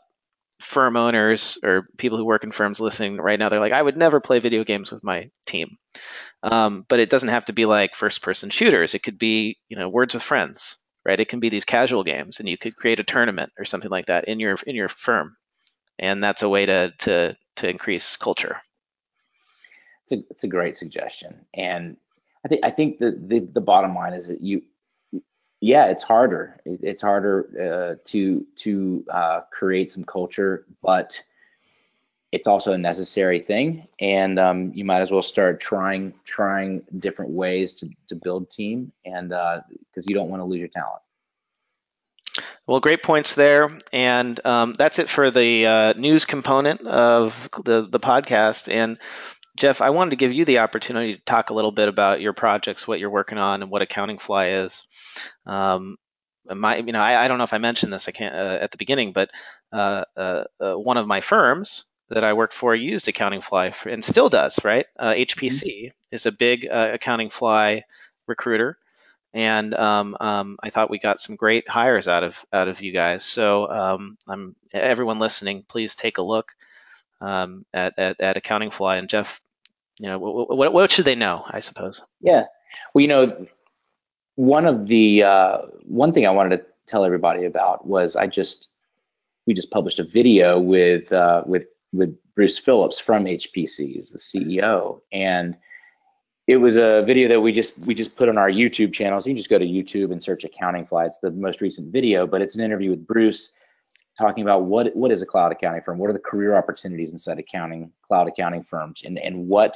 firm 0.62 0.96
owners 0.96 1.58
or 1.64 1.86
people 1.98 2.18
who 2.18 2.26
work 2.26 2.44
in 2.44 2.52
firms 2.52 2.80
listening 2.80 3.18
right 3.18 3.38
now. 3.38 3.50
They're 3.50 3.60
like, 3.60 3.74
I 3.74 3.82
would 3.82 3.98
never 3.98 4.22
play 4.22 4.40
video 4.40 4.64
games 4.64 4.92
with 4.92 5.04
my 5.04 5.30
team. 5.46 5.78
Um, 6.44 6.86
but 6.88 7.00
it 7.00 7.10
doesn't 7.10 7.30
have 7.30 7.46
to 7.46 7.54
be 7.54 7.66
like 7.66 7.96
first-person 7.96 8.50
shooters. 8.52 8.96
It 8.96 9.04
could 9.04 9.18
be 9.18 9.58
you 9.68 9.78
know 9.78 9.90
Words 9.90 10.14
with 10.14 10.24
Friends, 10.24 10.78
right? 11.04 11.20
It 11.20 11.28
can 11.28 11.40
be 11.40 11.50
these 11.50 11.66
casual 11.66 12.04
games, 12.04 12.40
and 12.40 12.48
you 12.48 12.58
could 12.58 12.76
create 12.76 13.00
a 13.00 13.04
tournament 13.04 13.52
or 13.60 13.66
something 13.66 13.92
like 13.92 14.08
that 14.08 14.26
in 14.28 14.40
your 14.40 14.56
in 14.66 14.76
your 14.76 14.88
firm, 14.88 15.36
and 15.99 16.23
that's 16.23 16.43
a 16.43 16.49
way 16.49 16.65
to 16.65 16.93
to 16.99 17.38
to 17.58 17.69
increase 17.69 18.15
culture. 18.15 18.62
It's 20.03 20.12
a 20.12 20.23
it's 20.29 20.43
a 20.43 20.47
great 20.47 20.77
suggestion, 20.77 21.45
and 21.53 21.97
I 22.43 22.47
think 22.47 22.62
I 22.63 22.69
think 22.69 22.99
the, 22.99 23.12
the 23.12 23.39
the 23.39 23.62
bottom 23.62 23.95
line 23.95 24.13
is 24.13 24.27
that 24.27 24.41
you, 24.41 24.62
yeah, 25.62 25.88
it's 25.88 26.03
harder. 26.03 26.60
it's 26.65 27.01
harder 27.01 27.97
uh, 27.99 28.10
to 28.10 28.45
to 28.58 29.05
uh, 29.12 29.41
create 29.51 29.89
some 29.91 30.03
culture, 30.03 30.65
but 30.84 31.21
it's 32.31 32.47
also 32.47 32.73
a 32.73 32.77
necessary 32.77 33.39
thing, 33.39 33.88
and 33.99 34.38
um, 34.38 34.71
you 34.75 34.84
might 34.84 35.01
as 35.01 35.10
well 35.10 35.21
start 35.21 35.60
trying 35.60 36.13
trying 36.23 36.84
different 36.99 37.31
ways 37.31 37.73
to 37.73 37.89
to 38.10 38.15
build 38.15 38.49
team, 38.49 38.91
and 39.05 39.29
because 39.29 40.03
uh, 40.05 40.08
you 40.08 40.13
don't 40.13 40.29
want 40.29 40.41
to 40.41 40.45
lose 40.45 40.60
your 40.60 40.67
talent. 40.67 41.01
Well, 42.67 42.80
great 42.80 43.04
points 43.04 43.36
there, 43.36 43.78
and 43.93 44.43
um, 44.43 44.73
that's 44.73 44.97
it 44.97 45.08
for 45.08 45.30
the 45.30 45.67
uh, 45.67 45.93
news 45.93 46.25
component 46.25 46.82
of 46.82 47.47
the 47.63 47.88
the 47.88 47.99
podcast. 47.99 48.73
And 48.73 48.99
Jeff, 49.56 49.81
I 49.81 49.92
wanted 49.92 50.12
to 50.12 50.15
give 50.15 50.33
you 50.33 50.46
the 50.46 50.60
opportunity 50.60 51.15
to 51.15 51.21
talk 51.21 51.52
a 51.52 51.54
little 51.54 51.71
bit 51.71 51.90
about 51.90 52.21
your 52.21 52.33
projects, 52.33 52.87
what 52.87 53.00
you're 53.00 53.12
working 53.12 53.37
on, 53.37 53.62
and 53.62 53.69
what 53.69 53.83
Accounting 53.83 54.17
Fly 54.17 54.48
is. 54.50 54.81
Um, 55.46 55.98
my, 56.46 56.77
you 56.77 56.92
know, 56.92 57.02
I, 57.02 57.23
I, 57.23 57.27
don't 57.27 57.37
know 57.37 57.44
if 57.44 57.54
I 57.54 57.58
mentioned 57.58 57.92
this 57.92 58.08
I 58.08 58.12
can't, 58.12 58.35
uh, 58.35 58.58
at 58.62 58.71
the 58.71 58.77
beginning, 58.77 59.13
but 59.13 59.29
uh, 59.71 60.04
uh, 60.15 60.44
uh 60.60 60.73
one 60.73 60.98
of 60.98 61.08
my 61.08 61.21
firms 61.21 61.85
that 62.10 62.23
I 62.23 62.33
worked 62.33 62.54
for 62.54 62.75
used 62.75 63.08
Accounting 63.08 63.42
Fly 63.42 63.71
for, 63.71 63.90
and 63.90 64.04
still 64.04 64.29
does, 64.29 64.63
right? 64.63 64.85
HPC 65.00 65.63
uh, 65.63 65.67
mm-hmm. 65.67 65.87
is 66.12 66.25
a 66.25 66.31
big 66.31 66.67
uh, 66.69 66.92
Accounting 66.94 67.29
Fly 67.29 67.83
recruiter, 68.27 68.77
and 69.36 69.75
um, 69.75 70.17
um, 70.21 70.58
I 70.63 70.71
thought 70.71 70.90
we 70.92 71.00
got 71.00 71.21
some 71.21 71.38
great 71.38 71.69
hires 71.69 72.08
out 72.10 72.23
of 72.25 72.46
out 72.54 72.69
of 72.69 72.81
you 72.81 72.94
guys. 72.94 73.25
So 73.25 73.69
um, 73.69 74.17
I'm 74.27 74.56
everyone 74.73 75.19
listening, 75.19 75.65
please 75.67 75.96
take 75.96 76.17
a 76.19 76.23
look. 76.23 76.54
um, 77.21 77.65
at, 77.73 77.94
at, 77.98 78.21
at 78.21 78.38
Accounting 78.38 78.71
Fly. 78.71 78.98
And 78.98 79.10
Jeff, 79.10 79.42
you 80.00 80.08
know, 80.08 80.19
what, 80.19 80.73
what 80.73 80.92
should 80.92 81.06
they 81.06 81.15
know? 81.15 81.44
I 81.48 81.60
suppose. 81.60 82.02
Yeah, 82.21 82.46
well, 82.94 83.02
you 83.02 83.08
know, 83.08 83.48
one 84.36 84.65
of 84.65 84.88
the 84.88 85.23
uh, 85.23 85.58
one 85.86 86.13
thing 86.13 86.27
I 86.27 86.31
wanted 86.31 86.58
to 86.58 86.65
tell 86.88 87.06
everybody 87.06 87.46
about 87.46 87.88
was 87.88 88.15
I 88.15 88.27
just 88.27 88.67
we 89.48 89.54
just 89.54 89.71
published 89.71 90.00
a 90.00 90.04
video 90.06 90.60
with 90.60 91.12
uh, 91.13 91.44
with 91.46 91.65
with 91.94 92.17
Bruce 92.36 92.58
Phillips 92.58 93.00
from 93.00 93.25
HPC, 93.25 94.12
the 94.12 94.19
CEO, 94.19 95.02
and 95.12 95.58
it 96.48 96.58
was 96.58 96.77
a 96.77 97.02
video 97.04 97.27
that 97.27 97.41
we 97.41 97.52
just 97.52 97.87
we 97.87 97.96
just 97.96 98.15
put 98.15 98.29
on 98.29 98.37
our 98.37 98.50
YouTube 98.50 98.93
channel. 98.93 99.19
So 99.19 99.29
you 99.29 99.35
just 99.35 99.50
go 99.50 99.58
to 99.58 99.65
YouTube 99.65 100.12
and 100.12 100.21
search 100.21 100.43
Accounting 100.43 100.85
Fly. 100.85 101.06
It's 101.06 101.17
the 101.17 101.31
most 101.31 101.60
recent 101.60 101.91
video, 101.91 102.27
but 102.27 102.41
it's 102.41 102.56
an 102.56 102.62
interview 102.62 102.91
with 102.91 103.06
Bruce 103.06 103.54
talking 104.17 104.43
about 104.43 104.63
what 104.63 104.96
what 104.96 105.12
is 105.12 105.21
a 105.21 105.25
cloud 105.25 105.52
accounting 105.52 105.81
firm, 105.81 105.98
what 105.98 106.10
are 106.10 106.13
the 106.13 106.19
career 106.19 106.56
opportunities 106.56 107.12
inside 107.12 107.39
accounting 107.39 107.91
cloud 108.08 108.27
accounting 108.27 108.63
firms, 108.63 109.02
and 109.04 109.17
and 109.17 109.48
what 109.48 109.75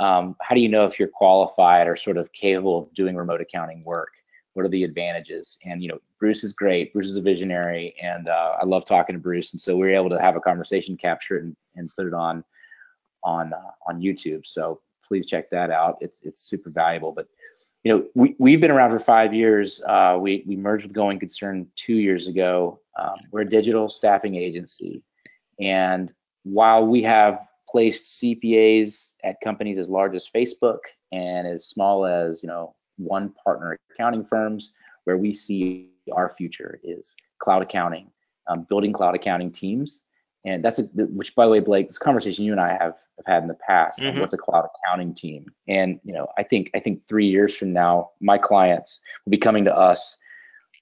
um, 0.00 0.34
how 0.40 0.54
do 0.54 0.60
you 0.60 0.68
know 0.68 0.84
if 0.84 0.98
you're 0.98 1.08
qualified 1.08 1.86
or 1.86 1.96
sort 1.96 2.16
of 2.16 2.32
capable 2.32 2.78
of 2.78 2.94
doing 2.94 3.16
remote 3.16 3.40
accounting 3.40 3.84
work? 3.84 4.10
What 4.54 4.66
are 4.66 4.68
the 4.68 4.82
advantages? 4.82 5.58
And 5.64 5.80
you 5.80 5.88
know, 5.88 5.98
Bruce 6.18 6.42
is 6.42 6.52
great. 6.52 6.92
Bruce 6.92 7.06
is 7.06 7.16
a 7.16 7.22
visionary, 7.22 7.94
and 8.02 8.28
uh, 8.28 8.56
I 8.60 8.64
love 8.64 8.84
talking 8.84 9.14
to 9.14 9.20
Bruce. 9.20 9.52
And 9.52 9.60
so 9.60 9.76
we 9.76 9.86
were 9.86 9.94
able 9.94 10.10
to 10.10 10.20
have 10.20 10.34
a 10.34 10.40
conversation, 10.40 10.96
capture 10.96 11.36
it, 11.36 11.44
and, 11.44 11.56
and 11.76 11.90
put 11.96 12.06
it 12.06 12.14
on 12.14 12.42
on 13.22 13.52
uh, 13.52 13.70
on 13.86 14.00
YouTube. 14.00 14.44
So 14.44 14.80
please 15.10 15.26
check 15.26 15.50
that 15.50 15.70
out. 15.70 15.98
It's 16.00 16.22
it's 16.22 16.40
super 16.40 16.70
valuable. 16.70 17.12
But 17.12 17.26
you 17.82 17.92
know, 17.92 18.04
we 18.14 18.36
we've 18.38 18.60
been 18.60 18.70
around 18.70 18.92
for 18.92 19.00
five 19.00 19.34
years. 19.34 19.82
Uh, 19.86 20.16
we 20.20 20.44
we 20.46 20.56
merged 20.56 20.84
with 20.84 20.94
Going 20.94 21.18
Concern 21.18 21.66
two 21.74 21.96
years 21.96 22.28
ago. 22.28 22.80
Um, 22.98 23.16
we're 23.32 23.40
a 23.40 23.48
digital 23.48 23.88
staffing 23.88 24.36
agency, 24.36 25.02
and 25.60 26.12
while 26.44 26.86
we 26.86 27.02
have 27.02 27.46
placed 27.68 28.22
CPAs 28.22 29.14
at 29.24 29.40
companies 29.42 29.78
as 29.78 29.90
large 29.90 30.14
as 30.14 30.28
Facebook 30.32 30.78
and 31.12 31.46
as 31.46 31.66
small 31.66 32.06
as 32.06 32.42
you 32.42 32.48
know 32.48 32.74
one 32.96 33.34
partner 33.44 33.76
accounting 33.92 34.24
firms, 34.24 34.74
where 35.04 35.16
we 35.16 35.32
see 35.32 35.90
our 36.12 36.30
future 36.30 36.78
is 36.84 37.16
cloud 37.40 37.62
accounting, 37.62 38.10
um, 38.46 38.64
building 38.68 38.92
cloud 38.92 39.16
accounting 39.16 39.50
teams, 39.50 40.04
and 40.44 40.64
that's 40.64 40.78
a, 40.78 40.82
which 40.94 41.34
by 41.34 41.44
the 41.44 41.50
way, 41.50 41.60
Blake, 41.60 41.88
this 41.88 41.98
conversation 41.98 42.44
you 42.44 42.52
and 42.52 42.60
I 42.60 42.70
have, 42.70 42.94
have 43.16 43.26
had 43.26 43.42
in 43.42 43.48
the 43.48 43.54
past. 43.54 44.00
Mm-hmm. 44.00 44.20
what's 44.20 44.32
a 44.32 44.38
cloud 44.38 44.68
accounting 44.84 45.14
team? 45.14 45.46
And 45.68 46.00
you 46.04 46.12
know, 46.12 46.28
I 46.38 46.42
think 46.42 46.70
I 46.74 46.80
think 46.80 47.06
three 47.06 47.26
years 47.26 47.54
from 47.54 47.72
now, 47.72 48.10
my 48.20 48.38
clients 48.38 49.00
will 49.24 49.30
be 49.30 49.38
coming 49.38 49.64
to 49.64 49.76
us 49.76 50.16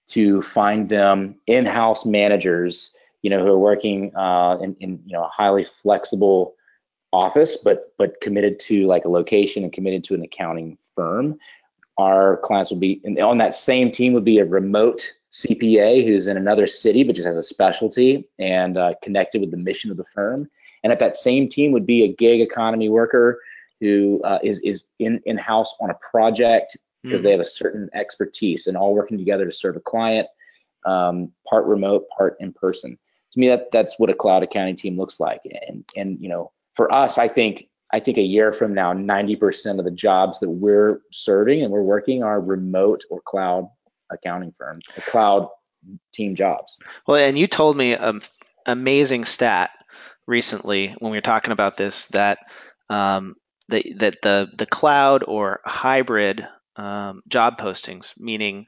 to 0.09 0.41
find 0.43 0.89
them 0.89 1.37
in-house 1.47 2.07
managers, 2.07 2.95
you 3.23 3.31
know, 3.31 3.45
who 3.45 3.53
are 3.53 3.59
working 3.59 4.15
uh, 4.17 4.59
in, 4.63 4.75
in 4.77 5.03
you 5.05 5.13
know 5.13 5.25
a 5.25 5.29
highly 5.29 5.65
flexible 5.65 6.55
office, 7.13 7.57
but 7.57 7.93
but 7.99 8.21
committed 8.21 8.61
to 8.61 8.87
like 8.87 9.05
a 9.05 9.11
location 9.11 9.65
and 9.65 9.73
committed 9.73 10.05
to 10.05 10.15
an 10.15 10.23
accounting 10.23 10.79
firm. 10.95 11.39
Our 11.97 12.37
clients 12.39 12.71
will 12.71 12.79
be 12.79 13.01
and 13.03 13.19
on 13.19 13.39
that 13.39 13.57
same 13.57 13.91
team 13.91 14.13
would 14.13 14.25
be 14.25 14.39
a 14.39 14.45
remote 14.45 15.13
CPA 15.33 16.07
who's 16.07 16.29
in 16.29 16.37
another 16.37 16.67
city 16.67 17.05
but 17.05 17.15
just 17.15 17.27
has 17.27 17.37
a 17.37 17.43
specialty 17.43 18.27
and 18.39 18.77
uh, 18.77 18.95
connected 19.03 19.41
with 19.41 19.51
the 19.51 19.57
mission 19.57 19.91
of 19.91 19.97
the 19.97 20.05
firm. 20.05 20.49
And 20.83 20.93
at 20.93 20.99
that 21.01 21.17
same 21.17 21.49
team 21.49 21.73
would 21.73 21.87
be 21.87 22.05
a 22.05 22.13
gig 22.13 22.41
economy 22.41 22.89
worker 22.89 23.41
who 23.81 24.21
uh, 24.25 24.39
is 24.43 24.61
is 24.61 24.87
in 24.99 25.21
in 25.27 25.37
house 25.37 25.75
on 25.81 25.91
a 25.91 25.95
project 26.11 26.77
because 27.03 27.21
mm. 27.21 27.25
they 27.25 27.31
have 27.31 27.41
a 27.41 27.45
certain 27.45 27.89
expertise 27.95 28.67
and 28.67 28.77
all 28.77 28.95
working 28.95 29.19
together 29.19 29.45
to 29.45 29.53
serve 29.53 29.77
a 29.77 29.81
client, 29.81 30.27
um, 30.87 31.31
part 31.49 31.65
remote, 31.67 32.07
part 32.17 32.37
in 32.41 32.53
person. 32.53 32.99
To 33.33 33.41
me, 33.41 33.49
that 33.49 33.71
that's 33.71 33.99
what 33.99 34.11
a 34.11 34.15
cloud 34.15 34.43
accounting 34.43 34.77
team 34.77 34.97
looks 34.97 35.21
like. 35.21 35.41
And 35.69 35.85
and 35.97 36.19
you 36.21 36.29
know 36.29 36.53
for 36.75 36.93
us, 36.93 37.19
I 37.19 37.29
think 37.29 37.69
I 37.93 38.01
think 38.01 38.19
a 38.19 38.23
year 38.23 38.53
from 38.53 38.75
now, 38.75 38.93
90% 38.93 39.79
of 39.79 39.85
the 39.85 39.91
jobs 39.91 40.41
that 40.41 40.51
we're 40.51 41.01
serving 41.11 41.63
and 41.63 41.73
we're 41.73 41.83
working 41.83 42.23
are 42.23 42.41
remote 42.41 43.03
or 43.11 43.23
cloud 43.23 43.69
accounting 44.11 44.55
firms, 44.59 44.85
cloud 45.07 45.49
team 46.13 46.35
jobs. 46.35 46.77
Well, 47.07 47.17
and 47.17 47.39
you 47.39 47.47
told 47.47 47.77
me 47.77 47.95
an 47.95 48.21
amazing 48.67 49.25
stat 49.25 49.71
recently 50.27 50.95
when 50.99 51.11
we 51.11 51.17
were 51.17 51.23
talking 51.23 51.53
about 51.53 51.77
this 51.77 52.07
that 52.09 52.39
um, 52.89 53.35
that, 53.69 53.85
that 53.97 54.23
the 54.23 54.51
the 54.57 54.67
cloud 54.67 55.25
or 55.27 55.61
hybrid 55.65 56.47
um, 56.77 57.23
job 57.29 57.59
postings, 57.59 58.15
meaning 58.19 58.67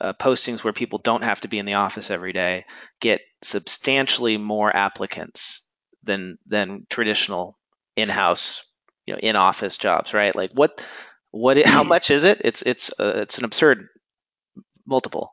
uh, 0.00 0.12
postings 0.14 0.64
where 0.64 0.72
people 0.72 0.98
don't 0.98 1.22
have 1.22 1.40
to 1.42 1.48
be 1.48 1.58
in 1.58 1.66
the 1.66 1.74
office 1.74 2.10
every 2.10 2.32
day, 2.32 2.64
get 3.00 3.20
substantially 3.42 4.36
more 4.36 4.74
applicants 4.74 5.62
than 6.02 6.38
than 6.46 6.86
traditional 6.88 7.58
in-house, 7.96 8.64
you 9.06 9.14
know, 9.14 9.20
in-office 9.22 9.78
jobs, 9.78 10.14
right? 10.14 10.34
Like 10.34 10.50
what 10.52 10.84
what 11.30 11.62
how 11.64 11.82
much 11.84 12.10
is 12.10 12.24
it? 12.24 12.40
It's 12.44 12.62
it's 12.62 12.90
uh, 12.98 13.12
it's 13.16 13.38
an 13.38 13.44
absurd 13.44 13.88
multiple. 14.92 15.32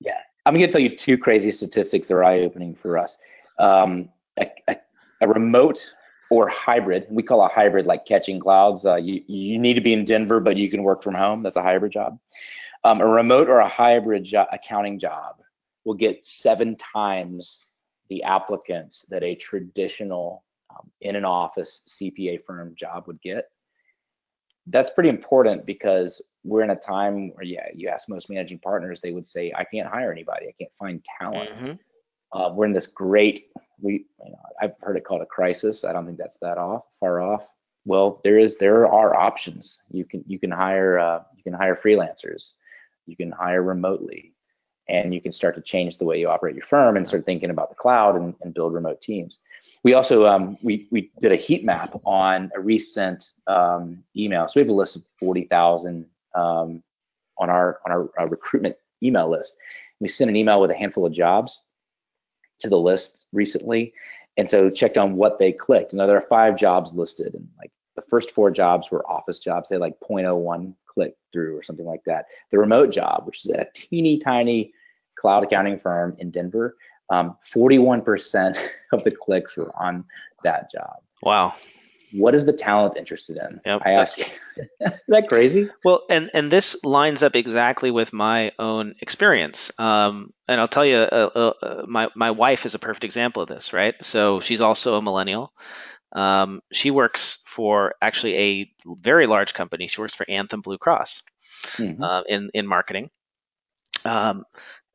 Yeah, 0.00 0.18
I'm 0.46 0.54
going 0.54 0.66
to 0.66 0.72
tell 0.72 0.80
you 0.80 0.96
two 0.96 1.18
crazy 1.18 1.52
statistics 1.52 2.08
that 2.08 2.14
are 2.14 2.24
eye-opening 2.24 2.74
for 2.74 2.96
us. 2.96 3.16
Um, 3.58 4.08
a, 4.40 4.46
a, 4.68 4.76
a, 5.20 5.28
remote 5.28 5.92
or 6.30 6.48
hybrid, 6.48 7.06
we 7.10 7.22
call 7.22 7.44
a 7.44 7.48
hybrid 7.48 7.84
like 7.84 8.06
catching 8.06 8.40
clouds. 8.40 8.86
Uh, 8.86 8.96
you 8.96 9.22
you 9.26 9.58
need 9.58 9.74
to 9.74 9.82
be 9.82 9.92
in 9.92 10.04
Denver, 10.06 10.40
but 10.40 10.56
you 10.56 10.70
can 10.70 10.82
work 10.82 11.02
from 11.02 11.14
home. 11.14 11.42
That's 11.42 11.58
a 11.58 11.62
hybrid 11.62 11.92
job. 11.92 12.18
Um, 12.84 13.00
a 13.00 13.06
remote 13.06 13.48
or 13.48 13.58
a 13.58 13.68
hybrid 13.68 14.24
jo- 14.24 14.46
accounting 14.50 14.98
job 14.98 15.42
will 15.84 15.94
get 15.94 16.24
seven 16.24 16.76
times 16.76 17.60
the 18.08 18.22
applicants 18.22 19.04
that 19.10 19.22
a 19.22 19.34
traditional 19.34 20.44
um, 20.70 20.90
in 21.00 21.16
an 21.16 21.24
office 21.24 21.82
CPA 21.88 22.44
firm 22.44 22.74
job 22.76 23.06
would 23.06 23.20
get. 23.20 23.50
That's 24.66 24.90
pretty 24.90 25.10
important 25.10 25.66
because 25.66 26.22
we're 26.44 26.62
in 26.62 26.70
a 26.70 26.76
time 26.76 27.30
where, 27.34 27.44
yeah, 27.44 27.66
you 27.74 27.88
ask 27.88 28.08
most 28.08 28.28
managing 28.28 28.58
partners, 28.58 29.00
they 29.00 29.12
would 29.12 29.26
say, 29.26 29.52
I 29.56 29.64
can't 29.64 29.88
hire 29.88 30.12
anybody, 30.12 30.48
I 30.48 30.54
can't 30.58 30.72
find 30.78 31.04
talent. 31.18 31.50
Mm-hmm. 31.50 31.72
Uh, 32.38 32.52
we're 32.52 32.64
in 32.64 32.72
this 32.72 32.86
great, 32.86 33.48
we, 33.80 34.06
you 34.24 34.30
know, 34.30 34.38
I've 34.60 34.74
heard 34.80 34.96
it 34.96 35.04
called 35.04 35.22
a 35.22 35.26
crisis. 35.26 35.84
I 35.84 35.92
don't 35.92 36.06
think 36.06 36.18
that's 36.18 36.38
that 36.38 36.58
off, 36.58 36.84
far 36.98 37.20
off. 37.20 37.46
Well, 37.84 38.20
there 38.24 38.38
is, 38.38 38.56
there 38.56 38.86
are 38.86 39.14
options. 39.14 39.82
You 39.90 40.04
can, 40.04 40.24
you 40.26 40.38
can 40.38 40.50
hire, 40.50 40.98
uh, 40.98 41.22
you 41.36 41.42
can 41.42 41.52
hire 41.52 41.76
freelancers, 41.76 42.54
you 43.06 43.16
can 43.16 43.30
hire 43.30 43.62
remotely, 43.62 44.32
and 44.88 45.14
you 45.14 45.20
can 45.20 45.32
start 45.32 45.54
to 45.54 45.60
change 45.60 45.98
the 45.98 46.04
way 46.04 46.18
you 46.18 46.28
operate 46.28 46.54
your 46.54 46.64
firm 46.64 46.96
and 46.96 47.06
start 47.06 47.24
thinking 47.24 47.50
about 47.50 47.68
the 47.68 47.74
cloud 47.74 48.16
and, 48.16 48.34
and 48.42 48.52
build 48.54 48.74
remote 48.74 49.00
teams. 49.00 49.40
We 49.84 49.94
also 49.94 50.26
um, 50.26 50.56
we 50.62 50.88
we 50.90 51.10
did 51.20 51.32
a 51.32 51.36
heat 51.36 51.64
map 51.64 52.00
on 52.04 52.50
a 52.54 52.60
recent 52.60 53.32
um, 53.46 54.02
email. 54.16 54.48
So 54.48 54.54
we 54.56 54.62
have 54.62 54.70
a 54.70 54.74
list 54.74 54.96
of 54.96 55.04
40,000 55.18 56.04
um, 56.34 56.82
on 57.38 57.50
our 57.50 57.78
on 57.86 57.92
our, 57.92 58.10
our, 58.18 58.26
recruitment 58.28 58.76
email 59.02 59.30
list. 59.30 59.56
We 60.00 60.08
sent 60.08 60.30
an 60.30 60.36
email 60.36 60.60
with 60.60 60.70
a 60.70 60.76
handful 60.76 61.06
of 61.06 61.12
jobs 61.12 61.62
to 62.60 62.68
the 62.68 62.78
list 62.78 63.26
recently, 63.32 63.92
and 64.36 64.48
so 64.48 64.70
checked 64.70 64.98
on 64.98 65.16
what 65.16 65.38
they 65.38 65.52
clicked. 65.52 65.94
Now 65.94 66.06
there 66.06 66.16
are 66.16 66.26
five 66.28 66.56
jobs 66.56 66.92
listed, 66.92 67.34
and 67.34 67.48
like 67.58 67.70
the 67.96 68.02
first 68.02 68.30
four 68.30 68.50
jobs 68.50 68.90
were 68.90 69.08
office 69.10 69.38
jobs. 69.38 69.68
They 69.68 69.76
had 69.76 69.80
like 69.80 70.00
0.01 70.00 70.74
click 70.86 71.14
through 71.32 71.56
or 71.56 71.62
something 71.62 71.86
like 71.86 72.04
that. 72.06 72.26
The 72.50 72.58
remote 72.58 72.90
job, 72.90 73.24
which 73.26 73.44
is 73.44 73.50
a 73.50 73.66
teeny 73.74 74.18
tiny 74.18 74.72
cloud 75.16 75.44
accounting 75.44 75.78
firm 75.78 76.16
in 76.18 76.30
Denver, 76.30 76.76
um, 77.10 77.36
41% 77.54 78.58
of 78.92 79.04
the 79.04 79.10
clicks 79.10 79.56
were 79.56 79.72
on 79.80 80.04
that 80.42 80.70
job. 80.70 80.96
Wow. 81.22 81.54
What 82.12 82.34
is 82.34 82.44
the 82.44 82.52
talent 82.52 82.96
interested 82.96 83.36
in? 83.36 83.60
Yep. 83.64 83.82
I 83.84 83.92
ask. 83.92 84.18
is 84.58 84.92
that 85.08 85.28
crazy? 85.28 85.70
Well, 85.84 86.02
and 86.10 86.30
and 86.34 86.50
this 86.50 86.84
lines 86.84 87.22
up 87.22 87.36
exactly 87.36 87.90
with 87.90 88.12
my 88.12 88.52
own 88.58 88.94
experience. 89.00 89.70
Um, 89.78 90.32
and 90.48 90.60
I'll 90.60 90.68
tell 90.68 90.84
you, 90.84 90.96
uh, 90.96 91.30
uh, 91.34 91.52
uh, 91.62 91.82
my 91.86 92.08
my 92.14 92.32
wife 92.32 92.66
is 92.66 92.74
a 92.74 92.78
perfect 92.78 93.04
example 93.04 93.42
of 93.42 93.48
this, 93.48 93.72
right? 93.72 93.94
So 94.02 94.40
she's 94.40 94.60
also 94.60 94.96
a 94.96 95.02
millennial. 95.02 95.52
Um, 96.12 96.60
she 96.72 96.90
works 96.90 97.38
for 97.46 97.94
actually 98.02 98.36
a 98.36 98.72
very 98.86 99.26
large 99.26 99.54
company. 99.54 99.86
She 99.86 100.00
works 100.00 100.14
for 100.14 100.28
Anthem 100.28 100.60
Blue 100.60 100.78
Cross 100.78 101.22
mm-hmm. 101.76 102.02
uh, 102.02 102.22
in 102.28 102.50
in 102.54 102.66
marketing. 102.66 103.10
Um, 104.04 104.44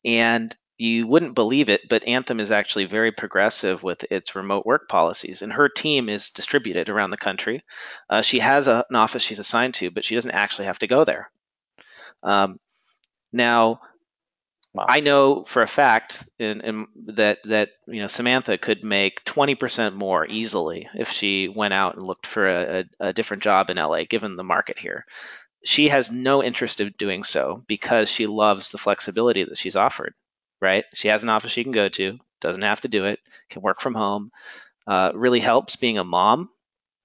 and 0.03 0.53
you 0.77 1.07
wouldn't 1.07 1.33
believe 1.33 1.69
it, 1.69 1.89
but 1.89 2.07
Anthem 2.07 2.39
is 2.39 2.51
actually 2.51 2.85
very 2.85 3.11
progressive 3.11 3.81
with 3.81 4.05
its 4.11 4.35
remote 4.35 4.65
work 4.65 4.87
policies, 4.87 5.41
and 5.41 5.51
her 5.51 5.69
team 5.69 6.07
is 6.07 6.29
distributed 6.29 6.89
around 6.89 7.09
the 7.09 7.17
country. 7.17 7.63
Uh, 8.09 8.21
she 8.21 8.39
has 8.39 8.67
a, 8.67 8.85
an 8.89 8.95
office 8.95 9.23
she's 9.23 9.39
assigned 9.39 9.73
to, 9.75 9.89
but 9.89 10.05
she 10.05 10.15
doesn't 10.15 10.31
actually 10.31 10.65
have 10.65 10.79
to 10.79 10.87
go 10.87 11.03
there. 11.03 11.31
Um, 12.21 12.59
now, 13.33 13.81
wow. 14.73 14.85
I 14.87 14.99
know 14.99 15.43
for 15.45 15.63
a 15.63 15.67
fact 15.67 16.23
in, 16.37 16.61
in 16.61 16.87
that 17.15 17.39
that 17.45 17.69
you 17.87 18.01
know 18.01 18.07
Samantha 18.07 18.57
could 18.59 18.83
make 18.83 19.23
20% 19.25 19.95
more 19.95 20.27
easily 20.27 20.87
if 20.93 21.09
she 21.11 21.47
went 21.47 21.73
out 21.73 21.95
and 21.95 22.05
looked 22.05 22.27
for 22.27 22.47
a, 22.47 22.79
a, 22.79 23.07
a 23.07 23.13
different 23.13 23.41
job 23.41 23.71
in 23.71 23.77
LA, 23.77 24.03
given 24.03 24.35
the 24.35 24.43
market 24.43 24.77
here 24.77 25.05
she 25.63 25.89
has 25.89 26.11
no 26.11 26.43
interest 26.43 26.79
in 26.79 26.93
doing 26.97 27.23
so 27.23 27.63
because 27.67 28.09
she 28.09 28.27
loves 28.27 28.71
the 28.71 28.77
flexibility 28.77 29.43
that 29.43 29.57
she's 29.57 29.75
offered 29.75 30.13
right? 30.61 30.85
She 30.93 31.07
has 31.09 31.23
an 31.23 31.29
office 31.29 31.51
she 31.51 31.63
can 31.63 31.71
go 31.71 31.89
to, 31.89 32.19
doesn't 32.41 32.63
have 32.63 32.81
to 32.81 32.87
do 32.87 33.05
it, 33.05 33.19
can 33.49 33.61
work 33.61 33.81
from 33.81 33.95
home. 33.95 34.31
Uh, 34.85 35.11
really 35.15 35.39
helps 35.39 35.75
being 35.75 35.97
a 35.97 36.03
mom, 36.03 36.49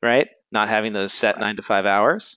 right? 0.00 0.28
Not 0.52 0.68
having 0.68 0.92
those 0.92 1.12
set 1.12 1.40
nine 1.40 1.56
to 1.56 1.62
five 1.62 1.86
hours. 1.86 2.36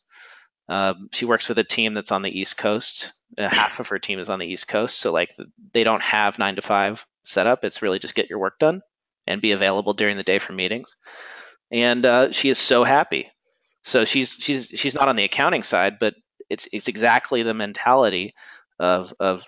Um, 0.68 1.10
she 1.14 1.26
works 1.26 1.48
with 1.48 1.60
a 1.60 1.64
team 1.64 1.94
that's 1.94 2.12
on 2.12 2.24
the 2.24 2.40
East 2.40 2.58
Coast. 2.58 3.14
Uh, 3.38 3.50
half 3.50 3.80
of 3.80 3.90
her 3.90 4.00
team 4.00 4.20
is 4.20 4.30
on 4.30 4.40
the 4.40 4.48
East 4.48 4.68
Coast, 4.68 4.98
so 4.98 5.12
like 5.12 5.36
they 5.74 5.84
don't 5.84 6.02
have 6.02 6.40
nine 6.40 6.56
to 6.56 6.62
five 6.62 7.06
set 7.24 7.48
up. 7.48 7.64
It's 7.64 7.82
really 7.82 8.00
just 8.00 8.16
get 8.16 8.30
your 8.30 8.40
work 8.40 8.58
done 8.60 8.82
and 9.28 9.42
be 9.42 9.52
available 9.52 9.94
during 9.94 10.18
the 10.18 10.24
day 10.24 10.40
for 10.40 10.54
meetings. 10.54 10.96
And 11.72 12.06
uh, 12.06 12.32
she 12.32 12.50
is 12.50 12.58
so 12.58 12.84
happy. 12.84 13.30
So 13.84 14.06
she's 14.06 14.34
she's 14.34 14.68
she's 14.68 14.96
not 14.96 15.10
on 15.10 15.16
the 15.16 15.26
accounting 15.26 15.64
side, 15.64 16.00
but 16.00 16.16
it's 16.50 16.68
it's 16.72 16.88
exactly 16.88 17.44
the 17.44 17.54
mentality 17.54 18.34
of 18.80 19.14
of 19.20 19.46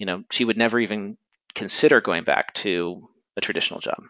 you 0.00 0.06
know 0.06 0.24
she 0.30 0.44
would 0.44 0.56
never 0.56 0.80
even 0.80 1.16
consider 1.54 2.00
going 2.00 2.24
back 2.24 2.52
to 2.54 3.08
a 3.36 3.40
traditional 3.40 3.78
job. 3.78 4.02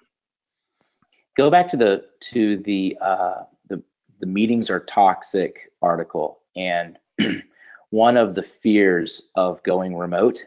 Go 1.37 1.51
back 1.51 1.69
to 1.71 1.77
the 1.77 2.05
to 2.33 2.57
the 2.59 2.97
uh, 3.01 3.43
the 3.69 3.83
the 4.21 4.27
meetings 4.27 4.71
are 4.71 4.81
toxic 4.81 5.73
article, 5.83 6.41
and 6.57 6.97
one 7.91 8.17
of 8.17 8.35
the 8.35 8.43
fears 8.43 9.31
of 9.35 9.63
going 9.65 9.97
remote 9.97 10.47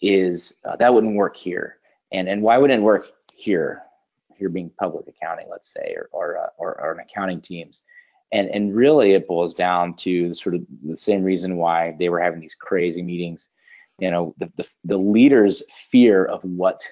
is 0.00 0.58
uh, 0.64 0.76
that 0.76 0.92
wouldn't 0.92 1.16
work 1.16 1.36
here, 1.36 1.78
and 2.12 2.28
and 2.28 2.42
why 2.42 2.58
wouldn't 2.58 2.80
it 2.80 2.84
work 2.84 3.06
here? 3.34 3.82
Here 4.36 4.48
being 4.48 4.70
public 4.78 5.06
accounting, 5.08 5.46
let's 5.50 5.72
say, 5.72 5.94
or 5.96 6.08
or 6.12 6.38
uh, 6.38 6.48
or, 6.58 6.78
or 6.78 6.92
an 6.92 7.00
accounting 7.00 7.40
teams, 7.40 7.82
and 8.32 8.50
and 8.50 8.76
really 8.76 9.12
it 9.12 9.26
boils 9.26 9.54
down 9.54 9.94
to 9.96 10.34
sort 10.34 10.56
of 10.56 10.62
the 10.82 10.96
same 10.96 11.22
reason 11.22 11.56
why 11.56 11.96
they 11.98 12.10
were 12.10 12.20
having 12.20 12.40
these 12.40 12.54
crazy 12.54 13.00
meetings. 13.00 13.48
You 13.98 14.10
know, 14.10 14.34
the 14.38 14.52
the, 14.56 14.68
the 14.84 14.98
leader's 14.98 15.62
fear 15.90 16.24
of 16.24 16.42
what 16.42 16.82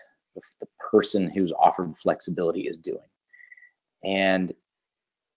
the 0.61 0.69
person 0.91 1.29
who's 1.29 1.53
offered 1.53 1.95
flexibility 2.03 2.63
is 2.63 2.79
doing, 2.79 3.09
and 4.05 4.53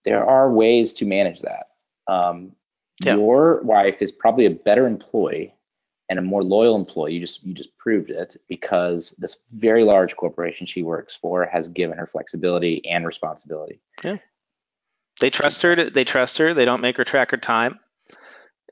there 0.04 0.24
are 0.24 0.50
ways 0.50 0.92
to 0.94 1.06
manage 1.06 1.42
that. 1.42 1.66
Um, 2.06 2.52
yeah. 3.04 3.16
Your 3.16 3.60
wife 3.62 4.00
is 4.00 4.10
probably 4.10 4.46
a 4.46 4.50
better 4.50 4.86
employee 4.86 5.54
and 6.08 6.18
a 6.18 6.22
more 6.22 6.42
loyal 6.42 6.76
employee. 6.76 7.14
You 7.14 7.20
just 7.20 7.44
you 7.44 7.52
just 7.52 7.76
proved 7.76 8.10
it 8.10 8.40
because 8.48 9.14
this 9.18 9.36
very 9.52 9.84
large 9.84 10.16
corporation 10.16 10.66
she 10.66 10.82
works 10.82 11.16
for 11.16 11.44
has 11.46 11.68
given 11.68 11.98
her 11.98 12.06
flexibility 12.06 12.86
and 12.88 13.06
responsibility. 13.06 13.80
Yeah. 14.04 14.18
They 15.20 15.30
trust 15.30 15.62
her. 15.62 15.90
they 15.90 16.04
trust 16.04 16.38
her. 16.38 16.54
They 16.54 16.64
don't 16.64 16.82
make 16.82 16.98
her 16.98 17.04
track 17.04 17.30
her 17.30 17.36
time. 17.38 17.80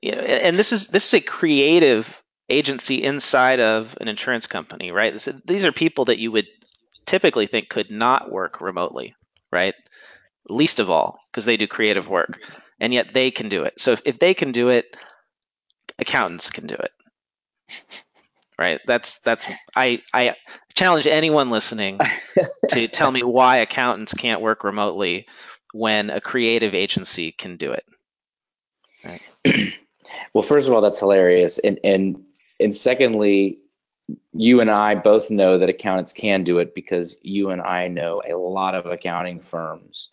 You 0.03 0.12
know, 0.12 0.20
and 0.20 0.57
this 0.59 0.72
is 0.72 0.88
this 0.88 1.09
is 1.09 1.14
a 1.14 1.20
creative 1.20 2.22
agency 2.49 3.03
inside 3.03 3.61
of 3.61 3.97
an 4.01 4.09
insurance 4.09 4.47
company, 4.47 4.90
right? 4.90 5.12
This, 5.12 5.28
these 5.45 5.64
are 5.64 5.72
people 5.72 6.07
that 6.07 6.18
you 6.18 6.32
would 6.32 6.47
typically 7.07 7.47
think 7.47 7.68
could 7.68 7.90
not 7.90 8.30
work 8.30 8.61
remotely, 8.61 9.14
right? 9.51 9.74
Least 10.49 10.80
of 10.80 10.90
all 10.90 11.18
because 11.30 11.45
they 11.45 11.57
do 11.57 11.66
creative 11.66 12.09
work, 12.09 12.40
and 12.80 12.92
yet 12.92 13.14
they 13.14 13.30
can 13.30 13.49
do 13.49 13.64
it. 13.64 13.80
So 13.80 13.92
if, 13.92 14.03
if 14.05 14.18
they 14.18 14.34
can 14.34 14.53
do 14.53 14.68
it, 14.68 14.84
accountants 15.99 16.51
can 16.51 16.66
do 16.66 16.74
it, 16.74 16.92
right? 18.59 18.80
That's 18.86 19.18
that's 19.20 19.51
I 19.74 20.03
I 20.12 20.34
challenge 20.74 21.07
anyone 21.07 21.49
listening 21.49 21.99
to 22.70 22.88
tell 22.88 23.11
me 23.11 23.22
why 23.22 23.59
accountants 23.59 24.12
can't 24.12 24.42
work 24.42 24.64
remotely 24.64 25.26
when 25.74 26.09
a 26.09 26.20
creative 26.20 26.72
agency 26.72 27.32
can 27.32 27.57
do 27.57 27.72
it? 27.72 27.84
Right. 29.05 29.22
well, 30.32 30.42
first 30.42 30.68
of 30.68 30.72
all, 30.72 30.80
that's 30.80 31.01
hilarious, 31.01 31.59
and 31.59 31.78
and 31.82 32.24
and 32.61 32.74
secondly, 32.74 33.59
you 34.32 34.61
and 34.61 34.70
I 34.70 34.94
both 34.94 35.30
know 35.30 35.59
that 35.59 35.68
accountants 35.68 36.12
can 36.12 36.44
do 36.44 36.59
it 36.59 36.74
because 36.74 37.16
you 37.22 37.50
and 37.50 37.61
I 37.62 37.88
know 37.88 38.22
a 38.28 38.34
lot 38.34 38.74
of 38.74 38.86
accounting 38.86 39.40
firms 39.40 40.09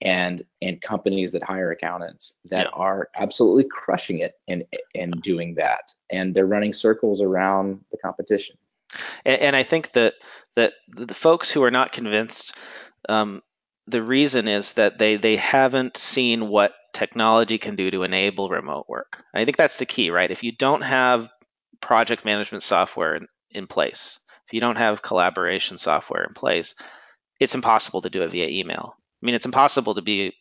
and 0.00 0.44
and 0.62 0.80
companies 0.80 1.32
that 1.32 1.42
hire 1.42 1.70
accountants 1.72 2.32
that 2.46 2.66
yeah. 2.66 2.72
are 2.72 3.08
absolutely 3.16 3.64
crushing 3.64 4.20
it 4.20 4.34
in 4.46 4.64
in 4.94 5.10
doing 5.22 5.54
that 5.56 5.92
and 6.10 6.34
they're 6.34 6.46
running 6.46 6.72
circles 6.72 7.20
around 7.20 7.80
the 7.90 7.98
competition 7.98 8.56
and, 9.24 9.40
and 9.40 9.56
i 9.56 9.64
think 9.64 9.90
that 9.92 10.14
that 10.54 10.74
the 10.88 11.14
folks 11.14 11.50
who 11.50 11.64
are 11.64 11.70
not 11.72 11.90
convinced 11.90 12.54
um, 13.08 13.42
the 13.88 14.02
reason 14.02 14.48
is 14.48 14.74
that 14.74 14.98
they 14.98 15.16
they 15.16 15.36
haven't 15.36 15.96
seen 15.96 16.48
what 16.48 16.74
technology 16.92 17.58
can 17.58 17.76
do 17.76 17.90
to 17.90 18.02
enable 18.02 18.48
remote 18.48 18.86
work. 18.88 19.24
I 19.34 19.44
think 19.44 19.56
that's 19.56 19.78
the 19.78 19.86
key, 19.86 20.10
right? 20.10 20.30
If 20.30 20.42
you 20.42 20.52
don't 20.52 20.82
have 20.82 21.28
project 21.80 22.24
management 22.24 22.62
software 22.62 23.16
in, 23.16 23.26
in 23.50 23.66
place, 23.66 24.20
if 24.46 24.54
you 24.54 24.60
don't 24.60 24.76
have 24.76 25.02
collaboration 25.02 25.78
software 25.78 26.24
in 26.24 26.34
place, 26.34 26.74
it's 27.40 27.54
impossible 27.54 28.02
to 28.02 28.10
do 28.10 28.22
it 28.22 28.30
via 28.30 28.48
email. 28.48 28.94
I 29.22 29.26
mean, 29.26 29.34
it's 29.34 29.46
impossible 29.46 29.94
to 29.94 30.02
be 30.02 30.34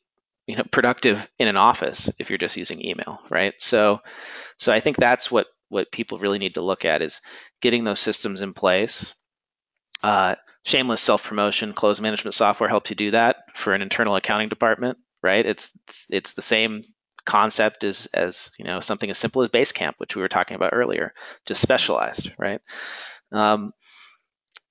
you 0.48 0.56
know 0.56 0.64
productive 0.72 1.28
in 1.38 1.48
an 1.48 1.58
office 1.58 2.10
if 2.20 2.30
you're 2.30 2.38
just 2.38 2.58
using 2.58 2.86
email, 2.86 3.20
right? 3.30 3.54
So 3.58 4.02
so 4.58 4.72
I 4.72 4.80
think 4.80 4.98
that's 4.98 5.30
what 5.30 5.48
what 5.70 5.92
people 5.92 6.18
really 6.18 6.40
need 6.40 6.56
to 6.56 6.62
look 6.62 6.86
at 6.86 7.02
is 7.02 7.22
getting 7.62 7.84
those 7.84 8.00
systems 8.00 8.42
in 8.42 8.54
place 8.54 9.14
uh, 10.04 10.36
shameless 10.66 11.02
self 11.02 11.24
promotion, 11.24 11.74
close 11.74 12.00
management 12.02 12.34
software 12.34 12.70
helps 12.70 12.90
you 12.90 12.96
do 12.96 13.12
that 13.12 13.38
for 13.56 13.74
an 13.74 13.82
internal 13.82 14.16
accounting 14.16 14.50
department, 14.50 14.98
right? 15.24 15.46
It's 15.46 15.72
it's 16.10 16.34
the 16.34 16.42
same 16.42 16.84
concept 17.28 17.84
as 17.84 18.08
as 18.14 18.50
you 18.58 18.66
know 18.66 18.80
something 18.80 19.10
as 19.10 19.18
simple 19.18 19.44
as 19.44 19.50
Basecamp, 19.50 19.94
which 19.98 20.16
we 20.16 20.22
were 20.22 20.28
talking 20.28 20.56
about 20.56 20.72
earlier, 20.74 21.12
just 21.46 21.62
specialized, 21.62 22.32
right? 22.40 22.62
Um, 23.32 23.74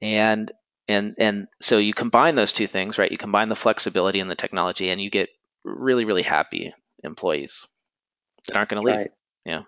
and 0.03 0.51
and 0.89 1.15
and 1.19 1.47
so 1.61 1.79
you 1.79 1.95
combine 1.95 2.35
those 2.35 2.53
two 2.53 2.67
things, 2.67 2.99
right? 2.99 3.13
You 3.13 3.19
combine 3.19 3.49
the 3.49 3.57
flexibility 3.57 4.21
and 4.21 4.31
the 4.31 4.35
technology, 4.35 4.91
and 4.91 5.01
you 5.01 5.11
get 5.11 5.29
really 5.65 6.05
really 6.05 6.23
happy 6.23 6.75
employees 7.05 7.69
that 8.49 8.57
aren't 8.57 8.71
going 8.71 8.83
to 8.83 8.87
leave. 8.87 8.97
Right. 8.97 9.11
Yeah 9.45 9.63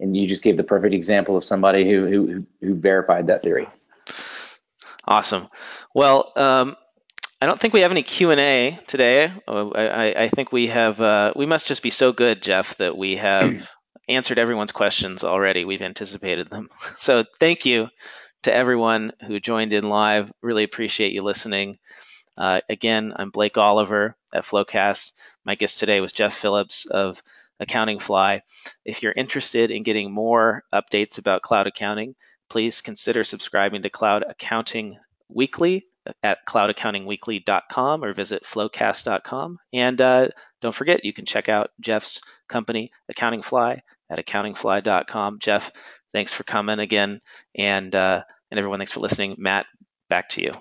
and 0.00 0.16
you 0.16 0.26
just 0.26 0.42
gave 0.42 0.56
the 0.56 0.64
perfect 0.64 0.94
example 0.94 1.36
of 1.36 1.44
somebody 1.44 1.88
who 1.88 2.06
who 2.06 2.46
who 2.60 2.74
verified 2.74 3.28
that 3.28 3.42
theory. 3.42 3.68
Awesome. 5.06 5.48
Well, 5.94 6.32
um, 6.36 6.76
I 7.40 7.44
don't 7.44 7.60
think 7.60 7.74
we 7.74 7.80
have 7.80 7.90
any 7.90 8.02
Q 8.02 8.30
and 8.30 8.40
A 8.40 8.78
today. 8.86 9.30
Oh, 9.46 9.70
I, 9.72 10.22
I, 10.24 10.28
think 10.28 10.52
we 10.52 10.68
have. 10.68 10.98
Uh, 11.00 11.32
we 11.36 11.44
must 11.44 11.66
just 11.66 11.82
be 11.82 11.90
so 11.90 12.12
good, 12.12 12.42
Jeff, 12.42 12.78
that 12.78 12.96
we 12.96 13.16
have 13.16 13.70
answered 14.08 14.38
everyone's 14.38 14.72
questions 14.72 15.22
already. 15.22 15.66
We've 15.66 15.82
anticipated 15.82 16.48
them. 16.48 16.70
So 16.96 17.24
thank 17.38 17.66
you 17.66 17.88
to 18.44 18.54
everyone 18.54 19.12
who 19.26 19.38
joined 19.38 19.74
in 19.74 19.84
live. 19.84 20.32
Really 20.40 20.64
appreciate 20.64 21.12
you 21.12 21.22
listening. 21.22 21.76
Uh, 22.38 22.62
again, 22.70 23.12
I'm 23.14 23.28
Blake 23.28 23.58
Oliver 23.58 24.16
at 24.32 24.44
FloQast. 24.44 25.12
My 25.44 25.56
guest 25.56 25.78
today 25.78 26.00
was 26.00 26.14
Jeff 26.14 26.34
Phillips 26.34 26.86
of 26.86 27.22
Accounting 27.60 27.98
Fly. 27.98 28.42
If 28.84 29.02
you're 29.02 29.12
interested 29.12 29.70
in 29.70 29.82
getting 29.82 30.10
more 30.10 30.64
updates 30.72 31.18
about 31.18 31.42
cloud 31.42 31.66
accounting, 31.66 32.14
please 32.48 32.80
consider 32.80 33.24
subscribing 33.24 33.82
to 33.82 33.90
Cloud 33.90 34.24
Accounting 34.26 34.98
Weekly 35.28 35.86
at 36.22 36.38
cloudaccountingweekly.com 36.46 38.04
or 38.04 38.12
visit 38.12 38.44
floqast.com. 38.44 39.58
And 39.72 40.00
uh, 40.00 40.28
don't 40.60 40.74
forget, 40.74 41.04
you 41.04 41.12
can 41.12 41.26
check 41.26 41.48
out 41.48 41.70
Jeff's 41.80 42.20
company, 42.48 42.90
Accounting 43.08 43.42
Fly, 43.42 43.82
at 44.10 44.24
accountingfly.com. 44.24 45.38
Jeff, 45.40 45.70
thanks 46.12 46.32
for 46.32 46.44
coming 46.44 46.78
again. 46.78 47.20
And, 47.56 47.94
uh, 47.94 48.22
and 48.50 48.58
everyone, 48.58 48.78
thanks 48.78 48.92
for 48.92 49.00
listening. 49.00 49.36
Matt, 49.38 49.66
back 50.08 50.28
to 50.30 50.42
you. 50.42 50.54